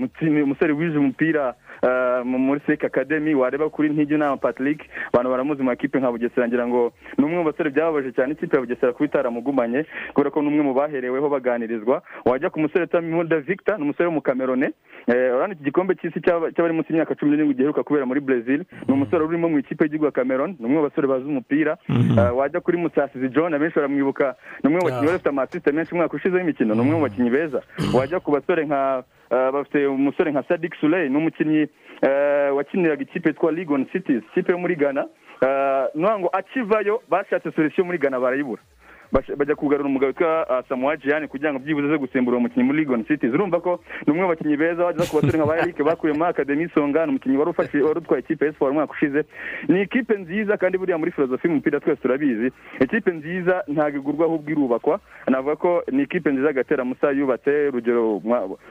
[0.43, 4.81] umusore wize umupira eh, mu- muri sek academy wareba kuri ntigi nama patrick
[5.13, 8.55] abantu baramuzi mu makipe nka bugesera ngira ngo ni umwe mu basore byababaje cyane ikipe
[8.55, 12.01] ya bugesera kuba itaramugumanye kubera ko ni umwe mu bahereweho baganirizwa.
[12.25, 14.71] Wajya ku musore mimuda victor ni umusore w'umukamerone
[15.07, 18.65] Eh, urabona iki gikombe cy'isi cy'aba- cy'abari munsi y'imyaka cumi n'irindwi giheruka kubera muri brazil.
[18.87, 21.77] Ni umusore urimo mu ikipe y'igihugu ya cameroon ni umwe mu basore bazi umupira.
[21.89, 25.93] Eh, wajya kuri musasizi john abenshi baramwibuka ni umwe mu bakinnyi bari bafite amasisite menshi
[25.93, 27.61] umwaka ushize w'imikino ni umwe mu bakinnyi beza.
[27.93, 31.67] Wajya ku basore nka bafite umusore nka sadik suley ni umukinnyi
[32.01, 35.05] eh, wakiniraga ikipe yitwa ligon cities ikipe yo muri ghana.
[35.41, 35.85] Eh,
[36.19, 38.61] ngo akivayo bashatse solution muri ghana barayibura.
[39.37, 42.79] Bajya kugarura umugabo witwa uh, samuwa jiyani kugira ngo byibuze ze gusimbura uwo mukinnyi muri
[42.79, 43.33] ligon cities.
[43.33, 46.29] Urumva ko ni umwe mu bakinnyi beza wageza ku basore nka ba eric bakuye muri
[46.29, 49.23] akademi songa ni umukinnyi wari ufashe wari utwaye ikipe ya espoir umwaka ushize.
[49.67, 52.51] Ni ikipe nziza kandi buriya muri filozofi y'umupira twese turabizi.
[52.79, 54.99] Ikipe nziza ntabwo igurwa ahubwo irubakwa.
[55.27, 58.21] Navuga ko ni ikipe nziza gatera musa yubatse urugero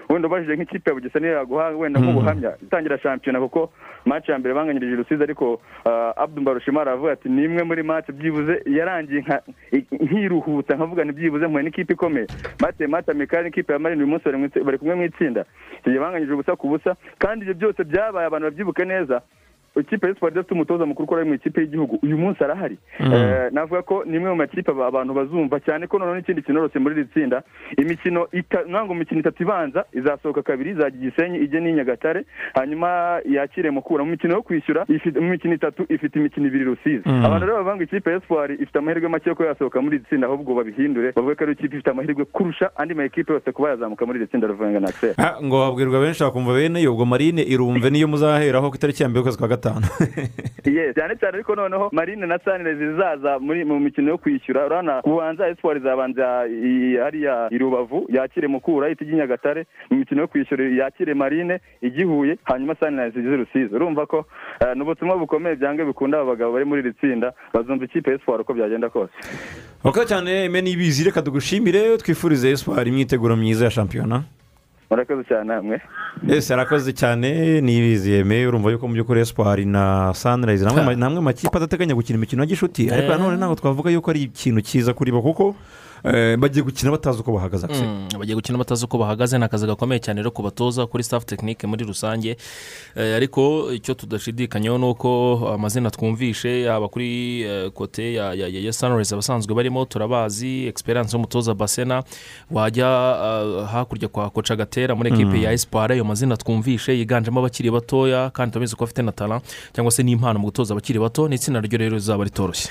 [0.09, 3.71] wenda ubajije nk'ikipe ya bugesera niyo yaguha wenda nk'ubuhamya itangira shampiyona kuko
[4.05, 8.11] match ya mbere banganyirije rusizi ariko uh, abdu mbarushimara aravuga ati ni imwe muri match
[8.11, 9.43] byibuze yarangiye nka
[10.41, 12.27] nkiruhutsa nkavuga byibuze mpuye n'ikipe ikomeye.
[12.61, 14.25] Bateye match amikari n'ikipe ya marine uyu munsi
[14.65, 15.45] bari kumwe mu itsinda.
[15.81, 19.23] Icyo gihe banganyije ubusa ku busa kandi ibyo byose byabaye abantu babyibuke neza.
[19.81, 21.99] Ikipe ya siporo idafite umutoza mukuru ukora mu ikipe y'igihugu.
[22.03, 22.79] Uyu munsi arahari.
[23.01, 23.13] Mm.
[23.13, 26.79] Eh, navuga ko ni imwe mu makipe aba- abantu bazumva cyane ko noneho n'ikindi kinorose
[26.79, 27.43] muri iri tsinda
[27.79, 28.27] imikino
[28.69, 34.05] ntabwo imikino itatu ibanza izasohoka kabiri izajya igisenyi ijye n'i nyagatare hanyuma yakire mukura.
[34.05, 34.87] Mu mikino yo kwishyura
[35.21, 37.03] mu mikino itatu ifite imikino ibiri rusizi.
[37.07, 37.25] Mm.
[37.25, 40.27] abantu rero bavuga ngo ikipe espoir ifite amahirwe make yo kuba yasohoka muri iri tsinda
[40.27, 41.13] ahubwo babihindure.
[41.13, 44.27] Bavuge ko ari ikipe ifite amahirwe kurusha andi ma ekipe yose kuba yazamuka muri iri
[44.29, 45.15] tsinda ruvenga na axel.
[45.19, 49.19] Ah, ngo babwirwa benshi bakumva bene ubwo marine irumve niyo muzaheraho ku itariki ya mbere
[49.21, 49.87] y'ukwezi kwa gatanu.
[50.65, 54.67] Yes cyane cyane ariko noneho marine na sanire zizaza muri mu mikino yo kwishyura.
[54.67, 59.67] Urabona kubanza espoir izabanza i- hariya i rubavu yakire mukura ihita ijya i nyagatare.
[59.91, 63.75] Mu mikino yo kwishyura yakire marine igihuye hanyuma sanire zigize rusizi.
[63.75, 64.25] Urumva ko
[64.61, 68.41] eh, ni ubutumwa bukomeye byange bikunda aba bagabo bari muri iri tsinda bazumva ikipe espoir
[68.41, 69.13] uko byagenda kose.
[69.85, 74.23] Urakoze cyane eme n'ibizi reka tugushimire twifurize espoir imyiteguro myiza ya shampiyona.
[74.95, 75.81] Murakoze cyane namwe
[76.29, 77.61] ese arakoze cyane.
[77.61, 82.17] N'ibizi yeme urumva yuko mu by'ukuri espoir na sunrise namwe ma- namwe makipe adateganya gukina
[82.17, 82.87] imikino ya gishuti.
[82.91, 83.19] Ariko Eh.
[83.19, 85.55] nanone ntabwo twavuga yuko ari ikintu cyiza kuri bo kuko eh,
[86.39, 90.21] bagiye gukina batazi uko bahagaze Mm, bagiye gukina batazi uko bahagaze ni akazi gakomeye cyane
[90.21, 92.37] rero kubatoza kuri staff tekinike muri rusange.
[92.97, 95.09] Eh, ariko icyo tudashidikanyaho ni uko
[95.55, 102.03] amazina twumvishe yaba kuri eh, kote ya ya- sunrise abasanzwe barimo turabazi experience y'umutoza basena
[102.51, 102.87] wajya
[103.73, 105.43] hakurya kwa koca gatera muri ekipe Mm.
[105.43, 109.41] ya espoir ayo mazina twumvishe yiganjemo abakiri batoya kandi turabizi ko afite na tara
[109.73, 112.69] cyangwa se n'impano mu gutoza abakiri bato ni itsinda ryo rero rizaba ritoroshye.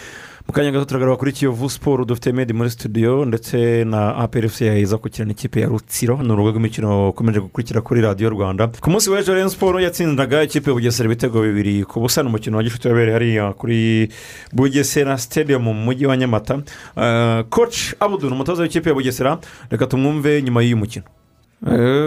[0.48, 4.98] Mu kanya gato turagaruka kuri kiyovu siporo dufite medi muri studio ndetse na aprfc yahiza
[4.98, 8.68] gukina n'ikipe ya rutsiro ni urubuga rw'imikino ukomeje gukurikira kuri radiyo rwanda.
[8.68, 12.58] Ku munsi w'ejo rero siporo yatsindaga ikipe ya bugesera ibitego bibiri ku busa ni umukino
[12.58, 14.10] wa gishuti wabereye hariya kuri
[14.54, 16.60] bugesera stadium mu mujyi wa nyamata
[17.50, 19.39] koci abudu ni umutoza w'ikipe ya bugesera
[19.72, 21.06] reka tumwumve nyuma y'uyu mukino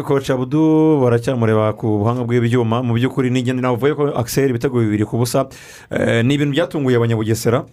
[0.05, 5.16] koci abudu baracyamureba ku buhanga bw'ibyuma mu by'ukuri n'igenda navuye ko akiseri ibitego bibiri ku
[5.16, 5.49] busa
[5.91, 7.64] Eh, ni ibintu byatunguye abanyabugesera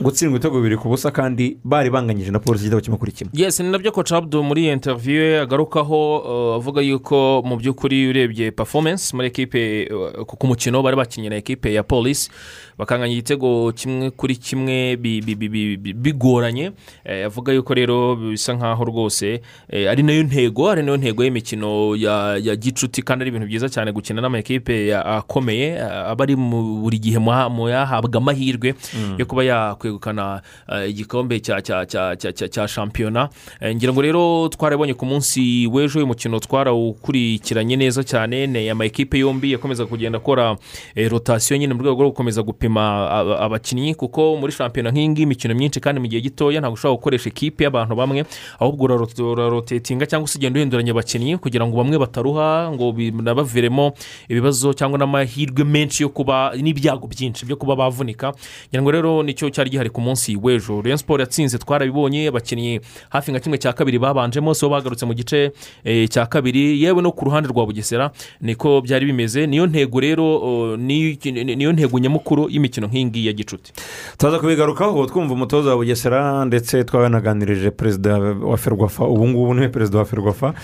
[0.00, 3.60] gutsindwa ibitego bibiri ku busa kandi bari banganyije na polisi igitego kimwe kuri kimwe yes
[3.60, 8.08] ni na byo koca abdu muri iyi interiviyu ye agarukaho uh, avuga yuko mu by'ukuri
[8.10, 12.30] urebye performance muri ekipe uh, ku mukino bari bakinnye na ekipe ya polisi
[12.78, 16.72] bakanganya igitego kimwe kuri kimwe bi- bi- bi- bi- bi- bigoranye
[17.04, 19.40] Eh, avuga yuko rero bisa nkaho rwose
[19.70, 23.46] eh, ari na yo ntego ari na yo ntego y'imikino ya gicuti kandi ari ibintu
[23.46, 28.74] byiza cyane gukina n'amakipe akomeye eh, aba ari buri gihe mu ha- mu yahabwa amahirwe
[28.94, 29.14] Mm.
[29.18, 30.40] yo kuba yakwi kwegukana
[30.72, 33.28] eh, igikombe cya shampiyona.
[33.60, 38.46] Eh, ngira ngo rero twarabonye ku munsi w'ejo uyu mukino twarawukurikiranye neza cyane.
[38.46, 40.56] Ni amakipe yombi yakomeza kugenda akora
[40.94, 45.22] eh, rotasiyo nyine mu rwego rwo gukomeza gupima aba- abakinnyi kuko muri shampiyona nk'iyi ngiyi
[45.24, 48.24] imikino myinshi kandi mu gihe gitoya ntabwo ushobora gukoresha ikipe y'abantu bamwe
[48.60, 53.92] ahubwo uraro- urarotetinga cyangwa se ugenda uhinduranya abakinnyi kugira ngo bamwe bataruha ngo binabaviremo
[54.28, 58.32] ibibazo cyangwa n'amahirwe menshi yo kuba n'ibyago byinshi byo kuba bavunika.
[58.70, 60.78] Ngira ngo rero ni cyo cyari gihari ku munsi w'ejo.
[60.82, 65.50] Rayon siporo yatsinze twarabibonye abakinnyi hafi nka kimwe cya kabiri babanjemo so bagarutse mu gice
[65.84, 66.78] eh, cya kabiri.
[66.82, 68.10] Yewe no ku ruhande rwa bugesera
[68.40, 69.46] niko byari bimeze.
[69.46, 73.72] Niyo ntego rero ni- ni- niyo ntego nyamukuru y'imikino nk'iyi ngiyi ya gicuti.
[74.18, 79.68] Tuza kubigarukaho twumva umutoza wa bugesera ndetse twanaganirije perezida wa ferwafa ubu ngubu ni we
[79.68, 80.54] perezida wa ferwafa.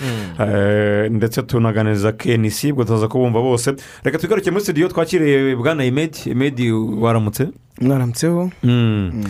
[0.40, 3.74] Eh, ndetse tunaganiriza kenisi ubwo tuza kubumva bose.
[4.04, 6.18] Reka tugaruke muri studio twakiriye bwana imedi.
[6.26, 7.48] Imedi waramutse?
[7.80, 9.24] Mwaramutseho Mm.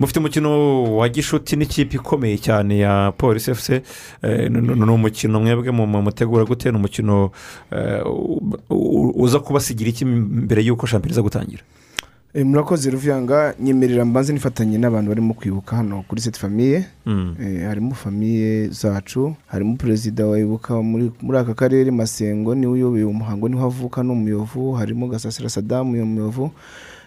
[0.00, 0.50] mufite umukino
[0.96, 3.82] wa gishuti n'ikipe ikomeye cyane ya polisi efuse
[4.50, 6.70] ni umukino mwebwe mu mu- mutegura gute?
[6.70, 7.30] Ni umukino
[7.72, 8.02] eh,
[9.16, 11.62] uza kubasigira iki mbere y'uko shampiyona iza gutangira?
[12.34, 17.36] Eh, murakoze ruvuyanga nyemerera mbanze nifatanye n'abantu barimo kwibuka hano kuri seti famiye Mm.
[17.40, 22.72] Eh, harimo famiye zacu harimo perezida wa ibuka muri muri aka karere masengo ni we
[22.72, 24.72] uyoboye umuhango ni ho avuka ni umuyovu.
[24.72, 26.50] Harimo gasasira sadamu uyu muyovu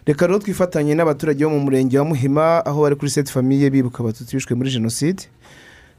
[0.06, 4.04] reka rero twifatanye n'abaturage bo mu murenge wa muhima aho bari kuri seti famiye bibuka
[4.04, 5.24] abatutsi bishwe muri jenoside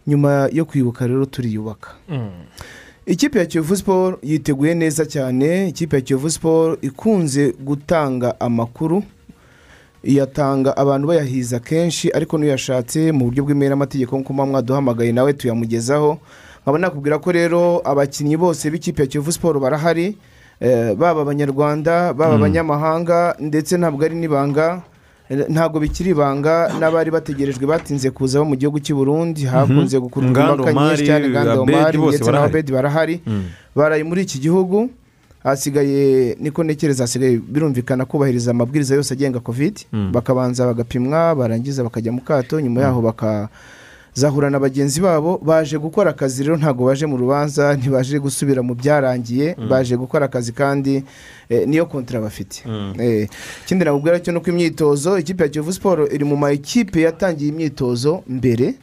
[0.06, 1.90] nyuma yo kwibuka rero turiyubaka.
[3.06, 5.68] Ikipe ya kiyovu siporo yiteguye neza cyane.
[5.68, 9.02] Ikipe ya kiyovu siporo ikunze gutanga amakuru
[10.04, 16.18] iyatanga abantu bayahiza kenshi ariko n'uyashatse mu buryo bw'imeramategeko nk'uko muba mwaduhamagaye nawe tuyamugezaho.
[16.62, 20.16] Nkaba nakubwira ko rero abakinnyi bose b'ikipe ya kiyovu siporo barahari
[20.98, 24.82] baba abanyarwanda baba abanyamahanga ndetse ntabwo ari n'ibanga
[25.30, 30.30] eh, ntabwo bikiri ibanga n'abari bategerejwe batinze kuza bo mu gihugu cy'i burundi hakunze gukurura
[30.30, 31.24] Ngando impaka nyinshi cyane
[31.62, 33.16] omari ndetse n'ababedi barahari.
[33.76, 34.90] Baraye muri iki gihugu
[35.44, 40.12] hasigaye niko ntekereza hasigaye birumvikana kubahiriza amabwiriza yose agenga kovide Mm.
[40.12, 43.00] bakabanza bagapimwa barangiza bakajya mu kato nyuma yaho
[44.14, 48.74] bakazahura na bagenzi babo baje gukora akazi rero ntabwo baje mu rubanza ntibaje gusubira mu
[48.74, 51.04] byarangiye baje gukora akazi kandi
[51.48, 52.64] eh, niyo kontara bafite
[52.98, 53.28] Eh,
[53.64, 57.50] ikindi nakubwira cyo ni uko imyitozo ikipe ya kiyovu siporo iri mu ma ekipe yatangiye
[57.50, 58.74] imyitozo mbere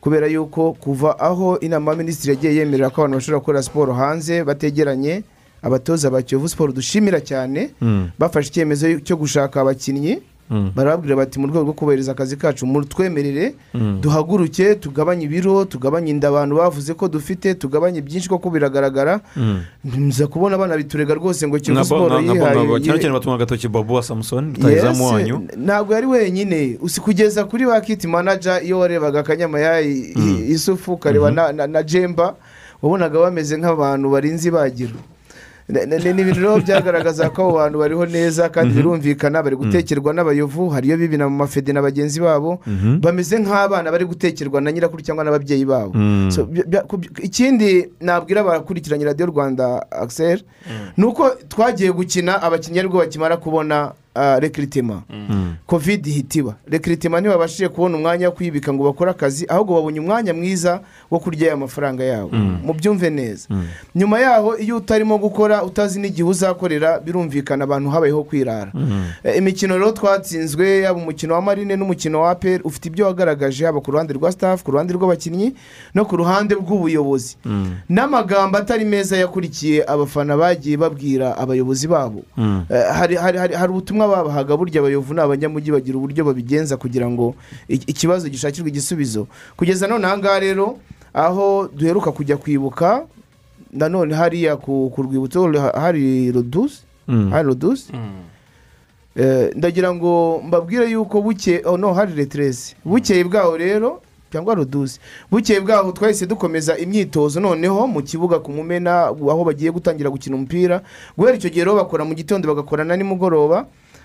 [0.00, 5.22] kubera yuko kuva aho inama y'aminisitiri yagiye yemerera ko abantu bashobora gukora siporo hanze bategeranye
[5.62, 8.10] abatoza ba kiyovu siporo dushimira cyane Mm.
[8.18, 10.22] bafashe icyemezo cyo gushaka abakinnyi Mm.
[10.50, 13.98] Barababwira bati mu rwego rwo kubahiriza akazi kacu mutwemerere Mm.
[14.00, 19.20] duhaguruke tugabanye ibiro tugabanye inda abantu bavuze ko dufite tugabanye byinshi koko biragaragara.
[19.36, 19.60] Mm.
[19.84, 22.80] nza kubona abana biturega rwose ngo bo- siporo yihaye.
[22.80, 25.36] cyane cyane batunga agatoki bobo wa samusoni rutahizamu Yes, wanyu.
[25.56, 26.78] Ntabwo yari wenyine.
[27.04, 30.14] Kugeza kuri ba kiti manaja iyo warebaga akanyamayayi
[30.48, 32.34] isufu ukareba na, na, jemba
[32.82, 34.94] wabonaga bameze nk'abantu barinze ibagiro
[35.68, 40.96] ni ibintu rero byagaragaza ko abo bantu bariho neza kandi birumvikana bari gutekerwa n'abayovu hariyo
[40.96, 43.00] bibina mu mafede na bagenzi babo Mhm.
[43.02, 45.90] bameze nk'abana bari gutekerwa na nyirakuru cyangwa n'ababyeyi babo.
[47.22, 50.42] Ikindi nabwira abakurikiranye radiyo rwanda akiseri
[50.96, 53.92] ni uko twagiye gukina abakinnyi ari bwo bakimara kubona
[54.40, 55.02] rekiritima
[55.66, 60.34] kovide ihita iba rekiritima ntibabashije kubona umwanya wo kuyibika ngo bakore akazi ahubwo babonye umwanya
[60.34, 62.30] mwiza wo kurya aya mafaranga yabo.
[62.64, 63.48] Mubyumve neza.
[63.94, 68.72] Nyuma yaho iyo utarimo gukora utazi n'igihe uzakorera birumvikana abantu habayeho kwirara.
[69.24, 73.80] Eh, imikino rero twatsinzwe yaba umukino wa marine n'umukino wa aperi ufite ibyo wagaragaje haba
[73.80, 75.54] ku ruhande rwa staff ku ruhande rw'abakinnyi
[75.94, 77.36] no ku ruhande rw'ubuyobozi.
[77.88, 82.22] N'amagambo atari meza yakurikiye abafana bagiye babwira abayobozi babo.
[82.70, 83.54] Eh, hari, hari
[84.06, 87.34] ubutumwa babahaga burya abayovu ni abanyamujyi bagira uburyo babigenza kugira ngo
[87.68, 89.26] ikibazo gishakirwe igisubizo.
[89.56, 90.78] Kugeza none aha ngaha rero
[91.14, 93.06] aho duheruka kujya kwibuka
[93.72, 97.30] nanone hariya ku, rwibutso hari rodusi Mm.
[97.30, 97.92] hari rodusi
[99.16, 104.02] Eh, ndagira ngo mbabwire yuko buke oh no hari reteresi bukeye bwaho rero
[104.32, 105.00] cyangwa rodusi
[105.30, 110.82] bukeye bwaho twahise dukomeza imyitozo noneho mu kibuga ku mumena aho bagiye gutangira gukina umupira.
[111.16, 113.64] Guhera icyo gihe rero bakora mu gitondo bagakora na nimugoroba.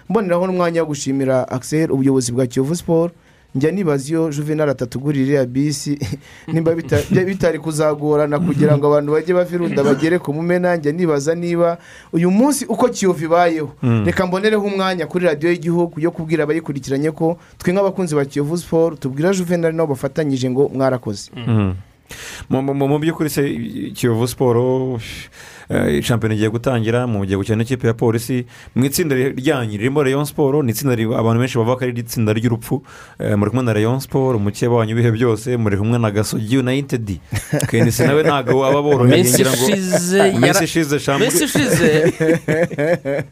[0.10, 3.12] Mboneraho n'umwanya wo gushimira akiseri ubuyobozi bwa kiyovu siporo
[3.56, 6.00] njya nibaza iyo juvenal atatugurira iriya bisi
[6.48, 11.78] bya- bitari kuzagorana kugira ngo abantu bajye bava irunda bagere ku mumena njya nibaza niba
[12.14, 14.06] uyu munsi uko kiyovu ibayeho Mm.
[14.06, 18.96] reka mbonereho umwanya kuri radiyo y'igihugu yo kubwira abayikurikiranye ko twe nk'abakunzi ba kiyovu siporo
[18.96, 21.76] tubwira juvenal nabo bafatanyije ngo mwarakoze Mm.
[22.50, 23.44] mu mu- by'ukuri se
[23.96, 25.00] kiyovu siporo eh,
[26.02, 28.46] shampiyona igiye gutangira mu gihe gukina n'ikipe ya polisi.
[28.76, 32.84] Mu itsinda ryanyu ririmo rayon siporo ni itsinda abantu benshi bavuga ko ari itsinda ry'urupfu.
[33.20, 37.20] Eh, muri kumwe na rayon siporo umukeba wanyu ibihe byose muri kumwe na gasogi united.
[37.70, 39.66] Kenisi nawe ntabwo waba boroheye ngira ngo
[40.46, 42.14] yara- ishize Messi ishize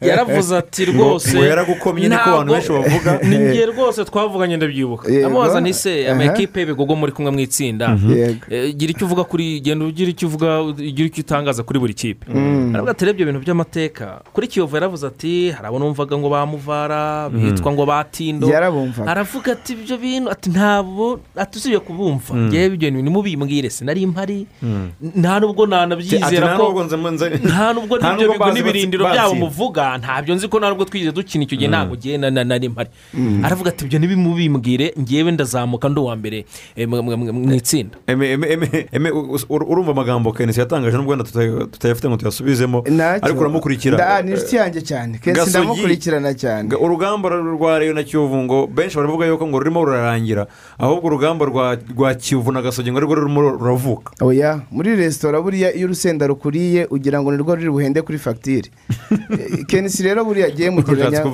[0.00, 3.18] yaravuze ati rwose ngo yaragukomye niko ntabwo- abantu benshi bavuga.
[3.28, 5.08] ni njye rwose twavuganye ndabyibuka.
[5.26, 6.12] Amubaza ntise Aha.
[6.12, 7.98] amakipe y'ibigogo muri kumwe mu itsinda.
[8.08, 8.44] Yego.
[8.50, 12.26] Eh, gira icyo uvuga kuri genda ugira icyo uvuga ugira icyo utangaza kuri buri kipe.
[12.34, 12.74] Mm.
[12.74, 17.72] aravuga ati ibyo bintu by'amateka kuri kiyovu yaravuze ati hari abo numvaga ngo bamuvara bitwa
[17.72, 18.46] ngo batindo
[19.06, 21.20] aravuga ati ibyo bintu ati ntabwo
[21.56, 22.48] usibye kubumva Mm.
[22.48, 24.90] ngewe ibyo bintu mubimbwire sinari mpari Mm.
[25.16, 30.34] nta nubwo nanabyizera ko nubwo nze- nze- nta nubwo n'ibyo bigo n'ibirindiro byabo muvuga ntabyo
[30.34, 31.74] nzi ko nta nubwo twigeze dukina icyo gihe Mm.
[31.74, 32.90] ntabwo ugiye na- na- nari mpari
[33.42, 36.38] aravuga ati ibyo ntibimubimbwire ngewe ndazamuka ndi uwa mbere
[36.76, 37.98] eh, mu- itsinda
[39.48, 43.24] urumva amagambo kenisi yatangaje nubwo wenda tuta- tutayafite ngo tuyasubizemo Ntacyo.
[43.24, 44.22] ariko uramukurikira.
[44.22, 45.18] Ni inshuti yanjye cyane.
[45.18, 46.68] Kenshi ndamukurikirana cyane.
[46.68, 50.46] Ga- urugamba rwa reyo na kiyovu ngo benshi baravuga yuko ngo rurimo rurarangira.
[50.78, 51.44] Ahubwo urugamba
[51.96, 54.12] rwa kiyovu na gasogi ngo arirwo rurimo ruravuka.
[54.20, 58.68] Oya muri resitora buriya iyo urusenda rukuriye ugira ngo nirwo ruri buhende kuri fagitire
[59.70, 61.24] kenisi rero buriya agiye mugereranya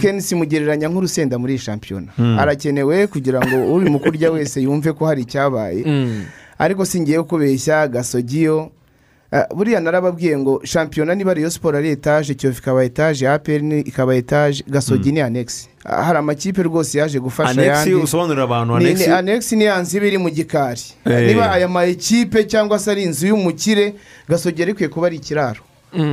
[0.00, 2.12] kenisi mugereranya nk'urusenda muri iyi shampiyona.
[2.16, 2.38] Hmm.
[2.38, 5.84] arakenewe kugira ngo uri mu kurya wese yumve ko hari icyabaye.
[6.58, 8.70] Ariko si ngiye kubeshya gasogiyo
[9.54, 14.64] buriya narababwiye ngo shampiyona niba ariyo siporo ari etaje kiyovu ikaba etaje aperi ikaba etaje
[14.68, 19.64] gasogi ni anegisi Ah, hari amakipe rwose yaje gufasha anegisi usobanurira abantu anegisi anegisi ni
[19.64, 20.80] ya nzu iba iri mu gikari.
[21.06, 21.26] Eh.
[21.26, 23.94] niba aya ma ekipe cyangwa se ari inzu y'umukire
[24.28, 25.60] gasogera ikwiye kuba ari ikiraro.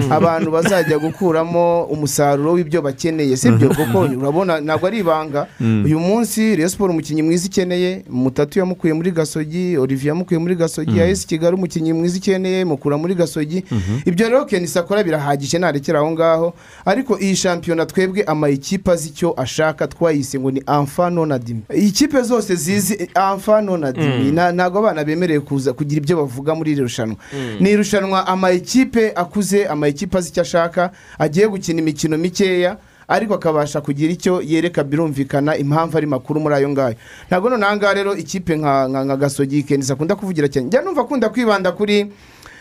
[0.09, 5.47] Abantu bazajya gukuramo umusaruro w'ibyo bakeneye si byo kuko urabona ntabwo ari ibanga.
[5.59, 5.85] Mm.
[5.85, 10.91] uyu munsi Rayon siporo umukinnyi mwiza ikeneye mutatu yamukuye muri gasogi olivier yamukuye muri gasogi
[10.91, 10.97] Mm.
[10.97, 13.63] yahise kigali umukinnyi mwiza ikeneye mukura muri gasogi.
[14.05, 16.53] Ibyo rero kenisi akora birahagije ntarekera aho ngaho.
[16.85, 22.21] Ariko iyi shampiyona twebwe ama ekipe azi icyo ashaka twayise ngo ni amfa nonadimi ikipe
[22.21, 24.31] zose zizi amfa nonadimi Mm.
[24.35, 27.15] nta- ntabwo abana bemerewe kuza kugira ibyo bavuga muri iri rushanwa.
[27.59, 33.33] Ni irushanwa ama ekipe akuze ama ekipe azi icyo ashaka agiye gukina imikino mikeya ariko
[33.33, 36.95] akabasha kugira icyo yereka birumvikana impamvu ari makuru muri ayo ngayo.
[37.27, 40.67] Ntabwo noneho aha ngaha rero ikipe nka nka- nka gasogi kenisi akunda kuvugira cyane.
[40.67, 42.11] Njya numva akunda kwibanda kuri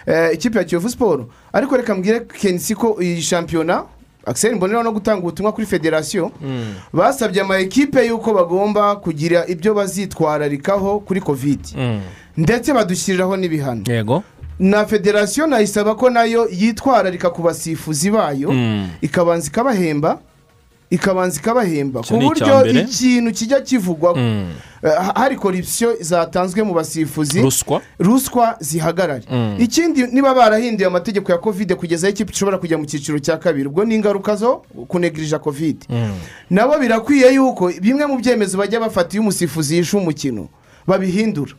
[0.06, 3.84] eh, ikipe ya kiyovu siporo ariko reka mbwire kenisi ko iyi shampiyona
[4.26, 6.32] akiseri mbonera no gutanga ubutumwa kuri federasiyo
[6.92, 11.76] basabye ama ekipe y'uko bagomba kugira ibyo bazitwararikaho kuri kovidi
[12.36, 13.82] ndetse badushyiriraho n'ibihano.
[14.58, 18.88] Na federasiyo nayisaba ko na yo yitwararika ku basifuzi bayo Mm.
[19.02, 20.18] ikabanza ikabahemba
[20.90, 22.00] ikabanza ikabahemba.
[22.02, 24.52] Ku buryo ikintu kijya kivugwa Mm.
[24.82, 27.80] eh, hari korupsiyo zatanzwe mu basifuzi ruswa?
[27.98, 29.22] ruswa zihagarare.
[29.30, 29.56] Mm.
[29.58, 33.84] ikindi niba barahinduye amategeko ya kovide kugeza aho ishobora kujya mu cyiciro cya kabiri ubwo
[33.84, 35.86] ni ingaruka zo kunegirija kovide
[36.50, 40.48] nabo birakwiye yuko bimwe mu byemezo bajya bafata iyo umusifuzi yishe umukino
[40.86, 41.52] babihindura.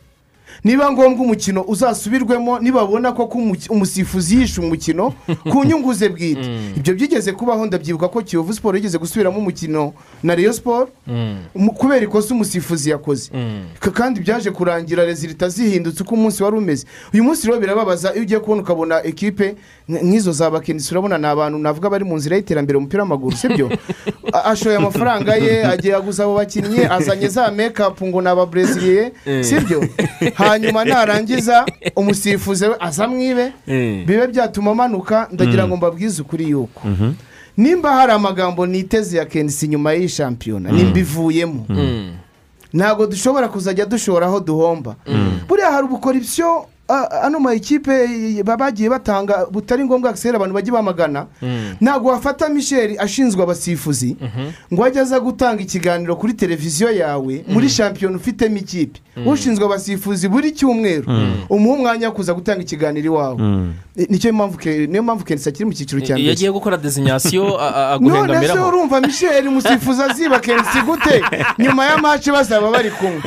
[0.64, 3.24] Niba ngombwa umukino uzasubirwemo nibabona ko
[3.70, 5.12] umusifuzi yishe umukino
[5.50, 6.48] ku nyungu ze bwite.
[6.76, 9.92] Ibyo byigeze kubaho ndabyibuka ko kiyovu siporo yigeze gusubiramo umukino
[10.22, 10.88] na reyo siporo
[11.54, 13.30] mu- kubera ikosa umusifuzi yakoze.
[13.80, 16.86] K- kandi byaje kurangira rezilita zihindutse uko umunsi wari umeze.
[17.14, 19.54] Uyu munsi rero birababaza iyo ugiye kubona ukabona ekipe
[19.88, 23.36] nk- nk'izo za bakenisi urabona ni abantu navuga bari mu nzira y'iterambere mu mupira w'amaguru
[23.36, 23.70] sibyo
[24.36, 29.44] A- ashoye amafaranga ye agiye aguza abo bakinnyi azanye za mekapu ngo ni ababreziliye Eh.
[29.44, 29.80] sibyo
[30.50, 34.04] hanyuma narangiza umusifuzi we aza mwibe Eh.
[34.06, 35.68] bibe byatuma amanuka ndagira Mm.
[35.68, 36.82] ngo mbabwize ukuri yuko.
[37.56, 41.66] Nimba hari amagambo niteze ya kenisi nyuma y'iyi shampiyona nimbivuyemo.
[42.72, 44.94] Ntabwo dushobora kuzajya dushora aho duhomba.
[45.48, 46.66] Buriya hari ubukoripsiyo a-
[47.22, 51.26] ano ma ekipe baba bagiye batanga butari ngombwa akisera abantu bajye bamagana.
[51.80, 54.16] Ntabwo wafata michel ashinzwe abasifuzi.
[54.72, 59.00] Ngo ajye aza gutanga ikiganiro kuri televiziyo yawe muri shampiyona ufitemo ikipe.
[59.26, 61.04] Ushinzwe abasifuzi buri cyumweru.
[61.48, 63.38] Umuha umwanya wo kuza gutanga ikiganiro iwawe.
[64.08, 66.32] Niyo mpamvu kenisi akiri mu cyiciro cya iyo mbere.
[66.32, 71.22] Agiye gukora dezinyasiyo a- a- none se urumva michel umusifuzi aziba kenisi gute?
[71.58, 73.20] Nyuma ya maci bazaba bari kumwe.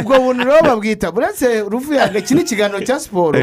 [0.00, 1.12] Ubwo buntu rero babwita.
[1.12, 3.36] Buretse ruvuyaga iki ni ikiganiro cya siporo.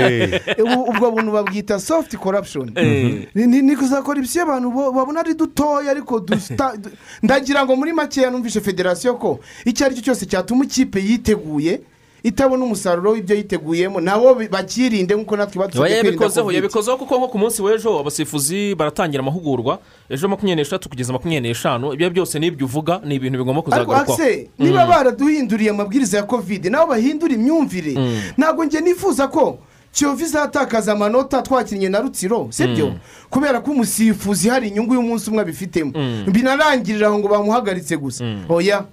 [0.89, 2.71] Ubwo buntu babwita soft corruption.
[2.75, 3.27] Eh.
[3.35, 6.25] Ni- kuzakora ibyo abantu bo- babona ari dutoya ariko
[7.23, 11.81] ndagira ngo muri makeya numvishe federasiyo ko icyo ari cyo cyose cyatuma ikipe yiteguye
[12.23, 16.55] itabona umusaruro w'ibyo yiteguyemo nabo bakirinde nk'uko natwe Oya, badusabye kwirinda covid.
[16.55, 21.93] yabikozeho kuko nko ku munsi w'ejo abasifuzi baratangira amahugurwa ejo makumyabiri n'eshatu kugeza makumyabiri n'eshanu
[21.93, 26.87] ibyo byose n'ibyo uvuga ni ibintu bigomba kuzagarukwaho ase niba baraduhinduriye amabwiriza ya kovide nabo
[26.95, 27.93] bahindura imyumvire.
[28.37, 29.57] Ntabwo njye nifuza ko
[29.91, 32.87] kiyovu izatakaza amanota twakinnye na rutsiro sibyo?
[32.87, 32.97] Mm.
[33.29, 35.91] kubera ko umusifuzi hari inyungu y'umunsi umwe abifitemo.
[35.95, 36.25] Mm.
[36.31, 38.23] binarangirira aho ngo bamuhagaritse gusa.
[38.49, 38.85] Oya.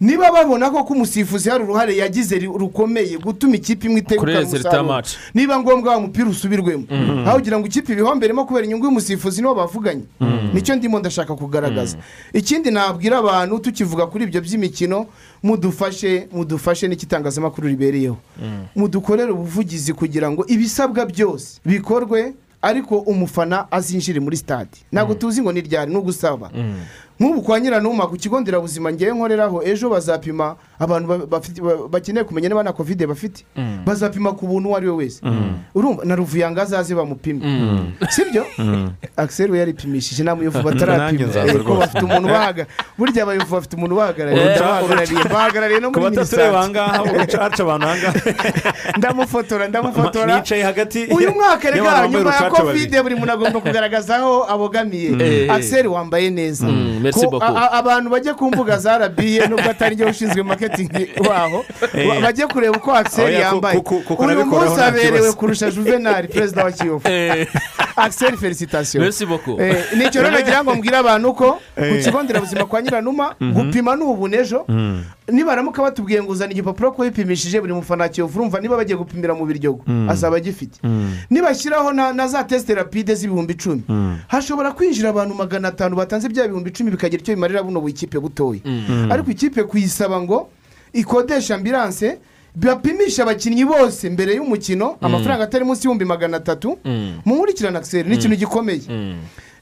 [0.00, 5.02] Niba babona ko umusifuzi hari uruhare yagize rukomeye gutuma ikipe imwe ya umusaruro
[5.34, 6.84] niba ngombwa wa mupira usubirwemo.
[6.90, 7.26] Mm.
[7.26, 10.02] aho kugira ngo ikipe ibihomberemo kubera inyungu y'umusifuzi nibo bavuganye.
[10.54, 11.96] Nicyo ndimo ndashaka kugaragaza.
[12.32, 15.06] Ikindi nabwira abantu tukivuga kuri ibyo by'imikino
[15.42, 18.16] mudufashe mudufashe n'ikitangazamakuru ribereyeho.
[18.76, 24.70] Mudukorere ubuvugizi kugira ngo ibisabwa byose bikorwe ariko umufana azinjire muri stade.
[24.92, 26.50] Ntabwo tuzi ngo ni ryari ni ugusaba
[27.20, 31.26] nk'ubu kwa nyiranuma ku kigo nderabuzima ngewe nkoreraho ejo bazapima abantu
[31.90, 33.44] bakeneye kumenya niba na kovide bafite.
[33.56, 33.84] Mm.
[33.84, 35.20] bazapima ku buntu uwo ari we wese.
[35.74, 37.40] Urumva na ruvuyanga azaze bamupime.
[38.08, 38.46] Sibyo?
[39.16, 41.80] Akiseri we yaripimishije nta muyovu Nanjye batarapima nzaza ko rwose.
[41.80, 42.66] bafite umuntu ubahaga.
[42.98, 45.24] Burya abayovu bafite umuntu ubahagarariye.
[45.24, 46.42] Mbahagarariye no muri minisante.
[46.44, 47.00] ahangaha
[47.60, 48.12] abantu ahangaha
[48.98, 50.36] ndamufotora ndamufotora.
[50.36, 51.04] Nicaye hagati.
[51.10, 55.10] Uyu mwaka reka nyuma ya kovide buri muntu agomba kugaragaza aho abogamiye.
[55.20, 55.52] Eh.
[55.52, 56.66] akiseri wambaye neza.
[56.66, 57.06] Mm,
[57.72, 61.64] abantu bajye ku mbuga za rabiye nubwo atari njye ushinzwe maketingi waho?
[61.94, 62.08] Eh.
[62.08, 63.82] ba- bajye kureba uko akiseri ku- yambaye.
[64.18, 67.02] uyu munsi aberewe kurusha juvenali perezida wa kiyovu.
[67.96, 69.60] Akiseri felicitasiyo merci beaucoup.
[69.60, 72.04] Eh, ni cyo rero nagira ngo mbwire abantu ko ku Eh.
[72.04, 75.04] kigo nderabuzima kwa nyiranuma gupima ni ubu n'ejo Mm.
[75.28, 79.34] nibaramuka batubwiye ngo uzana igipapuro ko wipimishije buri mufana wa kiyovu urumva niba bagiye gupimira
[79.34, 80.08] mu biryogo Mm.
[80.10, 80.78] azaba agifite.
[80.82, 81.16] Mm.
[81.30, 83.82] nibashyiraho na, za tesite rapide z'ibihumbi icumi.
[84.28, 88.60] Hashobora kwinjira abantu magana atanu batanze bya bihumbi icumi bikagira icyo bimarira buno bukipe butoya
[89.10, 90.48] ariko ikipe kuyisaba ngo
[90.92, 92.18] ikodesha ambiranse
[92.54, 97.20] bapimisha abakinnyi bose mbere y'umukino amafaranga atari munsi y'ibihumbi magana atatu Mm.
[97.24, 99.14] mu nkurikirane akiseri ni ikintu gikomeye Mm.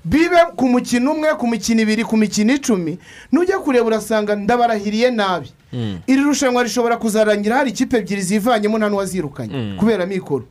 [0.04, 2.98] bibe ku mukino umwe ku mikino ibiri ku mikino icumi
[3.32, 5.98] nujya kureba urasanga ndabarahiriye nabi Mm.
[6.06, 9.76] iri rushanwa rishobora kuzarangira hari ikipe ebyiri zivanyemo nta n'uwazirukanye Mm.
[9.78, 10.44] kubera mikoro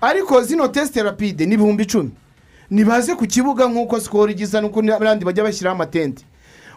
[0.00, 2.10] ariko zino tesite rapide ni ibihumbi icumi
[2.70, 6.24] nibaze ku kibuga nk'uko sikoro igiza n'uko n'abandi bajya bashyiraho amatente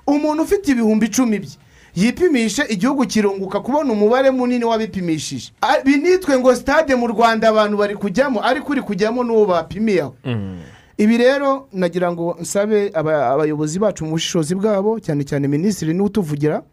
[0.08, 1.50] umuntu ufite ibihumbi icumi bye
[1.96, 5.52] yipimishe igihugu kirunguka kubona umubare munini w'abipimishije
[5.86, 10.60] binitwe ngo stade mu rwanda abantu bari kujyamo ariko uri kujyamo n'uwo bapimiyeho Mm.
[10.98, 16.00] ibi rero nagira ngo nsabe aba- abayobozi bacu mu bushishozi bwabo cyane cyane minisitiri ni
[16.02, 16.64] we utuvugira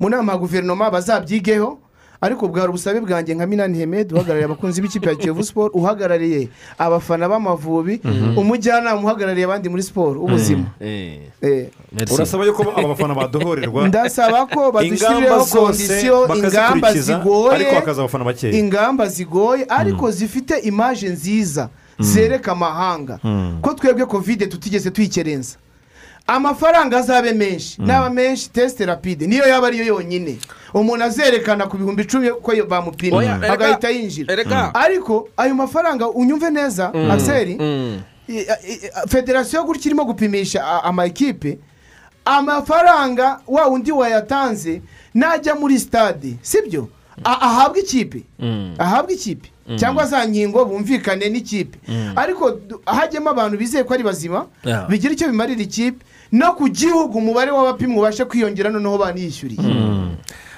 [0.00, 1.78] mu nama ya guverinoma bazabyigeho
[2.20, 6.48] ariko bwari ubusabe bwanjye nka minani hemedi uhagarariye abakunzi b'ikipe ya kiyovu siporo uhagarariye
[6.78, 8.00] abafana b'amavubi
[8.36, 10.64] umujyanama uhagarariye abandi muri siporo ubuzima.
[10.80, 12.14] Eh, Eh, merci.
[12.14, 18.52] urasaba yuko aba bafana badohorerwa ndasaba ko zose kondisiyo ingamba zigoye hakaza abafana bakeya.
[18.58, 23.18] ingamba zigoye ariko zifite imaje nziza zereka amahanga.
[23.62, 25.56] Ko twebwe kovide tutigeze tuyikerenza
[26.26, 27.82] amafaranga azabe menshi.
[27.82, 29.26] Naba menshi tesite rapide.
[29.26, 30.38] Niyo yaba ariyo yonyine.
[30.74, 34.32] Umuntu azerekana ku bihumbi icumi ko bamupimye agahita yinjira.
[34.32, 34.74] erega.
[34.74, 38.00] ariko ayo mafaranga unyumve neza akiseri Mm.
[38.28, 41.58] i- i- federasiyo gutya irimo gupimisha a- amakipe
[42.24, 44.82] amafaranga wa undi wayatanze
[45.14, 46.88] najya muri stade sibyo?
[47.24, 48.22] Ahabwa ikipe.
[48.38, 48.74] Mm.
[48.78, 49.48] ahabwa ikipe.
[49.76, 51.78] Cyangwa za nkingo bumvikane n'ikipe.
[52.16, 54.46] Ariko hajyemo abantu bizeye ko ari bazima
[54.88, 56.04] bigira icyo bimarira ikipe.
[56.32, 59.60] No ku gihugu umubare w'abapimwa ubashe kwiyongera noneho baniyishyuriye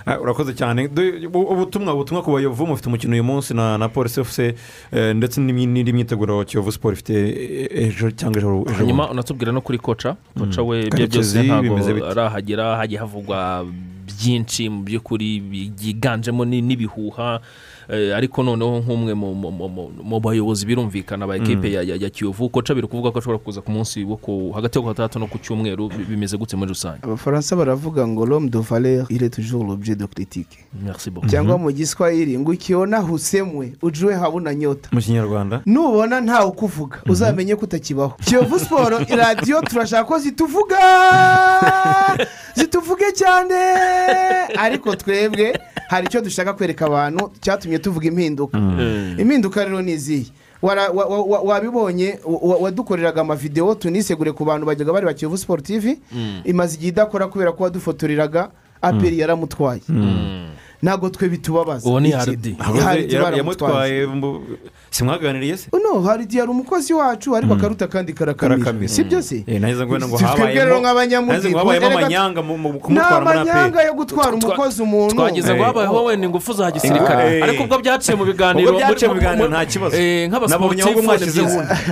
[0.09, 0.89] Ah, urakoze cyane.
[1.35, 4.55] Ubutumwa ubutumwa ku bayovu mufite umukino uyu munsi na na polisi efuse
[5.15, 9.61] ndetse n'imi- n'indi myiteguro kiyovu siporo ifite eh, ejo cyangwa ejo ejo hanyuma unatubwira no
[9.61, 13.67] kuri koca koca we ibyo Karekezi byose ntabwo arahagera hagiye havugwa
[14.09, 15.41] byinshi mu by'ukuri
[15.77, 17.29] byiganjemo ni- n'ibihuha.
[17.35, 17.41] eh,
[17.89, 23.11] ariko noneho nk'umwe mu- bayobozi birumvikana ba ekipe ya- ya ya kiyovu koca biri kuvuga
[23.11, 26.05] ko ashobora kuza ku munsi wo ku hagati yo ku gatandatu no ku cyumweru bi-
[26.05, 27.01] bimeze gutse muri rusange?
[27.03, 30.67] Abafaransa baravuga ngo l'homme de valeur il est toujours l'objet de critique.
[30.85, 31.31] Merci beaucoup.
[31.31, 34.89] Cyangwa mu giswahili ngo ukiona husemwe ujue habuna nyota.
[34.93, 35.63] Mu kinyarwanda?
[35.67, 38.15] Nubona ntawe ukuvuga uzamenye ko utakibaho.
[38.25, 40.77] Kiyovu siporo iradiyo turashaka ko zituvuga!
[42.55, 43.55] Zituvuge cyane!
[44.57, 45.57] Ariko twebwe
[45.89, 48.59] hari icyo dushaka kwereka abantu cyatumye tuvuga impinduka.
[49.19, 50.27] Impinduka rero ni izihe?
[51.45, 55.99] Wabibonye wa- wa- wadukoreraga amavidewo tunisegure ku bantu bajyaga bari ba kiyovu siporo tivi
[56.45, 58.51] imaze igihe idakora kubera ko wadufotoreraga
[58.83, 59.81] aperi yaramutwaye.
[60.83, 61.89] Ntabwo twe bitubabaza.
[61.89, 63.37] Uwo ni baramutwaye.
[63.37, 64.41] yamutwaye mu-
[64.91, 65.69] simwaganiriye se?
[65.85, 68.89] No haridi yari umukozi wacu ariko akaruta kandi karakamira.
[68.89, 69.45] Si byo se?
[69.47, 73.39] Eh, nahise ngo ngo Si twebwe rero habayemo nk'abanyamujyi, amanyanga mu mu ni kumutwara muri
[73.39, 75.15] amanyanga yo gutwara Twa- umukozi umuntu.
[75.15, 75.67] twagize ngo Eh.
[75.67, 77.39] habayeho wenda ingufu za gisirikare.
[77.39, 77.45] Eh.
[77.45, 79.97] ariko ubwo byaciye mu biganiro Ubwo byaciye mu muri- biganiro muri- nta kibazo.
[79.97, 81.01] eh, nk'abasiporutifu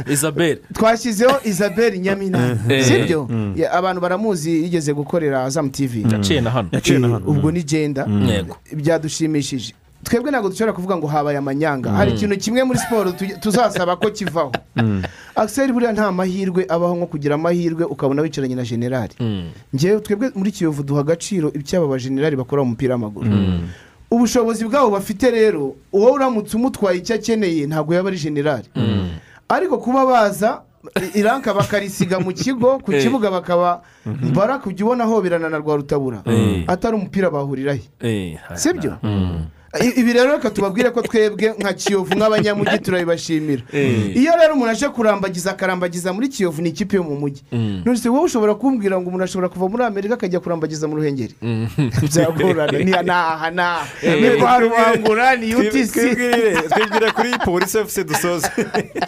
[0.07, 2.57] ni isabelle twashyizeho isabelle nyamina.
[2.69, 2.85] Eh.
[2.85, 6.69] sibyo Ya, abantu baramuzi yigeze gukorera azamu tivi yaciye na hano.
[6.73, 7.27] Yaciye na hano.
[7.27, 8.07] Ubwo ni jenda.
[8.29, 8.57] Yego.
[8.77, 9.75] Byadushimishije.
[10.05, 11.91] Twebwe ntabwo dushobora kuvuga ngo habaye amanyanga.
[11.91, 14.53] Hari ikintu kimwe muri siporo tu- tuzasaba ko kivaho.
[15.37, 19.15] Akiseri buriya nta mahirwe abaho nko kugira amahirwe ukabona wicaranye na generali
[19.75, 23.31] ngewe twebwe muri kiyovu duha agaciro ibyaba abajenerali bakora mu mupira w'amaguru.
[24.11, 28.69] Ubushobozi bwabo bafite rero uwo uramutse umutwaye icyo akeneye ntabwo yaba ari generali
[29.49, 30.63] ariko kuba baza
[31.15, 36.65] iranka bakarisiga mu kigo ku kibuga bakaba mbara kujya ubona hoberana na rwa rutabura Eh.
[36.67, 37.83] atari umupira bahurirahe.
[38.01, 38.97] Eh, sibyo?
[39.03, 43.63] I- ibi rero reka tubabwire ko twebwe nka kiyovu nk'abanyamujyi turabibashimira.
[43.73, 44.17] Eh.
[44.17, 47.43] iyo rero umuntu aje kurambagiza akarambagiza muri kiyovu ni ikipe yo mu mujyi
[47.85, 51.35] none se wowe ushobora kumbwira ngo umuntu ashobora kuva muri amerika akajya kurambagiza mu ruhengeri?
[52.11, 55.93] Byagorana ni naha naha ni kwa rubangura ni utc.
[55.93, 58.49] twibwire kuri polisi efuse dusoze.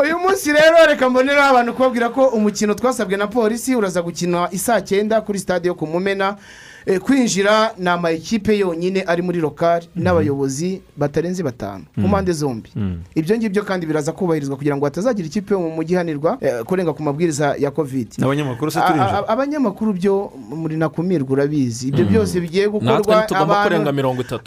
[0.02, 4.80] Uyu munsi rero reka mboneraho abantu kubabwira ko umukino twasabwe na polisi uraza gukina isaa
[4.80, 6.28] cyenda kuri stade yo ku mumena.
[6.28, 12.70] Eh, kwinjira ni ama ekipe yonyine ari muri lokari n'abayobozi batarenze batanu ku mpande zombi.
[13.14, 16.92] Ibyo ngibyo kandi biraza kubahirizwa kugira ngo hatazagira ikipe yo mu mujyi ihanirwa eh, kurenga
[16.92, 18.08] ku mabwiriza ya covid.
[18.18, 21.88] N'abanyamakuru se turinjira abanyamakuru byo muri nakumirwa urabizi.
[21.88, 23.26] Ibyo byose bigiye gukorwa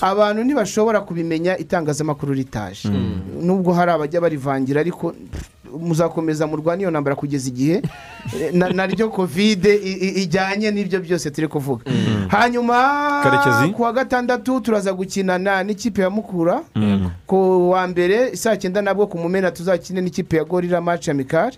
[0.01, 2.89] abantu ntibashobora kubimenya itangazamakuru ritaje
[3.41, 5.13] nubwo hari abajya barivangira ariko
[5.79, 7.81] muzakomeza murwane iyo ntambara kugeza igihe
[8.53, 9.75] na- naryo kovide
[10.23, 11.83] ijyanye n'ibyo byose turi kuvuga.
[12.27, 12.75] Hanyuma
[13.23, 13.73] Karekezi?
[13.73, 16.61] ku wa gatandatu turaza gukinana n'ikipe ya mukura.
[17.27, 21.57] Ku wa mbere saa cyenda nabwo ku mumena tuzakine n'ikipe ya gorira match amikari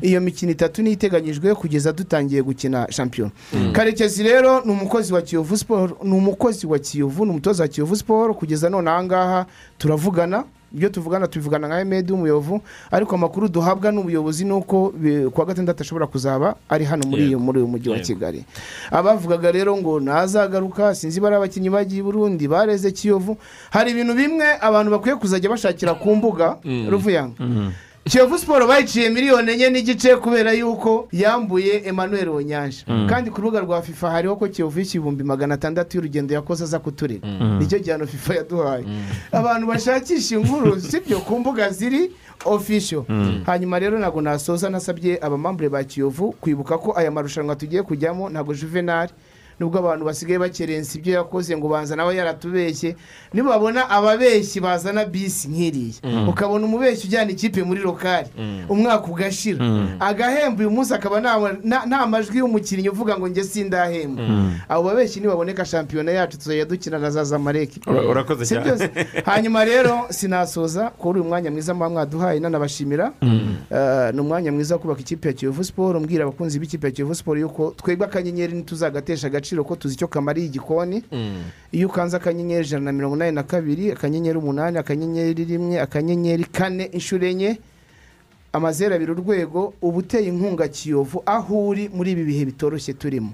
[0.00, 3.30] iyo mikino itatu niyo iteganyijwe kugeza dutangiye gukina shampiyona.
[3.72, 7.96] Karekezi rero ni umukozi wa kiyovu siporo ni umukozi wa kiyovu ni umutoza wa kiyovu
[7.96, 9.46] siporo kugeza none aha ngaha
[9.78, 10.44] turavugana.
[10.74, 15.46] Ibyo tuvugana tubivugana nka emedi w'umuyovu ariko amakuru duhabwa n'ubuyobozi ni uko bi- ku wa
[15.46, 18.44] gatandatu ashobora kuzaba ari hano muri iyo muri uyu mujyi wa kigali.
[18.90, 23.36] Abavugaga rero ngo ntazagaruka sinzi bari abakinnyi bagiye i burundi bareze kiyovu.
[23.70, 26.56] Hari ibintu bimwe abantu bakwiye kuzajya bashakira ku mbuga.
[26.64, 27.34] Ruvuyanga.
[28.04, 33.82] Kiyovu siporo bayiciye miliyoni enye n'igice kubera yuko yambuye emmanuel wonyanja kandi ku rubuga rwa
[33.82, 38.34] fifa hariho ko kiyovu y'ikibihumbi magana atandatu y'urugendo yakoze aza kuturega ni cyo gihano fifa
[38.34, 38.84] yaduhaye.
[39.32, 42.10] Abantu bashakisha inkuru sibyo ku mbuga ziri
[42.44, 43.04] ofisho
[43.46, 48.54] hanyuma rero ntabwo nasoza nasabye abamambure ba kiyovu kwibuka ko aya marushanwa tugiye kujyamo ntabwo
[48.54, 49.12] juvenali
[49.60, 52.96] nubwo abantu basigaye bakerensa ibyo yakoze ngo banza nawe yaratubeshye
[53.32, 56.28] nibabona ababeshyi bazana bisi nk'iriya.
[56.28, 58.28] Ukabona umubeshyi ujyana ikipe muri lokari
[58.68, 59.58] umwaka ugashira.
[60.00, 64.22] Agahemba uyu munsi akaba nta- majwi y'umukinnyi uvuga ngo njye sindahemba.
[64.68, 67.24] Abo babeshyi nibaboneka shampiyona yacu tuzajya dukina na za
[68.10, 68.64] urakoze Si cyane.
[68.64, 68.90] byose.
[69.24, 73.12] hanyuma rero sinasoza kuri uyu mwanya mwiza muba mwaduhaye nanabashimira.
[73.22, 77.14] Eh, ni umwanya mwiza wo kubaka ikipe ya kiyovu siporo mbwira abakunzi b'ikipe ya kiyovu
[77.14, 79.47] siporo yuko twebwe akanyenyeri ntituzagatesha agaciro.
[79.56, 81.02] Ko tuzi icyo kamariye igikoni
[81.72, 86.84] iyo ukanze akanyenyeri ijana na mirongo inani na kabiri akanyenyeri umunani akanyenyeri rimwe akanyenyeri kane
[86.92, 87.58] inshuro enye
[88.52, 93.30] amazeru abiri urwego uba uteye inkunga kiyovu aho uri muri ibi bihe bitoroshye turimo.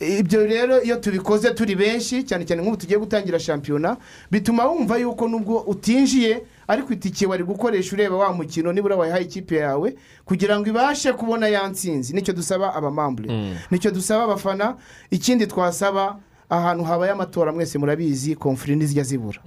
[0.00, 3.96] Ibyo rero iyo tubikoze turi benshi cyane cyane nk'ubu tugiye gutangira shampiyona
[4.30, 9.56] bituma wumva yuko nubwo utinjiye ariko itike wari gukoresha ureba wa mukino nibura wayihaye ikipe
[9.56, 9.94] yawe
[10.24, 14.76] kugira ngo ibashe kubona ya nsinzi ni cyo dusaba abamambure ni cyo dusaba abafana.
[15.10, 16.18] Ikindi twasaba
[16.50, 19.40] ahantu habaye amatora mwese murabizi komfuri ntizijya zibura.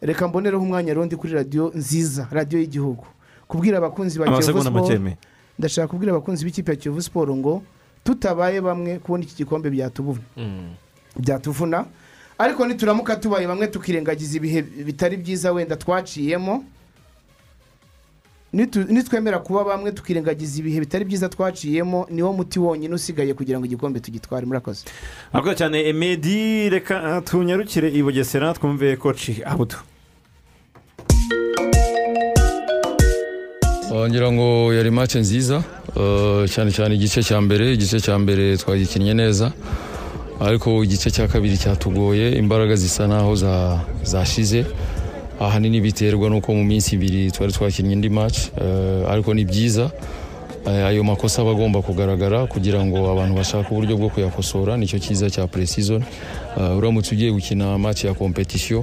[0.00, 3.04] Reka mbonereho umwanya rundi kuri radiyo nziza radiyo y'igihugu.
[3.54, 4.86] Kubwira abakunzi ba kiyovu siporo
[5.58, 7.62] ndashaka kubwira abakunzi b'ikipe ya kiyovu siporo ngo
[8.04, 9.70] tutabaye bamwe kubona iki gikombe
[11.16, 11.84] byatuvuna
[12.38, 16.64] ariko nituramuka tubaye bamwe tukirengagiza ibihe bitari byiza wenda twaciyemo.
[18.54, 23.66] Nitu- nitwemera kuba bamwe tukirengagiza ibihe bitari byiza twaciyemo niwo muti wonyine usigaye kugira ngo
[23.66, 24.84] igikombe tugitware murakoze.
[25.32, 29.74] Murakoze cyane emedi reka ah, tunyarukire i bugesera twumve koci abudu.
[34.08, 35.62] Ngira ngo yari match nziza
[35.96, 39.52] eh, cyane cyane igice cya mbere igice cya mbere twagikinnye neza
[40.40, 44.64] ariko igice cya kabiri cyatugoye imbaraga zisa naho za- zashize.
[45.40, 49.90] Ahanini biterwa n'uko mu minsi ibiri twari twakinnye indi match eh, ariko ni byiza
[50.66, 54.96] Eh, ayo makosa aba agomba kugaragara kugira ngo abantu bashake uburyo bwo kuyakosora ni cyo
[54.98, 56.00] cyiza cya pre-season.
[56.56, 58.80] Eh, uramutse ugiye gukina match ya competition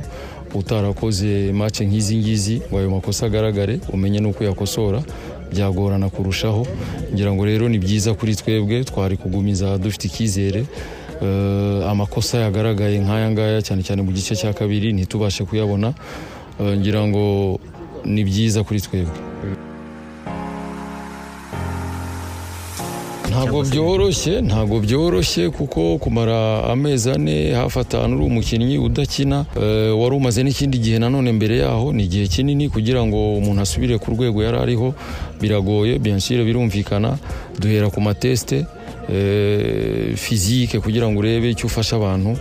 [0.53, 4.99] utarakoze match nk'izi ngizi ngo ayo makosa agaragare umenye n'uko uyakosora
[5.51, 6.67] byagorana kurushaho.
[7.13, 10.63] Ngira ngo rero ni byiza kuri twebwe twari kugumiza dufite icyizere.
[11.21, 15.93] Eh, amakosa yagaragaye nk'aya ngaya cyane cyane mu gice cya kabiri ntitubashe kuyabona.
[16.59, 17.59] Eh, ngira ngo
[18.05, 19.17] ni byiza kuri twebwe.
[23.31, 29.45] Ntabwo byoroshye ntabwo byoroshye kuko kumara amezi ane hafi atanu uri umukinnyi udakina.
[29.55, 33.95] Eh, wari umaze n'ikindi gihe nanone mbere yaho ni igihe kinini kugira ngo umuntu asubire
[34.03, 34.93] ku rwego yari ariho.
[35.41, 37.17] Biragoye bensire birumvikana.
[37.59, 38.57] Duhera ku matesite
[39.15, 42.35] eh, fizike kugira ngo urebe icyo ufasha abantu.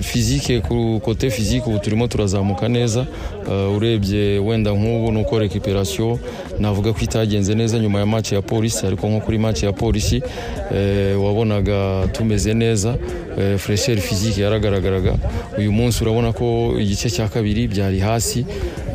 [0.00, 3.04] Fizike ku kote fizike ubu turimo turazamuka neza.
[3.50, 6.18] Urebye wenda nk'ubu nuko rekiperasiyo
[6.58, 10.22] navuga ko itagenze neza nyuma ya match ya polisi ariko nko kuri match ya polisi
[10.74, 12.96] eh, wabonaga tumeze neza
[13.38, 15.14] eh, furesheri fizike yaragaragaraga.
[15.58, 18.46] Uyu munsi urabona ko igice cya kabiri byari hasi.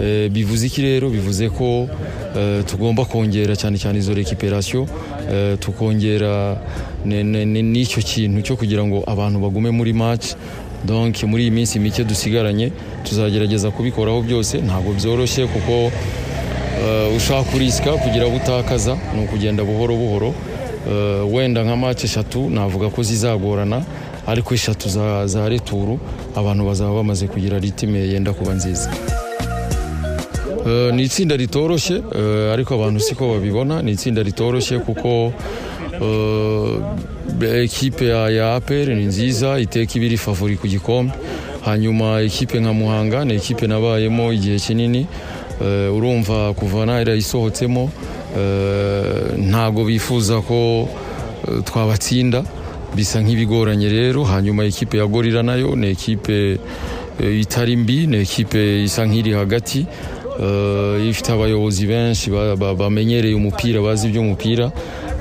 [0.01, 1.09] Eh, bivuze iki rero?
[1.09, 1.89] Bivuze ko
[2.37, 4.87] eh, tugomba kongera cyane cyane izo rekiperasiyo
[5.31, 6.57] eh, tukongera
[7.05, 10.35] n'icyo kintu cyo kugira ngo abantu bagume muri match.
[10.87, 12.71] Donc muri iyi minsi mike dusigaranye
[13.03, 14.57] tuzagerageza kubikoraho byose.
[14.57, 15.91] Ntabwo byoroshye kuko
[16.83, 20.33] eh, ushaka kurisika kugira abo utakaza ni ukugenda buhoro buhoro.
[20.89, 23.81] Eh, wenda nka match eshatu navuga ko zizagorana
[24.27, 24.89] ariko eshatu
[25.25, 25.99] za, returu
[26.35, 28.89] abantu bazaba bamaze kugira ritime yenda kuba nziza.
[30.67, 32.01] Eh, ni itsinda ritoroshye
[32.53, 33.81] ariko abantu siko babibona.
[33.81, 35.33] Ni itsinda ritoroshye kuko
[37.63, 41.13] ekipe ya, APR ni nziza iteka ibiri favori ku gikombe.
[41.65, 45.07] Hanyuma ekipe nka Muhanga ni ekipe nabayemo igihe kinini.
[45.61, 47.89] Eh, urumva kuva nahera isohotsemo
[48.37, 50.87] eh, ntago bifuza ko
[51.65, 52.43] twabatsinda.
[52.95, 56.57] Bisa nk'ibigoranye rero hanyuma ekipe ya gorira na yo ni ekipe
[57.41, 59.85] itari mbi ni ekipe isa nk'iri hagati.
[61.09, 64.71] Ifite abayobozi benshi ba- ba- bamenyereye umupira bazi iby'umupira.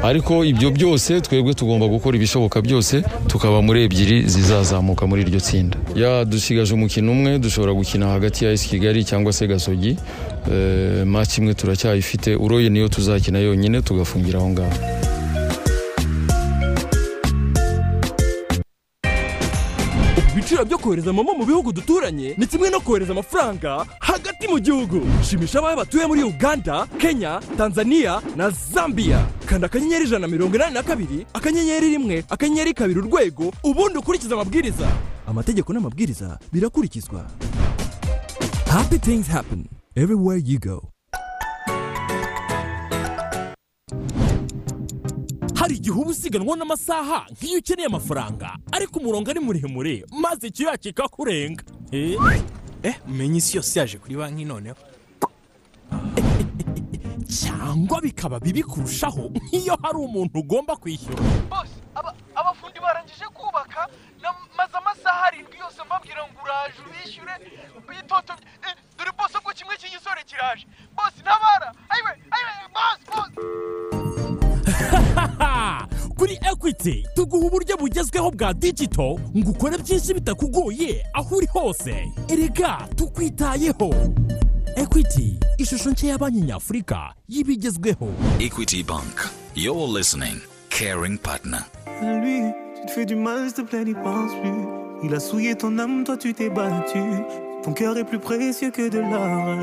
[0.03, 5.77] Ariko ibyo byose twebwe tugomba gukora ibishoboka byose tukaba muri ebyiri zizazamuka muri iryo tsinda.
[5.97, 9.97] Ya dusigaje umukino umwe dushobora gukina hagati ya esi kigali cyangwa se gasogi
[10.53, 14.73] eh, match imwe turacyayifite uroye niyo tuzakina yonyine tugafungira aho ngaho.
[20.57, 25.05] Ibiciro byo kohereza momo mu bihugu duturanye ni kimwe no kohereza amafaranga hagati mu gihugu.
[25.23, 29.27] Shimisha abawe batuye muri uganda kenya tanzania na zambia.
[29.47, 34.35] Kanda akanyenyeri ijana na mirongo inani na kabiri akanyenyeri rimwe akanyenyeri kabiri urwego ubundi ukurikize
[34.35, 34.89] amabwiriza.
[35.29, 37.27] Amategeko n'amabwiriza birakurikizwa.
[38.73, 40.89] Happy things happen everywhere you go.
[45.67, 48.55] Hari igihe uba usiganwa n'amasaha nk'iyo ukeneye amafaranga.
[48.73, 52.15] Ariko umurongo ari muremure maze icyuya kikakurenga eh
[52.87, 54.79] eh menya isi yose yaje kuri banki noneho?
[57.27, 61.19] Cyangwa bikaba bibi kurushaho nk'iyo hari umuntu ugomba kwishyura.
[62.39, 63.91] Abafundi barangije kubaka
[64.23, 67.35] na- maze amasaha arindwi yose mbabwira ngo uraje ubishyure
[67.89, 70.63] bitotomye Eh, dore bose ko kimwe cy'igisore kiraje.
[70.95, 71.75] Bose ntabara.
[71.91, 74.46] Ayiwe ayiwe bose bose
[76.19, 82.89] kuri ekwiti tuguha uburyo bugezweho bwa digito ngo ukore byinshi bitakugoye aho uri hose erega
[82.97, 83.95] tukwitayeho
[84.77, 88.09] ekwiti ishusho nshya ya banki nyafurika y'ibigezweho
[88.41, 89.29] Equity Bank.
[89.55, 90.41] You're listening.
[90.71, 91.65] Caring partner.
[92.03, 94.67] Lui, tu te fais du mal, s'il te plaît, n'y pense plus.
[95.03, 97.01] Il a souillé ton âme, toi tu t'es battu.
[97.63, 99.57] Ton cœur est plus précieux que de l'or.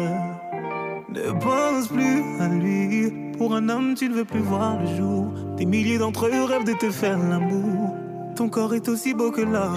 [1.10, 3.23] Ne pense plus à lui.
[3.38, 5.34] Pour un homme, tu ne veux plus voir le jour.
[5.58, 7.96] Des milliers d'entre eux rêvent de te faire l'amour.
[8.36, 9.76] Ton corps est aussi beau que l'or,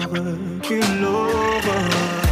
[0.61, 2.26] que l'aurore.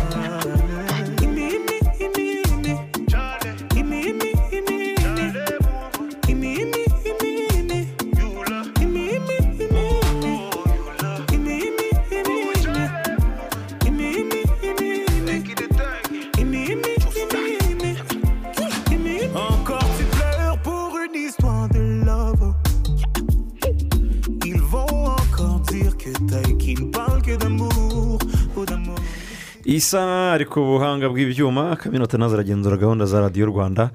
[29.85, 33.91] Isa ari ku buhanga bw'ibyuma kaminota na zo aragenzura gahunda za radiyo rwanda.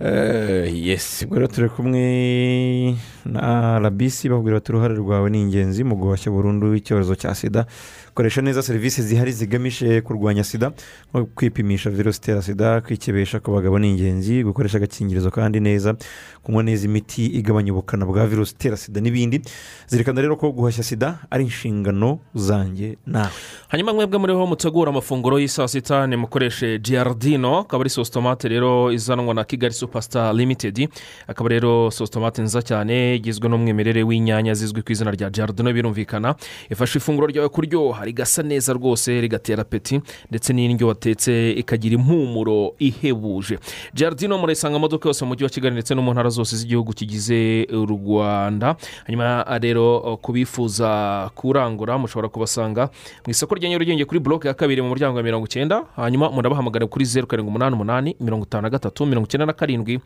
[0.00, 2.96] Eh, yesi ubwo rero turi kumwe
[3.28, 7.66] na rabisi babwira bati uruhare rwawe ni ingenzi mu guhashya burundu icyorezo cya sida.
[8.14, 10.72] Koresha neza serivisi zihari zigamije kurwanya sida
[11.14, 15.94] nko kwipimisha virusi itera sida kwikebesha ku bagabo ni ingenzi gukoresha agakingirizo kandi neza
[16.42, 19.40] kunywa neza imiti igabanya ubukana bwa virusi itera sida n'ibindi.
[19.86, 23.30] Zirikana rero ko guhashya sida ari inshingano zanjye nawe.
[23.68, 29.34] Hanyuma mwebwe muriho mutegura amafunguro y'i saa sita nimukoreshe giyardino akaba ari sositomate rero izanwa
[29.34, 30.88] na kigali supasita limitedi
[31.28, 36.34] akaba rero sositomate nziza cyane igizwe n'umwimerere w'inyanya zizwi ku izina rya giyardino birumvikana.
[36.70, 38.03] Ifasha ifunguro ryawe kuryoha.
[38.04, 40.00] Rigasa neza rwose rigatera peti
[40.30, 43.58] ndetse n'indyo watetse ikagira impumuro ihebuje.
[43.94, 47.66] Jardino murayisanga amaduka yose mu mujyi wa kigali ndetse no mu ntara zose z'igihugu kigize
[47.72, 48.76] u rwanda.
[49.06, 52.88] Hanyuma rero ku bifuza kurangura mushobora kubasanga
[53.26, 56.86] mu isoko rya nyarugenge kuri buroke ya kabiri mu muryango wa mirongo icyenda hanyuma murabahamagara
[56.86, 60.00] kuri zeru karindwi umunani umunani mirongo itanu na gatatu mirongo icyenda na karindwi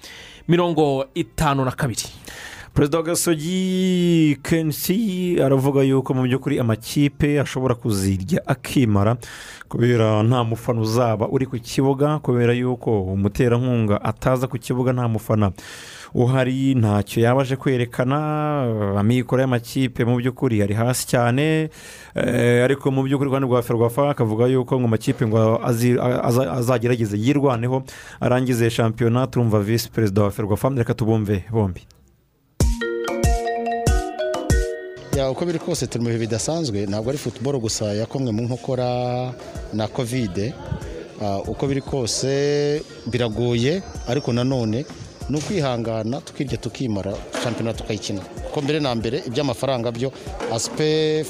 [0.49, 2.05] mirongo itanu na kabiri.
[2.79, 9.17] Perezida wa gasogi kenshi aravuga yuko mu by'ukuri amakipe ashobora kuzirya akimara
[9.69, 15.51] kubera nta mufana uzaba uri ku kibuga kubera yuko umuterankunga ataza ku kibuga nta mufana
[16.15, 16.75] uhari.
[16.75, 18.17] Ntacyo yaba aje kwerekana
[18.99, 21.71] amikoro y'amakipe mu by'ukuri ari hasi cyane
[22.15, 25.59] eh, ariko mu by'ukuri rwanda rwa ferwafa akavuga yuko ngo amakipe ngo
[26.59, 27.83] azagerageze yirwaneho
[28.21, 30.71] arangize shampiyona turumva visi perezida wa ferwafa.
[30.71, 31.98] Reka tubumve bombi.
[35.19, 38.89] Ya, uko biri kose turi mu bihe bidasanzwe ntabwo ari futuboro gusa yakomwe mu nkokora
[39.75, 40.55] na kovide
[41.19, 42.31] Ah, uko biri kose
[43.11, 44.87] biragoye ariko nanone
[45.29, 47.11] ni ukwihangana tukirya tukimara
[47.43, 48.21] shampiyona tukayikina.
[48.47, 50.13] Kuko mbere na mbere iby'amafaranga byo
[50.55, 51.27] asipe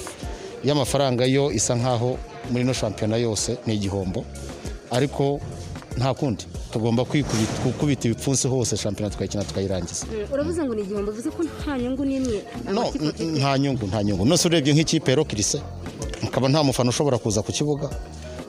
[0.60, 2.18] y'amafaranga yo isa nkaho
[2.52, 4.24] muri ino shampiyona yose ni igihombo.
[4.92, 5.40] Ariko
[5.96, 6.44] nta kundi.
[6.72, 10.06] Tugomba kwikubita- gukubita ibipfunsi hose shampiyona tukayikina tukayirangiza.
[10.32, 12.38] Uravuze ngo ni igihombo bivuze ko nta nyungu n'imwe
[13.38, 14.24] nta nyungu nta nyungu.
[14.26, 15.58] Nose urebye nk'ikipe rokirise
[16.22, 17.90] ukaba nta mufana ushobora kuza ku kibuga.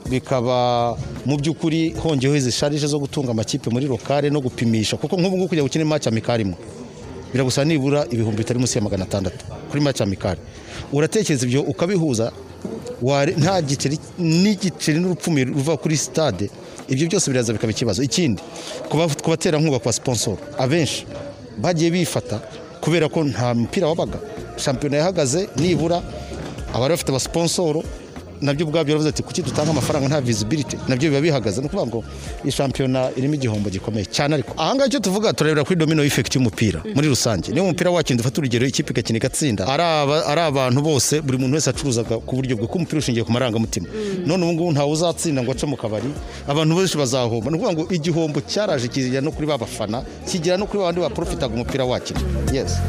[0.10, 5.38] Bikaba mu by'ukuri hongeyeho izi sharije zo gutunga amakipe muri lokale no gupimisha kuko nk'ubu
[5.38, 6.58] ngubu kujya gukina imaci amikari imwe.
[7.34, 10.40] Biragusaba nibura ibihumbi bitari munsi ya magana atandatu kuri maci amikari
[10.94, 12.32] uratekereza ibyo ukabihuza
[13.38, 16.50] nta giceri n'igiceri n'urupfumi ruva kuri sitade
[16.90, 18.04] ibyo byose biraza bikaba ikibazo.
[18.04, 18.42] Ikindi
[18.90, 21.06] ku ba- ku baterankunga kwa siponsoro abenshi
[21.58, 22.40] bagiye bifata
[22.82, 24.20] kubera ko nta mupira wabaga.
[24.58, 26.02] Shampiyona yahagaze nibura
[26.74, 27.84] abari bafite abasiponsoro
[28.42, 30.78] na byo ubwabyo baravuze ati kuki dutanga amafaranga nta visibility?
[30.88, 31.62] Nabyo biba bihagaze.
[31.62, 32.04] Ni ukuvuga ngo
[32.44, 36.80] iyi shampiyona irimo igihombo gikomeye cyane ariko ahangaha icyo tuvuga turarebera kuri domino effect y'umupira
[36.96, 37.52] muri rusange.
[37.52, 39.68] Niba umupira wakinze dufata urugero ikipe igakina igatsinda.
[39.68, 43.24] Ari aba- ari abantu bose buri muntu wese acuruzaga ku buryo bwe ko umupira ushingiye
[43.26, 43.88] ku marangamutima.
[44.26, 46.10] None ubu ngubu ntawe uzatsinda ngo ace mu kabari
[46.48, 47.52] abantu benshi bazahomba.
[47.52, 51.02] Ni ukuvuga ngo igihombo cyaraje kigera no kuri ba bafana kigera no kuri ba bandi
[51.02, 52.20] baprofitaga umupira wakina
[52.54, 52.80] yes.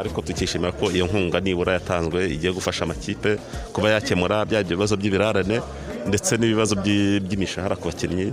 [0.00, 3.36] Ariko tukishimira ko iyo nkunga nibura yatanzwe igiye gufasha amakipe
[3.72, 5.60] kuba yakemura bya bibazo by'ibirarane
[6.08, 8.32] ndetse n'ibibazo by'i- by'imishahara ku bakinnyi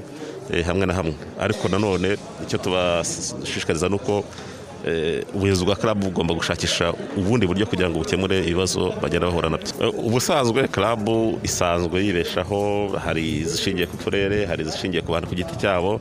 [0.54, 1.16] eh, hamwe na hamwe.
[1.40, 4.24] Ariko nanone icyo tubashishikariza ni uko
[4.88, 9.58] eh, ubuyobozi bwa karabu bugomba gushakisha ubundi buryo kugira ngo bukemure ibibazo bagenda bahura na
[9.58, 9.68] byo.
[9.84, 15.56] Eh, ubusanzwe karabu isanzwe yibeshaho hari izishingiye ku turere hari izishingiye ku bantu ku giti
[15.60, 16.00] cyabo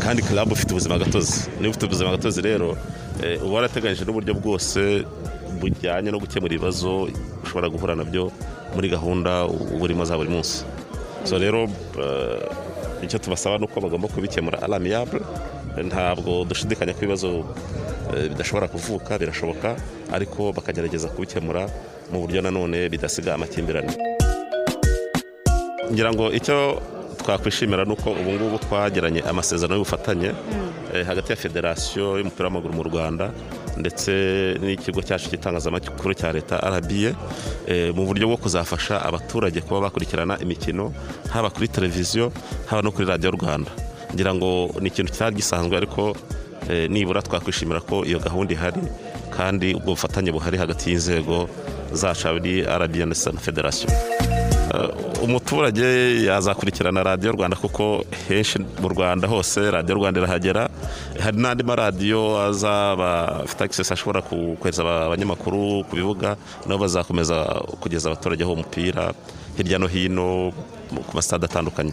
[0.00, 1.48] kandi karabu ufite ubuzima gatozi.
[1.60, 2.76] Niba ufite ubuzima gatozi rero
[3.44, 5.04] uba warateganyije n'uburyo bwose
[5.60, 7.08] bujyanye no gukemura ibibazo
[7.44, 8.28] ushobora guhura na byo
[8.74, 10.64] muri gahunda uba urimo za buri munsi.
[11.24, 11.64] So rero
[11.98, 12.38] eh,
[13.04, 14.62] icyo tubasaba ni uko bagomba kubikemura.
[14.62, 15.24] Aramiyabure
[15.76, 17.28] ntabwo dushidikanya ko ibibazo
[18.14, 19.76] eh, bidashobora kuvuka birashoboka
[20.12, 21.66] ariko bakagerageza kubikemura
[22.12, 23.90] mu buryo nanone bidasiga amakimbirane.
[25.90, 26.82] Ngira ngo icyo
[27.18, 30.30] twakwishimira ni uko ubu ngubu twagiranye amasezerano y'ubufatanye.
[30.30, 30.34] Eh,
[31.04, 33.30] hagati ya federasiyo y'umupira w'amaguru mu rwanda
[33.76, 34.10] ndetse
[34.62, 37.12] n'ikigo cyacu cy'itangazamakuru cya leta rba
[37.66, 40.92] eh, mu buryo bwo kuzafasha abaturage kuba bakurikirana imikino
[41.32, 42.32] haba kuri televiziyo
[42.66, 43.70] haba no kuri radiyo rwanda.
[44.14, 46.16] Ngira ngo ni ikintu cyari gisanzwe ariko
[46.70, 48.80] eh, nibura twakwishimira ko iyo gahunda ihari
[49.36, 51.48] kandi ubwo bufatanye buhari hagati y'inzego
[51.92, 54.35] zacu ari rba ndetse na federasiyo Eh,
[55.22, 55.86] umuturage
[56.26, 60.68] yazakurikirana radiyo rwanda kuko henshi mu rwanda hose radiyo rwanda irahagera.
[61.20, 66.36] Hari n'andi maradiyo azaba afite access ashobora kohereza aba- abanyamakuru ku bibuga
[66.66, 67.36] nabo bazakomeza
[67.80, 69.12] kugeza abaturage aho umupira
[69.56, 70.52] hirya no hino
[71.08, 71.92] ku masitade atandukanye.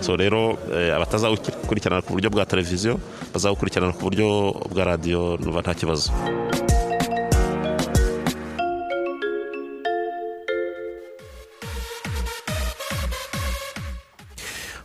[0.00, 2.96] So rero eh, abatazawukurikirana ku buryo bwa televiziyo
[3.34, 6.08] bazawukurikirana ku buryo bwa radiyo nta kibazo.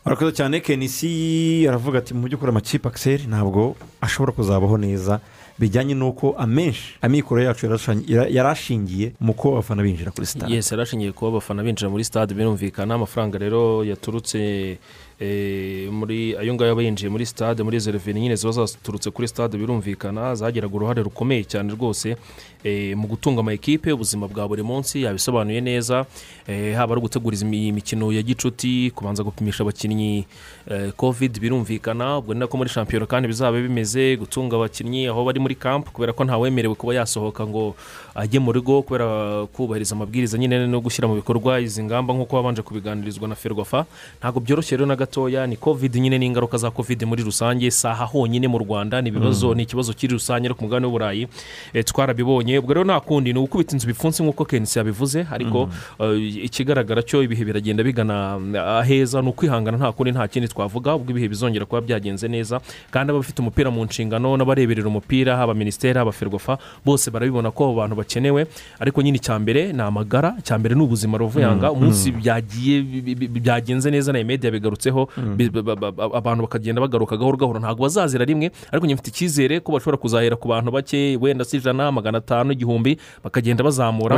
[0.06, 5.20] Murakoze cyane kenisi aravuga ati mu by'ukuri amakipe akiseri ntabwo ashobora kuzabaho neza
[5.60, 7.66] bijyanye n'uko amenshi amikoro yacu
[8.08, 12.34] yara- yarashingiye mu kuba abafana binjira kuri sitade yesi yarashingiye kuba abafana binjira muri stade
[12.34, 14.78] birumvikana amafaranga rero yaturutse
[15.20, 19.58] muri ayo ngayo aba yinjiye muri stade muri izo reveni nyine ziba zaturutse kuri stade
[19.58, 22.18] birumvikana zagiraga uruhare rukomeye cyane rwose
[22.64, 26.06] eh, mu gutunga ama ekipe ubuzima bwa buri munsi yabisobanuye neza
[26.48, 30.26] eh, haba ari ugutegura iyi mikino ya gicuti kubanza gupimisha abakinnyi
[30.68, 35.40] eh, covid birumvikana ubwo ni nako muri shampiyona kandi bizaba bimeze gutunga abakinnyi aho bari
[35.40, 37.76] muri kampu kubera ko ntawemerewe kuba yasohoka ngo
[38.16, 42.62] ajye mu rugo kubera kubahiriza amabwiriza nyine no gushyira mu bikorwa izi ngamba nk'uko babanje
[42.62, 43.86] kubiganirizwa na ferwafa.
[44.20, 48.48] Ntabwo byoroshye rero na gatoya ni covid nyine n'ingaruka za covid muri rusange saha honyine
[48.48, 49.58] mu rwanda ni ibibazo Mm.
[49.58, 51.28] ni ikibazo kiri rusange no ku mugabane w'uburayi
[51.74, 52.60] eh, twarabibonye.
[52.60, 55.70] Ubwo rero nta kundi ni ugukubita inzu bipfunsi nk'uko kenisi yabivuze ariko
[56.00, 58.40] eh, ikigaragara cyo ibihe biragenda bigana
[58.82, 62.62] aheza ni ukwihangana nta kundi nta kindi twavuga ubwo ibihe bizongera kuba byagenze neza
[62.92, 67.74] kandi abafite umupira mu nshingano n'abareberera umupira haba minisiteri haba ferwafa bose barabibona ko abo
[67.76, 68.48] bantu bakenewe.
[68.80, 72.82] Ariko nyine icya mbere ni amagara icya mbere ni ubuzima ruvuyanga Mm, umunsi byagiye
[73.30, 75.36] byagenze neza na media bigarutseho Mm.
[75.38, 77.60] bi- ba- ba- ba- abantu bakagenda bagaruka gahoro gahoro.
[77.60, 81.58] Ntabwo bazazira rimwe ariko njye mfite icyizere ko bashobora kuzahera ku bantu bake wenda si
[81.58, 84.16] ijana magana atanu igihumbi bakagenda bazamura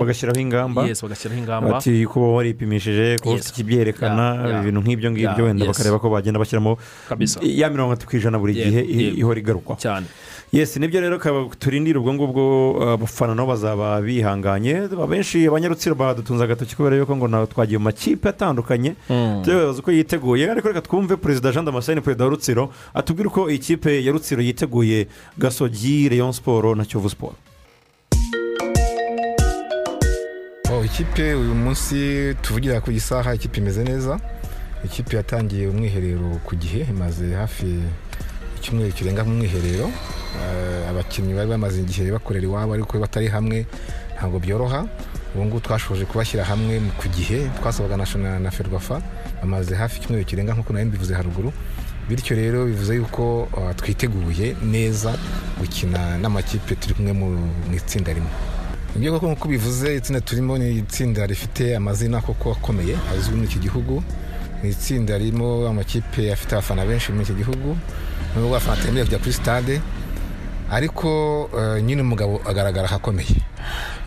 [0.00, 0.80] bagashyiraho ingamba.
[1.04, 1.70] Bagashyiraho ingamba.
[1.78, 4.24] Bati kuba waripimishije kuba ufite ikibyerekana
[4.60, 6.72] ibintu nk'ibyo ngibyo wenda bakareba ko bagenda bashyiramo
[7.42, 8.80] ya mirongo itatu ku ijana buri gihe
[9.20, 10.06] ihora igarukwa cyane.
[10.54, 14.86] Yesi ni byo rero kaba- turindira ubwo ngubwo uh, abafana nabo bazaba bihanganye.
[15.02, 18.94] Abenshi abanyarutsiro badutunze agatoki kubera yuko ngo nawe twagiye mu makipe atandukanye.
[19.10, 19.42] Mm.
[19.44, 20.50] tubabaza uko yiteguye.
[20.50, 25.06] Ariko reka twumve perezida jean damascene perezida wa rutsiro atubwire uko ikipe ya rutsiro yiteguye
[25.38, 27.34] gasogi leon siporo na kiyovu siporo
[30.72, 34.20] Oh, ikipe uyu munsi tuvugira ku isaha ikipe imeze neza.
[34.84, 37.78] Ikipe yatangiye umwiherero ku gihe imaze hafi
[38.64, 39.90] icyumweru kirenga mu mwiherero
[40.34, 43.66] Eh, abakinnyi bari bamaze igihe bakorera iwabo ariko batari hamwe
[44.18, 44.80] ntabwo byoroha.
[45.34, 47.96] Ubu ngubu twashoje kubashyira hamwe ku gihe twasabaga
[48.42, 48.98] na ferwafa
[49.40, 51.52] bamaze hafi icyumweru kirenga nk'uko nawe mbivuze haruguru.
[52.08, 55.14] Bityo rero bivuze yuko uh, twiteguye neza
[55.58, 57.26] gukina n'amakipe turi kumwe mu
[57.74, 58.30] itsinda rimwe.
[58.98, 63.58] Ibyo koko nk'uko bivuze itsinda turimo ni itsinda rifite amazina koko akomeye azwi muri iki
[63.70, 64.02] gihugu.
[64.62, 67.78] Ni itsinda ririmo amakipe afite abafana benshi muri iki gihugu.
[68.36, 69.80] Nubwo abafana batemerewe kujya kuri sitade
[70.70, 71.08] ariko
[71.58, 73.36] eh, nyine umugabo agaragara ahakomeye.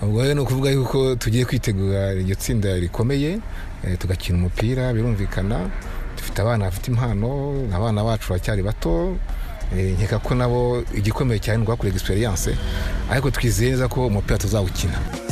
[0.02, 3.40] Ubwo rero ni ukuvuga yuko tugiye kwitegura iryo tsinda rikomeye
[3.84, 5.70] eh, tugakina umupira birumvikana
[6.18, 7.30] dufite abana bafite impano
[7.76, 9.18] abana bacu baracyari bato
[9.78, 12.52] eh, nkeka ko nabo igikomeye cyane ni uguhakorera egisperiyanse
[13.12, 15.27] ariko twizeye neza ko umupira tuzawukina.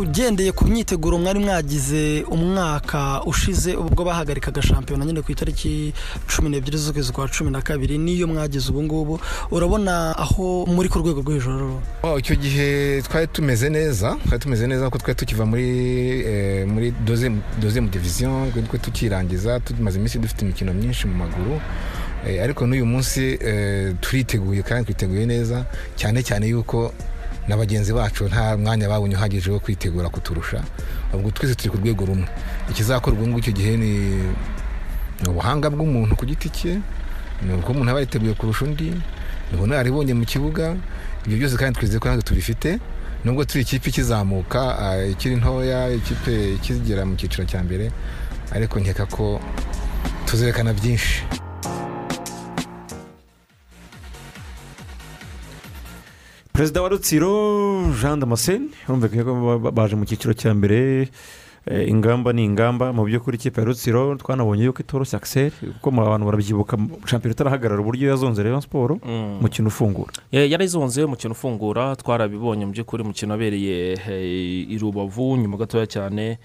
[0.00, 5.92] Ugendeye ku myiteguro mwari mwagize umwaka ushize ubwo bahagarikaga shampiyona nyine ku itariki
[6.28, 9.20] cumi n'ebyiri z'ukwezi kwa cumi na kabiri n'iyo mwagize ubu ngubu.
[9.50, 11.80] Urabona aho muri ku rwego rwo hejuru?
[12.18, 15.66] Icyo gihe twari tumeze neza twari tumeze neza kuko twari tukiva muri
[16.28, 16.92] eh, muri
[17.60, 18.52] dozemu diviziyo
[18.82, 21.60] tukirangiza tumaze iminsi dufite imikino myinshi mu maguru.
[22.28, 25.64] Eh, ariko n'uyu munsi eh, turiteguye kandi twiteguye neza
[25.96, 26.92] cyane cyane yuko
[27.48, 30.62] na bagenzi bacu nta mwanya babonye uhagije wo kwitegura kuturusha.
[31.14, 32.26] Ubwo twese turi ku rwego rumwe.
[32.70, 33.92] Ikizakorwa ubu ngubu icyo gihe ni
[35.28, 36.80] ubuhanga bw'umuntu ku giti cye
[37.42, 38.90] ni uko umuntu aba yiteguye kurusha undi
[39.50, 40.74] ni ubunararibonye mu kibuga.
[41.26, 42.78] Ibyo byose kandi twizeye ko natwe tubifite.
[43.24, 47.90] Nubwo turi ikipe ikizamuka ah, ikiri ntoya ikipe ikigera mu cyiciro cya mbere
[48.54, 49.40] ariko nkeka ko
[50.26, 51.22] tuzerekana byinshi.
[56.56, 61.08] Perezida wa rutsiro jean damascene yumvikanye ko ba- ba- baje mu cyiciro cya mbere
[61.66, 66.00] eh, ingamba ni ingamba mu by'ukuri ikipe ya rutsiro twanabonye yuko itoroshye akiseri kuko mu
[66.02, 69.38] abantu barabyibuka shampiyona itarahagarara uburyo yazonze rayon siporo Mm.
[69.40, 75.56] umukino ufungura Eh, yarizonze umukino ufungura twarabibonye mu by'ukuri umukino wabereye eh, i rubavu nyuma
[75.56, 76.38] gatoya cyane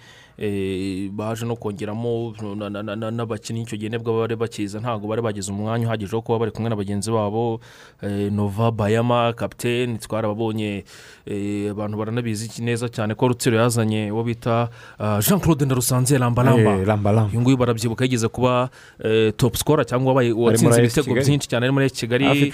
[1.12, 5.08] baje no kongeramo na- na- na- na- n'abakinnyi icyo gihe ni bwo bari bakiza ntabwo
[5.08, 7.60] bari bagize umwanya uhagije wo kuba bari kumwe na bagenzi babo
[8.02, 10.84] eh, nova bayama kapitene twarababonye
[11.26, 16.22] eh, abantu baranabizi neza cyane ko rutsiro yazanye uwo bita ah, jean claude ndarusanze Eh,
[16.22, 17.30] Lambalamba.
[17.34, 18.70] uyu nguyu barabyibuka yigeze kuba
[19.03, 22.53] eh, top scorer cyangwa AS ibitego byinshi cyane ari muri kigali Eh,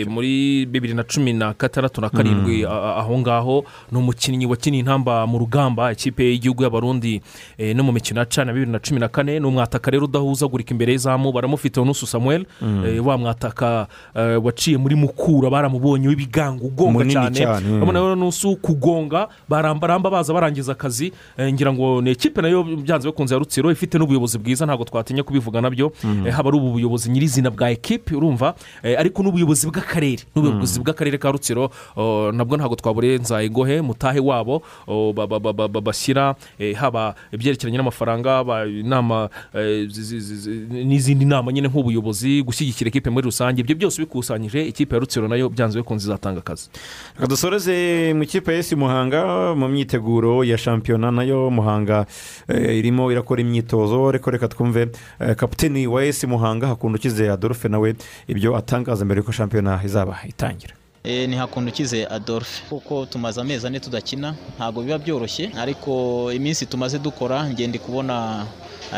[0.00, 0.10] gutyo.
[0.10, 2.70] muri bibiri na cumi na gatandatu na karindwi Mm.
[2.70, 7.20] a- aho ngaho ni umukinnyi wakiniye intamba mu rugamba ikipe y'igihugu y'abarundi
[7.58, 10.70] eh, no mu mikino ya cana bibiri na cumi na kane ni umwataka rero udahuzagurika
[10.70, 12.84] imbere y'izamu baramufite onusu samuel Mm.
[12.86, 17.76] eh, wa mwataka eh, waciye muri mukura baramubonye w'ibigango ugonga cyane cyane, mm.
[17.76, 23.08] urabona rero nusu kugonga barambaramba baza barangiza akazi ngira ngo ni ikipe na yo byanze
[23.08, 26.24] bikunze ya rutsiro ifite n'ubuyobozi bwiza ntabwo twatinya kubivuga na byo Mm.
[26.30, 28.54] Haba ari ubu buyobozi nyirizina bwa ekipe urumva
[28.98, 35.12] ariko n'ubuyobozi bw'akarere n'ubuyobozi bw'akarere ka rutsiro oh, nabwo ntabwo twaburenza ingohe mutahe wabo oh,
[35.12, 36.34] ba- ba- ba- ba- ba- bashyira
[36.76, 43.10] haba ibyerekeranye n'amafaranga inama eh, zi- zi- zi- zi- n'izindi nama nyine nk'ubuyobozi gushyigikira ekipe
[43.10, 46.68] muri rusange ibyo byose bikusanyije ikipe ya rutsiro na yo byanze bikunze izatanga akazi.
[47.16, 52.06] Reka dusoreze mu ikipe ya esi muhanga mu myiteguro ya shampiyona na yo muhanga
[52.48, 54.88] eh, irimo irakora imyitozo reka reka twumve
[55.20, 57.94] eh, kapiteni wa esi muhanga hakunda ukize adolphe nawe
[58.28, 60.74] ibyo atangaza mbere yuko shampiyona izaba itangira.
[60.74, 62.62] Eh, ni hakunda ukize adolphe.
[62.68, 65.50] Kuko tumaze amezi ane tudakina ntabwo biba byoroshye.
[65.58, 68.46] Ariko iminsi tumaze dukora ngenda kubona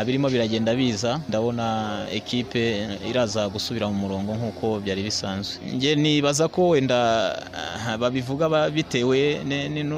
[0.05, 1.19] birimo biragenda biza.
[1.29, 5.57] Ndabona ekipe iraza gusubira mu murongo nk'uko byari bisanzwe.
[5.75, 6.97] Nge nibaza ko wenda
[7.87, 9.41] ah, babivuga ba- bitewe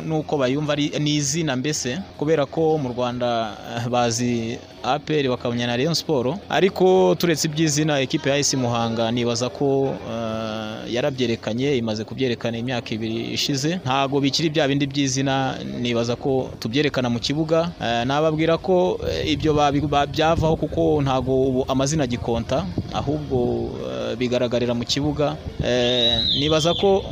[0.06, 1.99] n'uko bayumva ni izina mbese.
[2.18, 8.30] Kubera ko mu rwanda ah, bazi aperi bakamenya na rayon siporo ariko turetse iby'izina ekipe
[8.30, 13.80] ya esi muhanga nibaza ko ah, yarabyerekanye imaze kubyerekana imyaka ibiri ishize.
[13.84, 17.72] Ntabwo bikiri bya bindi by'izina nibaza ko tubyerekana mu kibuga.
[18.06, 24.73] Nababwira ko eh, ibyo babi- ba- byavaho kuko ntabwo ubu amazina agikonta ahubwo eh, bigaragarira
[24.73, 25.35] mu kibuga.
[25.64, 27.03] Eh, nibaza ko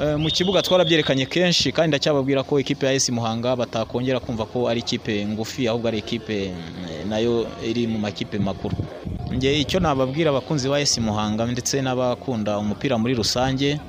[0.00, 4.68] eh, mu kibuga twarabyerekanye kenshi kandi ndacyababwira ko ikipe ya esi muhanga batakongera kumva ko
[4.68, 6.52] ari ikipe ngufi ahubwo ari ikipe
[7.08, 8.76] na yo iri mu makipe makuru.
[9.34, 13.80] Icyo nababwira abakunzi ba esi muhanga ndetse n'abakunda umupira muri rusange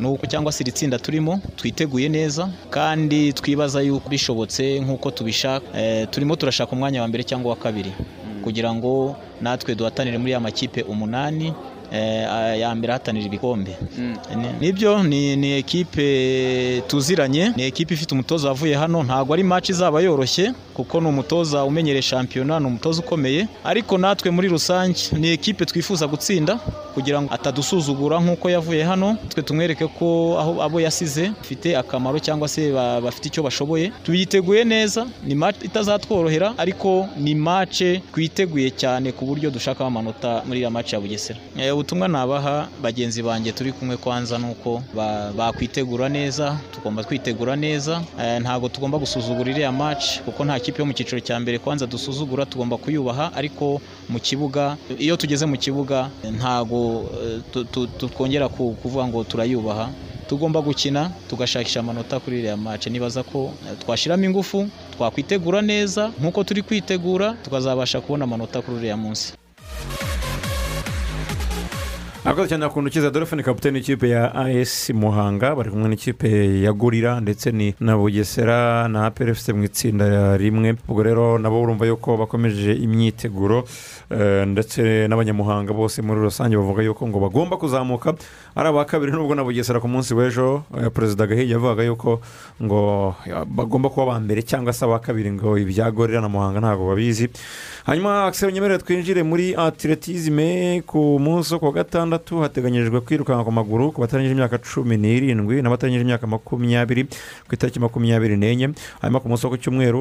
[0.00, 5.66] ni uko cyangwa se iri tsinda turimo twiteguye neza kandi twibaza yuko bishobotse nk'uko tubishaka.
[5.78, 7.92] Eh, turimo turashaka umwanya wa mbere cyangwa wa kabiri.
[8.44, 11.52] Kugira ngo natwe duhatanire muri ya makipe umunani
[12.60, 13.76] ya mbere ahatanira ibikombe.
[14.36, 19.02] Ni- ni byo ni ni ekipe tuziranye ni ekipe ifite umutoza wavuye hano.
[19.02, 23.48] Ntabwo ari match izaba yoroshye kuko ni umutoza umenyereye shampiyona ni umutoza ukomeye.
[23.64, 26.56] Ariko natwe muri rusange ni ekipe twifuza gutsinda
[26.94, 29.16] kugira ngo atadusuzugura nk'uko yavuye hano.
[29.28, 33.92] Twe tumwereke ko aho abo yasize bafite akamaro cyangwa se ba- bafite icyo bashoboye.
[34.02, 40.58] Tuyiteguye neza ni match itazatworohera ariko ni match twiteguye cyane ku buryo dushakaho amanota muri
[40.58, 41.38] iriya match ya bugesera.
[41.58, 47.56] Eh, ubutumwa nabaha bagenzi banjye turi kumwe kwanza ni uko ba- bakwitegura neza tugomba kwitegura
[47.60, 48.00] neza.
[48.20, 51.84] Eh, ntabwo tugomba gusuzugura iriya match kuko nta kipe yo mu cyiciro cya mbere kwanza
[51.86, 53.32] dusuzugura tugomba kuyubaha.
[53.36, 56.08] Ariko mu kibuga iyo tugeze mu kibuga
[56.38, 57.68] ntabwo eh,
[58.16, 59.88] twongera ku- kuvuga ngo turayubaha.
[60.28, 62.86] Tugomba gukina tugashakisha amanota kuri iriya match.
[62.88, 66.08] Nibaza ko eh, twashyiramo ingufu twakwitegura neza.
[66.20, 69.32] Nk'uko turi kwitegura tukazabasha kubona amanota kuri uriya munsi.
[72.24, 76.72] Akoze cyane akunda ukiza adolphe ni kapitani w'ikipe ya as muhanga bari kumwe n'ikipe ya
[76.72, 82.16] gorira ndetse ni na bugesera na apr mu itsinda rimwe ubwo rero nabo urumva yuko
[82.16, 83.64] bakomeje imyiteguro
[84.46, 88.14] ndetse n'abanyamuhanga bose muri rusange bavuga yuko ngo bagomba kuzamuka
[88.56, 90.64] ari aba kabiri nubwo na bugesera ku munsi w'ejo
[90.96, 92.20] perezida gahigi yavugaga yuko
[92.62, 93.14] ngo
[93.52, 97.28] bagomba kuba aba mbere cyangwa se aba kabiri ngo ibya gorira na muhanga ntabwo babizi
[97.84, 104.00] hanyuma nyemerere twinjire muri atletisme ku munsi wo ku gatandatu hateganyijwe kwirukanka ku maguru ku
[104.00, 107.04] batarangije imyaka cumi n'irindwi n'abatarangije imyaka makumyabiri
[107.44, 108.72] ku itariki makumyabiri n'enye.
[109.04, 110.00] Hanyuma ku munsi wo ku cyumweru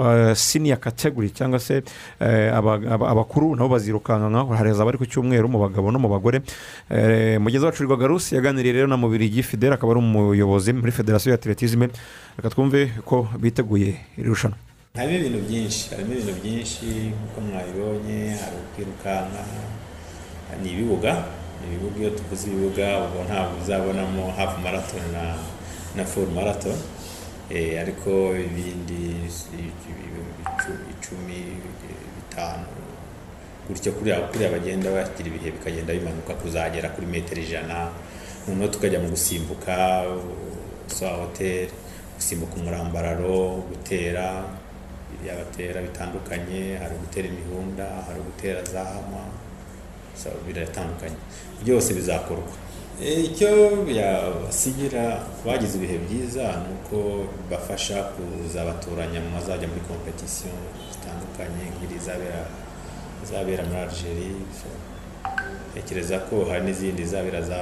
[0.00, 1.82] uh, siniya kategori cyangwa se
[2.20, 6.40] eh, aba- aba- abakuru nabo bazirukanka hareza abari ku cyumweru mu bagabo no mu bagore.
[6.88, 11.38] Eh, mugenzi wacu garusi yaganiriye rero na mubirigi fidel akaba ari umuyobozi muri federasiyo ya
[11.38, 11.92] atletisme
[12.40, 14.56] reka twumve ko biteguye iri rushanwa.
[14.96, 19.42] Harimo ibintu byinshi harimo ibintu byinshi nk'uko mwabibonye hari ukwirukanka
[20.62, 21.12] ni ibibuga
[21.66, 25.24] ibibuga iyo tuvuze ibibuga ubwo ntabwo uzabonamo hafu marato na
[25.96, 26.72] na furu marato
[27.50, 29.24] Eh, ariko ibindi
[30.92, 31.38] icumi
[32.16, 32.68] bitanu
[33.68, 34.20] gutyo kuriya
[34.52, 37.88] bagenda bagira ibihe bikagenda bimanuka kuzagera kuri metero ijana.
[38.44, 40.04] Noneho tukajya mu gusimbuka
[40.92, 41.72] za hoteli
[42.20, 44.44] gusimbuka umurambararo gutera
[45.26, 49.22] yabatera bitandukanye hari ugutera imihunda hari ugutera za hama
[50.46, 51.16] biratandukanye.
[51.62, 52.50] Byose bizakorwa.
[52.98, 53.50] Icyo
[53.86, 56.96] byabasigira bagize ibihe byiza ni uko
[57.50, 60.50] bafasha kuzabatoranya mu bazajya muri kompetisiyo
[60.92, 61.94] zitandukanye nk'iri
[63.24, 64.34] izabera muri Algeria
[65.70, 67.60] ntekereza ko hari n'izindi zabera za,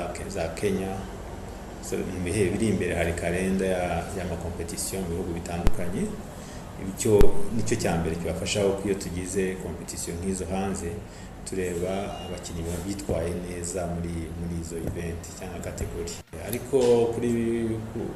[0.56, 0.92] Kenya.
[1.92, 6.02] Mu bihe biri imbere hari kalenda ya- y'amakompetisiyo mu bihugu bitandukanye.
[6.92, 7.12] Icyo
[7.56, 10.88] ni cyo cya mbere kibafashaho ko iyo tugize kompetisiyo nk'izo hanze
[11.48, 11.92] tureba
[12.26, 16.12] abakinnyi bitwaye neza muri muri izo event cyangwa kategori
[16.48, 16.76] ariko
[17.14, 17.30] kuri
[17.92, 18.12] ku-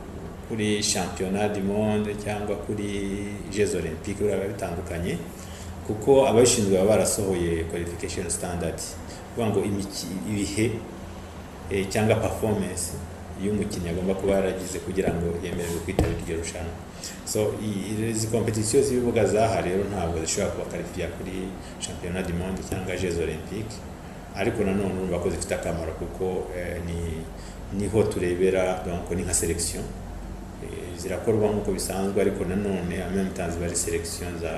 [0.48, 2.88] kuri shampiyona du monde cyangwa kuri
[3.54, 5.14] jeux olympique biba bitandukanye
[5.86, 8.78] kuko ababishinzwe baba barasohoye qualification standard.
[9.34, 9.60] Kuvuga ngo
[10.30, 10.66] ibihe
[11.70, 12.84] eh, cyangwa performance.
[13.44, 16.74] Y'umukinnyi agomba kuba yaragize kugira ngo yemererwe kwitabira iryo rushanwa.
[17.24, 17.54] So
[18.10, 21.48] izi kompetisiyo z'ibibuga zaha rero ntabwo zishobora kubakarifiya kuri
[21.84, 23.74] shampiyona du monde cyangwa jeux olympique
[24.36, 26.98] ariko nanone urumva ko zifite akamaro kuko eh, ni
[27.78, 29.84] ni ho turebera donc ni nka selection
[30.60, 34.52] Eh, zirakorwa nk'uko bisanzwe ariko nanone en même temps ziba ari selection za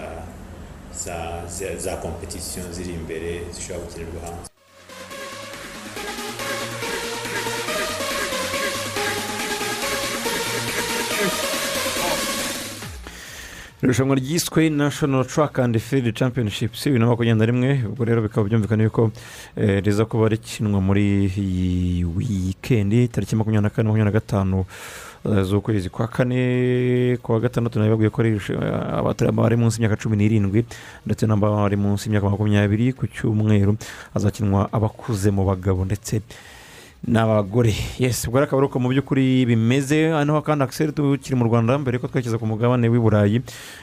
[1.04, 1.16] za
[1.48, 4.50] za, za competition ziri imbere zishobora gukinirwa hanze.
[13.82, 18.48] Irushanwa ryiswe national track and field championships bibiri na makumyabiri na rimwe ubwo rero bikaba
[18.48, 19.10] byumvikana yuko
[19.56, 24.64] eh, riza kuba rikinwa muri iyi wikendi tariki makumyabiri na kane makumyabiri na gatanu
[25.26, 30.16] eh, z'ukwezi kwa kane kwa gatandatu nabibabwiye ko ari irusha- abatari bari munsi y'imyaka cumi
[30.16, 30.64] n'irindwi
[31.06, 33.76] ndetse n'abari munsi y'imyaka makumyabiri ku cyumweru
[34.14, 36.22] hazakinwa abakuze mu bagabo ndetse
[37.06, 37.74] n'abagore.
[37.98, 41.78] Yes ubwo rero akaba ari uko mu by'ukuri bimeze hano kandi akiseri tukiri mu rwanda
[41.78, 43.42] mbere ko twerekeza ku mugabane w'i burayi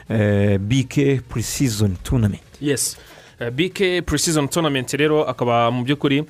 [0.09, 2.41] eh, bk pre-season tournament.
[2.61, 2.97] Yes
[3.39, 6.23] Eh, bk pre-season tournament rero akaba mu by'ukuri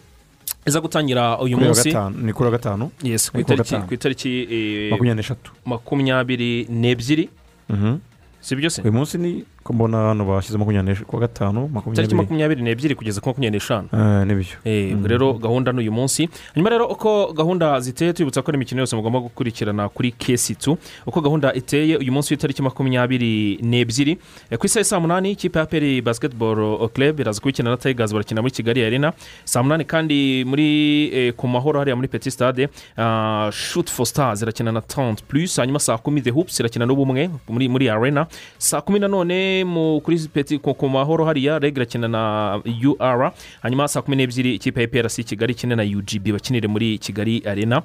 [0.68, 1.90] iza gutangira uyu munsi.
[2.22, 2.91] ni kuri wa gatanu?
[3.03, 3.44] Yes ku Ni
[3.91, 5.52] itariki eh, Makumyabiri n'eshatu.
[5.66, 7.30] makumyabiri n'ebyiri.
[7.70, 7.98] Mhm.
[8.41, 8.82] si byo se?
[8.82, 12.16] Uyu munsi ni ko mbona hano bashyize makumyabiri n'eshatu ku wa gatanu makumyabiri.
[12.16, 13.88] Makumyabiri n'ebyiri kugeza ku makumyabiri n'eshanu.
[13.94, 14.58] Eh, n'ibyo.
[14.66, 16.26] Eh, ubwo rero gahunda ni uyu munsi.
[16.56, 21.54] Hanyuma rero uko gahunda ziteye tubibutsa ko imikino yose mugomba gukurikirana kuri kesitu uko gahunda
[21.54, 24.18] iteye uyu munsi w'itariki makumyabiri n'ebyiri
[24.50, 28.41] Eh, ku isaha saa munani ikipe ya peri basiketiboro club iraza kubikina na tayigazi barakina
[28.41, 29.14] muri kigali arena.
[29.46, 34.72] Saa munani kandi muri ku mahoro hariya muri peti stade ah, shoot for stars irakina
[34.74, 35.58] na tante plus.
[35.62, 38.26] Hanyuma saa kumi the hoops irakina n'ubumwe muri arena.
[38.58, 42.61] Saa kumi nanone mu kuri peti ku mahoro hariya reg irakina na
[42.99, 43.31] ur
[43.64, 47.81] hanyuma saa kumi n'ebyiri ikipe ya prc kigali ikina na ugb bakinire muri kigali arena.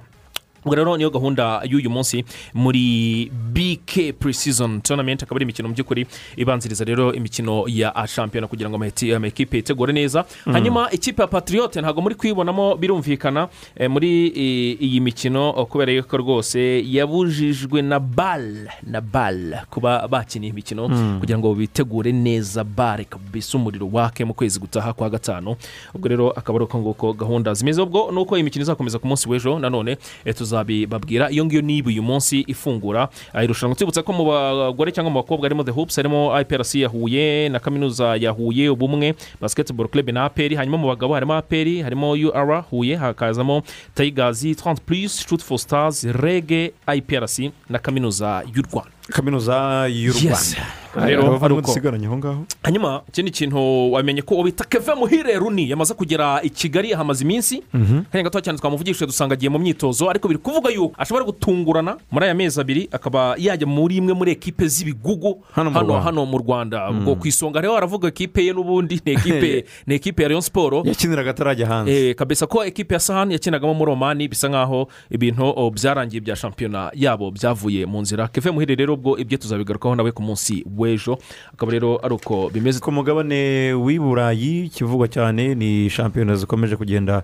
[0.65, 2.25] Ubwo rero niyo gahunda y'uyu munsi
[2.55, 8.71] muri bk pre-season tournament akaba ari imikino mu by'ukuri ibanziriza rero imikino ya shampiyona kugira
[8.71, 8.77] ngo
[9.17, 10.53] amakipe yitegure neza Mm.
[10.53, 15.93] hanyuma ikipe ya patriote ntabwo muri kuyibonamo birumvikana eh, muri eh, iyi mikino oh, kubera
[15.93, 21.21] yuko rwose yabujijwe na bal na bal kuba bakina iyi mikino Mm.
[21.21, 25.57] kugira ngo bitegure neza bare kabisa umuriro wake mu kwezi gutaha kwa gatanu
[25.95, 29.07] ubwo rero akaba ari uko nguko gahunda zimeze ubwo ni uko iyi mikino izakomeza ku
[29.07, 33.75] munsi w'ejo nanone eh, tuzabibabwira iyo ngiyo niba uyu munsi ifungura ah, irushanwa.
[33.75, 37.59] Tubutse ko mu bagore cyangwa mu bakobwa harimo the hoops harimo iprc ya huye na
[37.59, 42.65] kaminuza ya huye ubumwe basketball club na aperi hanyuma mu bagabo harimo aperi harimo ur
[42.71, 43.63] huye hakazamo
[43.95, 48.91] tayigazi 30 plus shoot for stars rege iprc na kaminuza y'u rwanda.
[49.11, 50.84] Kaminuza y'u rwanda.
[50.95, 51.61] Rero, rero ari uko.
[51.67, 56.51] dusigaranye aho ngaho hanyuma ikindi kintu wamenye ko ubita keve muhire runi yamaze kugera i
[56.51, 58.03] kigali hamaze iminsi Mhm.
[58.13, 62.25] kanya gato cyane twamuvugishije dusanga agiye mu myitozo ariko biri kuvuga yuko ashobora gutungurana muri
[62.27, 66.91] aya mezi abiri akaba yajya muri imwe muri ekipe z'ibigugu Hano mu Rwanda.
[66.91, 66.99] Mm.
[67.01, 70.83] ubwo ku isonga rero haravuga ekipe ye n'ubundi ni ekipe ni ekipe ya leon siporo
[70.85, 75.45] yakiniraga atarajya hanze Eh, kabisa ko ekipe ya sahani yakinagamo muri omani bisa nkaho ibintu
[75.57, 80.13] oh, byarangiye bya shampiyona yabo byavuye mu nzira keve muhire rero ubwo ibyo tuzabigarukaho nawe
[80.13, 81.19] ku munsi w'ejo.
[81.55, 82.81] Akaba rero ari uko bimeze.
[82.81, 87.23] Ku mugabane w'i burayi ikivugwa cyane ni shampiyona zikomeje kugenda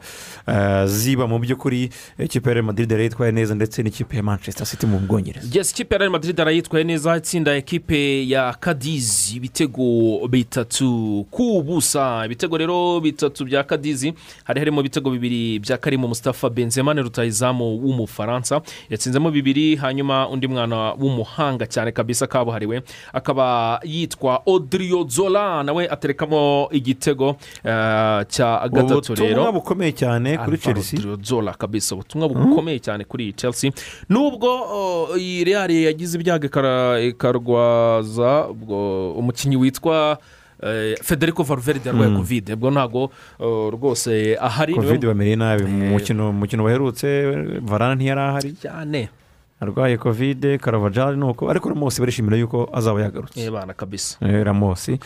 [0.49, 1.91] eh, ziba mu by'ukuri.
[2.19, 5.47] Ikipe ya madrid yari yitwaye neza ndetse n'ikipe ya manchester city mu bwongereza.
[5.53, 9.85] Yes ikipe ya madrid arayitwaye neza itsinda ekipe ya kadizi ibitego
[10.29, 12.23] bitatu ku busa.
[12.27, 14.15] Ibitego rero bitatu bya kadizi
[14.45, 18.61] hari harimo ibitego bibiri bya karimu mustafa benzemane rutayizamu w'umufaransa.
[18.91, 22.83] Yatsinzemo bibiri hanyuma undi mwana w'umuhanga cyane kabisa kabuhariwe
[23.13, 23.50] akaba
[23.85, 30.99] yitwa odrio zola nawe aterekamo igitego eh, cya gatatu rero ubutumwa bukomeye cyane kuri chelsea.
[30.99, 31.95] Alvaro Zola kabisa.
[31.95, 33.73] Ubutumwa bukomeye cyane kuri chelsea.
[34.09, 36.47] Nubwo oh, iyi real yagize ibyago
[37.01, 38.47] ikarwaza
[39.17, 40.19] umukinnyi witwa
[40.63, 44.75] eh, federico valverde yarwaye kovide ubwo ntabwo oh, rwose ahari.
[44.75, 45.65] Kovide bamereye nabi.
[45.65, 47.07] Mu mukino mukino baherutse
[47.63, 48.53] varane ntiyari ahari?
[48.53, 49.09] cyane.
[49.61, 53.51] Arwaye kovide karavajari nuko ariko ramosi barishimira yuko azaba yagarutse
[54.45, 54.99] ramosi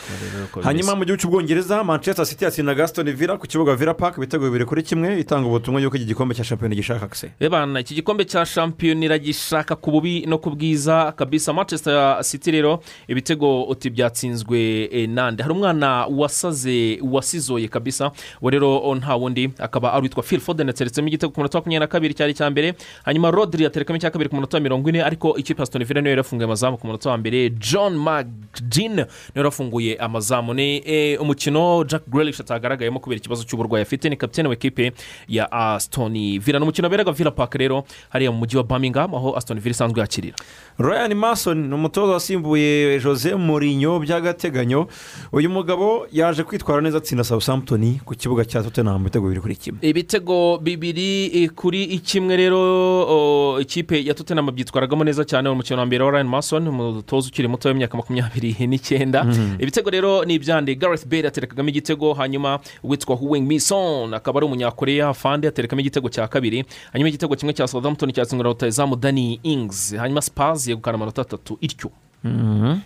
[0.45, 4.45] uko hanyuma mu gihugu cy'ubwongereza manchester city yatsinda Aston villa ku kibuga villa park ibitego
[4.45, 8.25] bibiri kuri kimwe itanga ubutumwa yuko iki gikombe cya shampiyona gishaka kise ebana iki gikombe
[8.25, 14.89] cya shampiyona iragishaka ku bubi no ku bwiza kabisa manchester city rero ibitego uti byatsinzwe
[14.93, 15.43] eh, nande.
[15.43, 18.11] Hari umwana wasaze wasizoye kabisa
[18.43, 21.81] we rero nta wundi akaba ari uwitwa phil foden yateretsemo igitego ku munota wa makumyabiri
[21.81, 22.75] na kabiri cyari icya mbere
[23.05, 26.01] hanyuma rodri yaterekamo icya kabiri ku munota amanota mirongo ine ariko ikipe ya Aston Villa
[26.01, 27.51] niyo yarafunguye amazamu ku munota wa mbere.
[27.51, 30.55] John magdin niyo yarafunguye amazamu.
[30.55, 34.09] Ni eh, umukino jack grealish atagaragayemo kubera ikibazo cy'uburwayi afite.
[34.09, 34.93] Ni kapitene w'ikipe
[35.29, 36.59] ya Aston Villa.
[36.59, 40.01] Ni umukino waberaga Villa Park rero hariya mu mujyi wa Birmingham aho Aston Villa isanzwe
[40.01, 40.37] yakirira.
[40.79, 44.89] Ryan mason ni umutoza wasimbuye jose Mourinho by'agateganyo.
[45.33, 49.79] Uyu mugabo yaje kwitwara neza atsinda Southampton ku kibuga cya tottenham ibitego bibiri kuri kimwe.
[49.83, 56.05] Ibitego bibiri eh, kuri kimwe rero ikipe ya tottenham byitwaragamo neza cyane umukino wa mbere
[56.05, 59.25] wa ryan mason umutoza ukiri muto w'imyaka makumyabiri n'icyenda.
[59.25, 59.57] Mhm.
[59.59, 65.15] ibitego rero ni ibyande gareth bale aterekagamo igitego hanyuma uwitwa huweng mison akaba ari umunyakoreya
[65.15, 69.95] fande aterekamo igitego cya kabiri hanyuma igitego kimwe cya southampton cyatsinzwe na rutayizamu dani ings.
[69.97, 71.91] Hanyuma spurs yegukana amanota atatu ityo.
[72.25, 72.79] Mhm.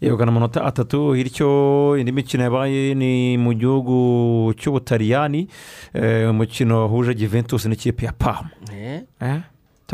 [0.00, 5.48] yegukana amanota atatu bityo indi mikino yabaye ni mu gihugu cy'ubutaliyani.
[5.94, 8.48] Eh, umukino wahuje Juventus n'ikipe ya pamu
[9.20, 9.40] Eh?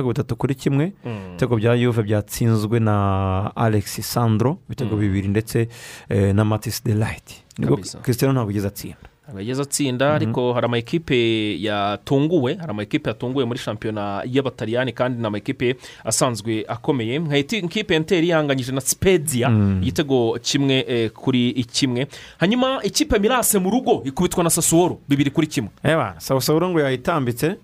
[0.00, 1.10] Ibitego bitatu kuri kimwe Mm.
[1.28, 5.00] ibitego bya yuve byatsinzwe na alex sandro ibitego Mm.
[5.00, 5.68] bibiri ndetse
[6.08, 10.52] eh, na matisi de layiti ni bwo christian ntabwo ugeze atsinda ntabwo yageze atsinda ariko
[10.52, 11.18] hari amakipe
[11.62, 17.18] yatunguwe hari amakipe yatunguwe muri shampiyona y'abataliyani kandi ni amakipe asanzwe akomeye.
[17.18, 19.78] Nka ya enteri yanganyije na sipediya Mm.
[19.82, 22.06] igitego kimwe eh, kuri kimwe.
[22.38, 25.70] Hanyuma ikipe mirase mu rugo ikubitwa na sasuworo bibiri kuri kimwe.
[25.84, 27.56] Eba sawusawuro ngo yayitambitse.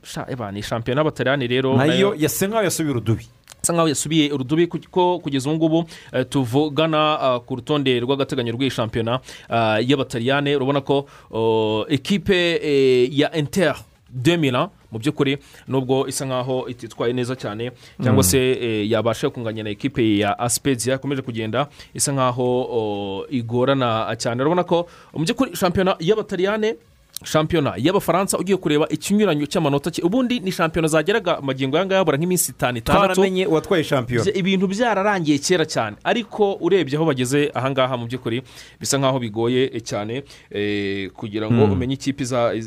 [0.52, 3.26] Ni shampiyona y'abataliyani rero na yo yasa nkaho yasubiye urudubi
[3.66, 8.70] asa nkaho yasubiye urudubi kuko kugeza ubu ngubu eh, tuvugana ah, ku rutonde rw'agateganyo rw'iyi
[8.70, 9.18] shampiyona
[9.50, 13.74] ah, y'abataliyane urabona ko oh, ekipe eh, ya inter
[14.10, 15.38] demira mu by'ukuri
[15.68, 17.72] nubwo isa nkaho ititwaye neza cyane
[18.02, 18.30] cyangwa Mm.
[18.30, 24.40] se eh, yabasha kunganya na ekipe ya asipediya yakomeje kugenda isa nkaho oh, igorana cyane
[24.42, 26.76] urabona ko mu by'ukuri shampiyona y'abataliyane
[27.24, 32.18] shampiyona y'abafaransa ugiye kureba ikinyuranyo cy'amanota cye ubundi ni shampiyona zageraga amagingo aya ngaya habura
[32.18, 33.14] nk'iminsi itanu itandatu.
[33.14, 35.96] Twaramenye uwatwaye shampiyona ibintu byararangiye kera cyane.
[36.04, 38.42] Ariko urebye aho bageze ahangaha mu by'ukuri
[38.80, 41.72] bisa nkaho bigoye cyane eh, kugira ngo Mm.
[41.72, 42.22] umenye ikipe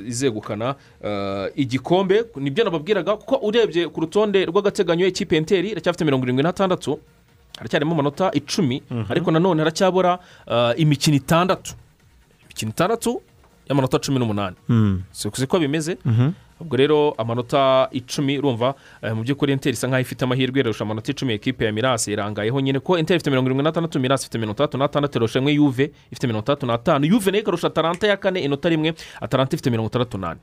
[0.08, 2.26] izegukana eh, igikombe.
[2.36, 7.00] Nibyo nababwiraga kuko urebye ku rutonde rw'agateganyo ikipe enteri iracyafite mirongo irindwi n'atandatu
[7.58, 9.06] haracyarimo amanota icumi Mhm.
[9.12, 10.20] ariko nanone haracyabura
[10.52, 11.74] eh, imikino itandatu.
[12.50, 13.22] Imikino itandatu
[13.70, 15.02] y'amanota cumi n'umunani Mm.
[15.12, 16.32] si ko bimeze Mhm.
[16.60, 21.12] ubwo rero amanota icumi urumva eh, mu by'ukuri enteri isa nkaho ifite amahirwe irarusha amanota
[21.12, 24.54] icumi ekipe ya mirasi irangayeho nyine ko enteri ifite mirongo irindwi n'atandatu mirasi ifite mirongo
[24.60, 28.18] itandatu n'atandatu irusha imwe yuve ifite mirongo itandatu n'atanu yuve na yo ikarusha atalanta ya
[28.18, 30.40] kane inota rimwe atalanta ifite mirongo itandatu n'ane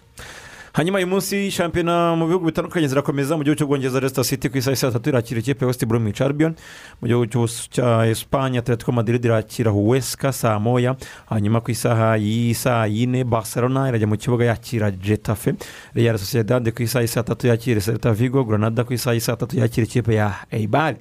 [0.77, 4.77] hanyuma uyu munsi shampiyona mu bihugu bitandukanye zirakomeza mu gihugu cy'ubwongereza resita siti ku isaha
[4.77, 6.53] saa tatu irakira ikipe ya wesiti burumu caribion
[7.01, 10.97] mu gihugu cya esipanye atletico madrid irakira huwesika saa moya
[11.33, 15.57] hanyuma ku isaha y'isaa yine barcelona irajya mu kibuga yakira jetafe
[15.95, 18.45] real sociedade ku isaha y'isaa tatu yakira selta vigo.
[18.45, 21.01] Granada ku isaha y'isaa tatu yakira ikipe ya eibari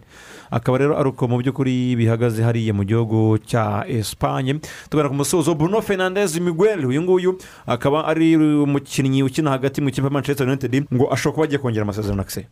[0.52, 4.60] akaba rero ari uko mu by'ukuri bihagaze hariya mu gihugu cya esipanye
[4.90, 10.08] tugana ku musozo bruno fernandez miguel uyu nguyu akaba ari umukinnyi ukina hagati mu ikipe
[10.08, 12.46] ya manchester united ngo ashobora kuba agiye kongera amasezerano akise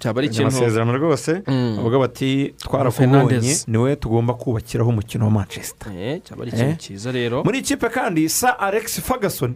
[0.00, 1.42] byaba ari ikintu amasezerano rwose.
[1.46, 1.76] Mm.
[1.76, 5.92] bavuga bati twarakubonye ni we tugomba kubakiraho umukino wa manchester.
[5.92, 6.78] Eh, cyaba ari ikintu Eh?
[6.78, 7.44] cyiza rero.
[7.44, 9.54] Muri ikipe kandi sa alex ferguson.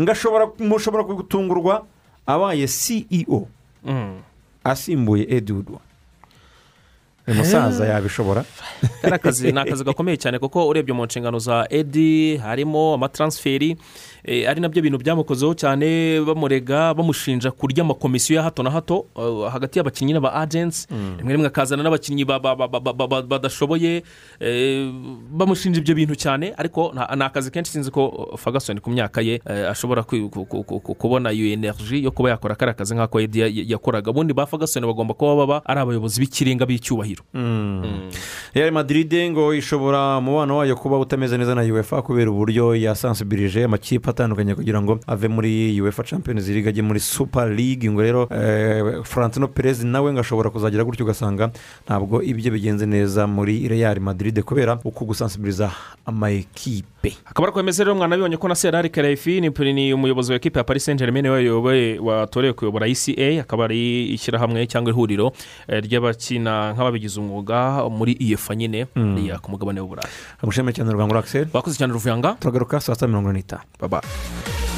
[0.00, 1.84] Ngashobora mushobora gutungurwa
[2.26, 3.48] abaye ceo
[3.84, 4.20] Mm.
[4.64, 5.80] asimbuye edudu
[7.28, 8.44] uyu musaza yabishobora
[9.04, 9.52] ni akazi
[9.86, 13.76] gakomeye cyane kuko urebye mu nshingano za edi harimo amataransiferi
[14.24, 19.50] ari na byo bintu byamukozeho cyane bamurega bamushinja kurya amakomisiyo ya hato na hato eh,
[19.52, 20.86] hagati y'abakinnyi n'aba agensi
[21.18, 24.02] rimwe rimwe akazana n'abakinnyi ba- ba- ba- ba- ba- ba- badashoboye.
[24.40, 24.90] Eh,
[25.32, 29.70] bamushinja ibyo bintu cyane ariko ni akazi kenshi sinzi ko fagasoni ku myaka ye eh,
[29.70, 30.02] ashobora
[30.98, 34.10] kubona iyo energy yo kuba yakora kariya kazi nk'ako yakoraga.
[34.10, 37.22] Ubundi ba fagasoni bagomba kuba baba ari abayobozi b'ikirenga b'icyubahiro.
[38.54, 44.09] Real madrid ngo ishobora umubano wayo kuba utameze neza na uefa kubera uburyo yasansibirije amakipe
[44.10, 49.02] atandukanye kugira ngo ave muri uefa champions league ajye muri super league ngo rero eh,
[49.04, 51.50] Florentino perez nawe ngo ashobora kuzagira gutyo ugasanga
[51.86, 55.70] ntabwo ibyo bigenze neza muri real madrid kubera uko gusansibiriza
[56.06, 60.64] amakipe akaba ari kwemeza rero mwanabibonye ko na serari kerefi ni umuyobozi wa ekipa ya
[60.64, 65.32] paris saint germain wayoboye watorewe kuyobora eca akaba ari ishyirahamwe cyangwa ihuriro
[65.68, 69.14] eh, ry'abakina nk'ababigize umwuga muri iyefa nyine Mm.
[69.14, 70.08] hariya ku mugabane w'uburayi
[70.42, 72.36] amushimiye cyane ruvangura akiseri bakoze cyane ruvuyanga.
[72.40, 73.62] Turagaruka saa sita mirongo ine n'itanu.
[74.00, 74.69] Baba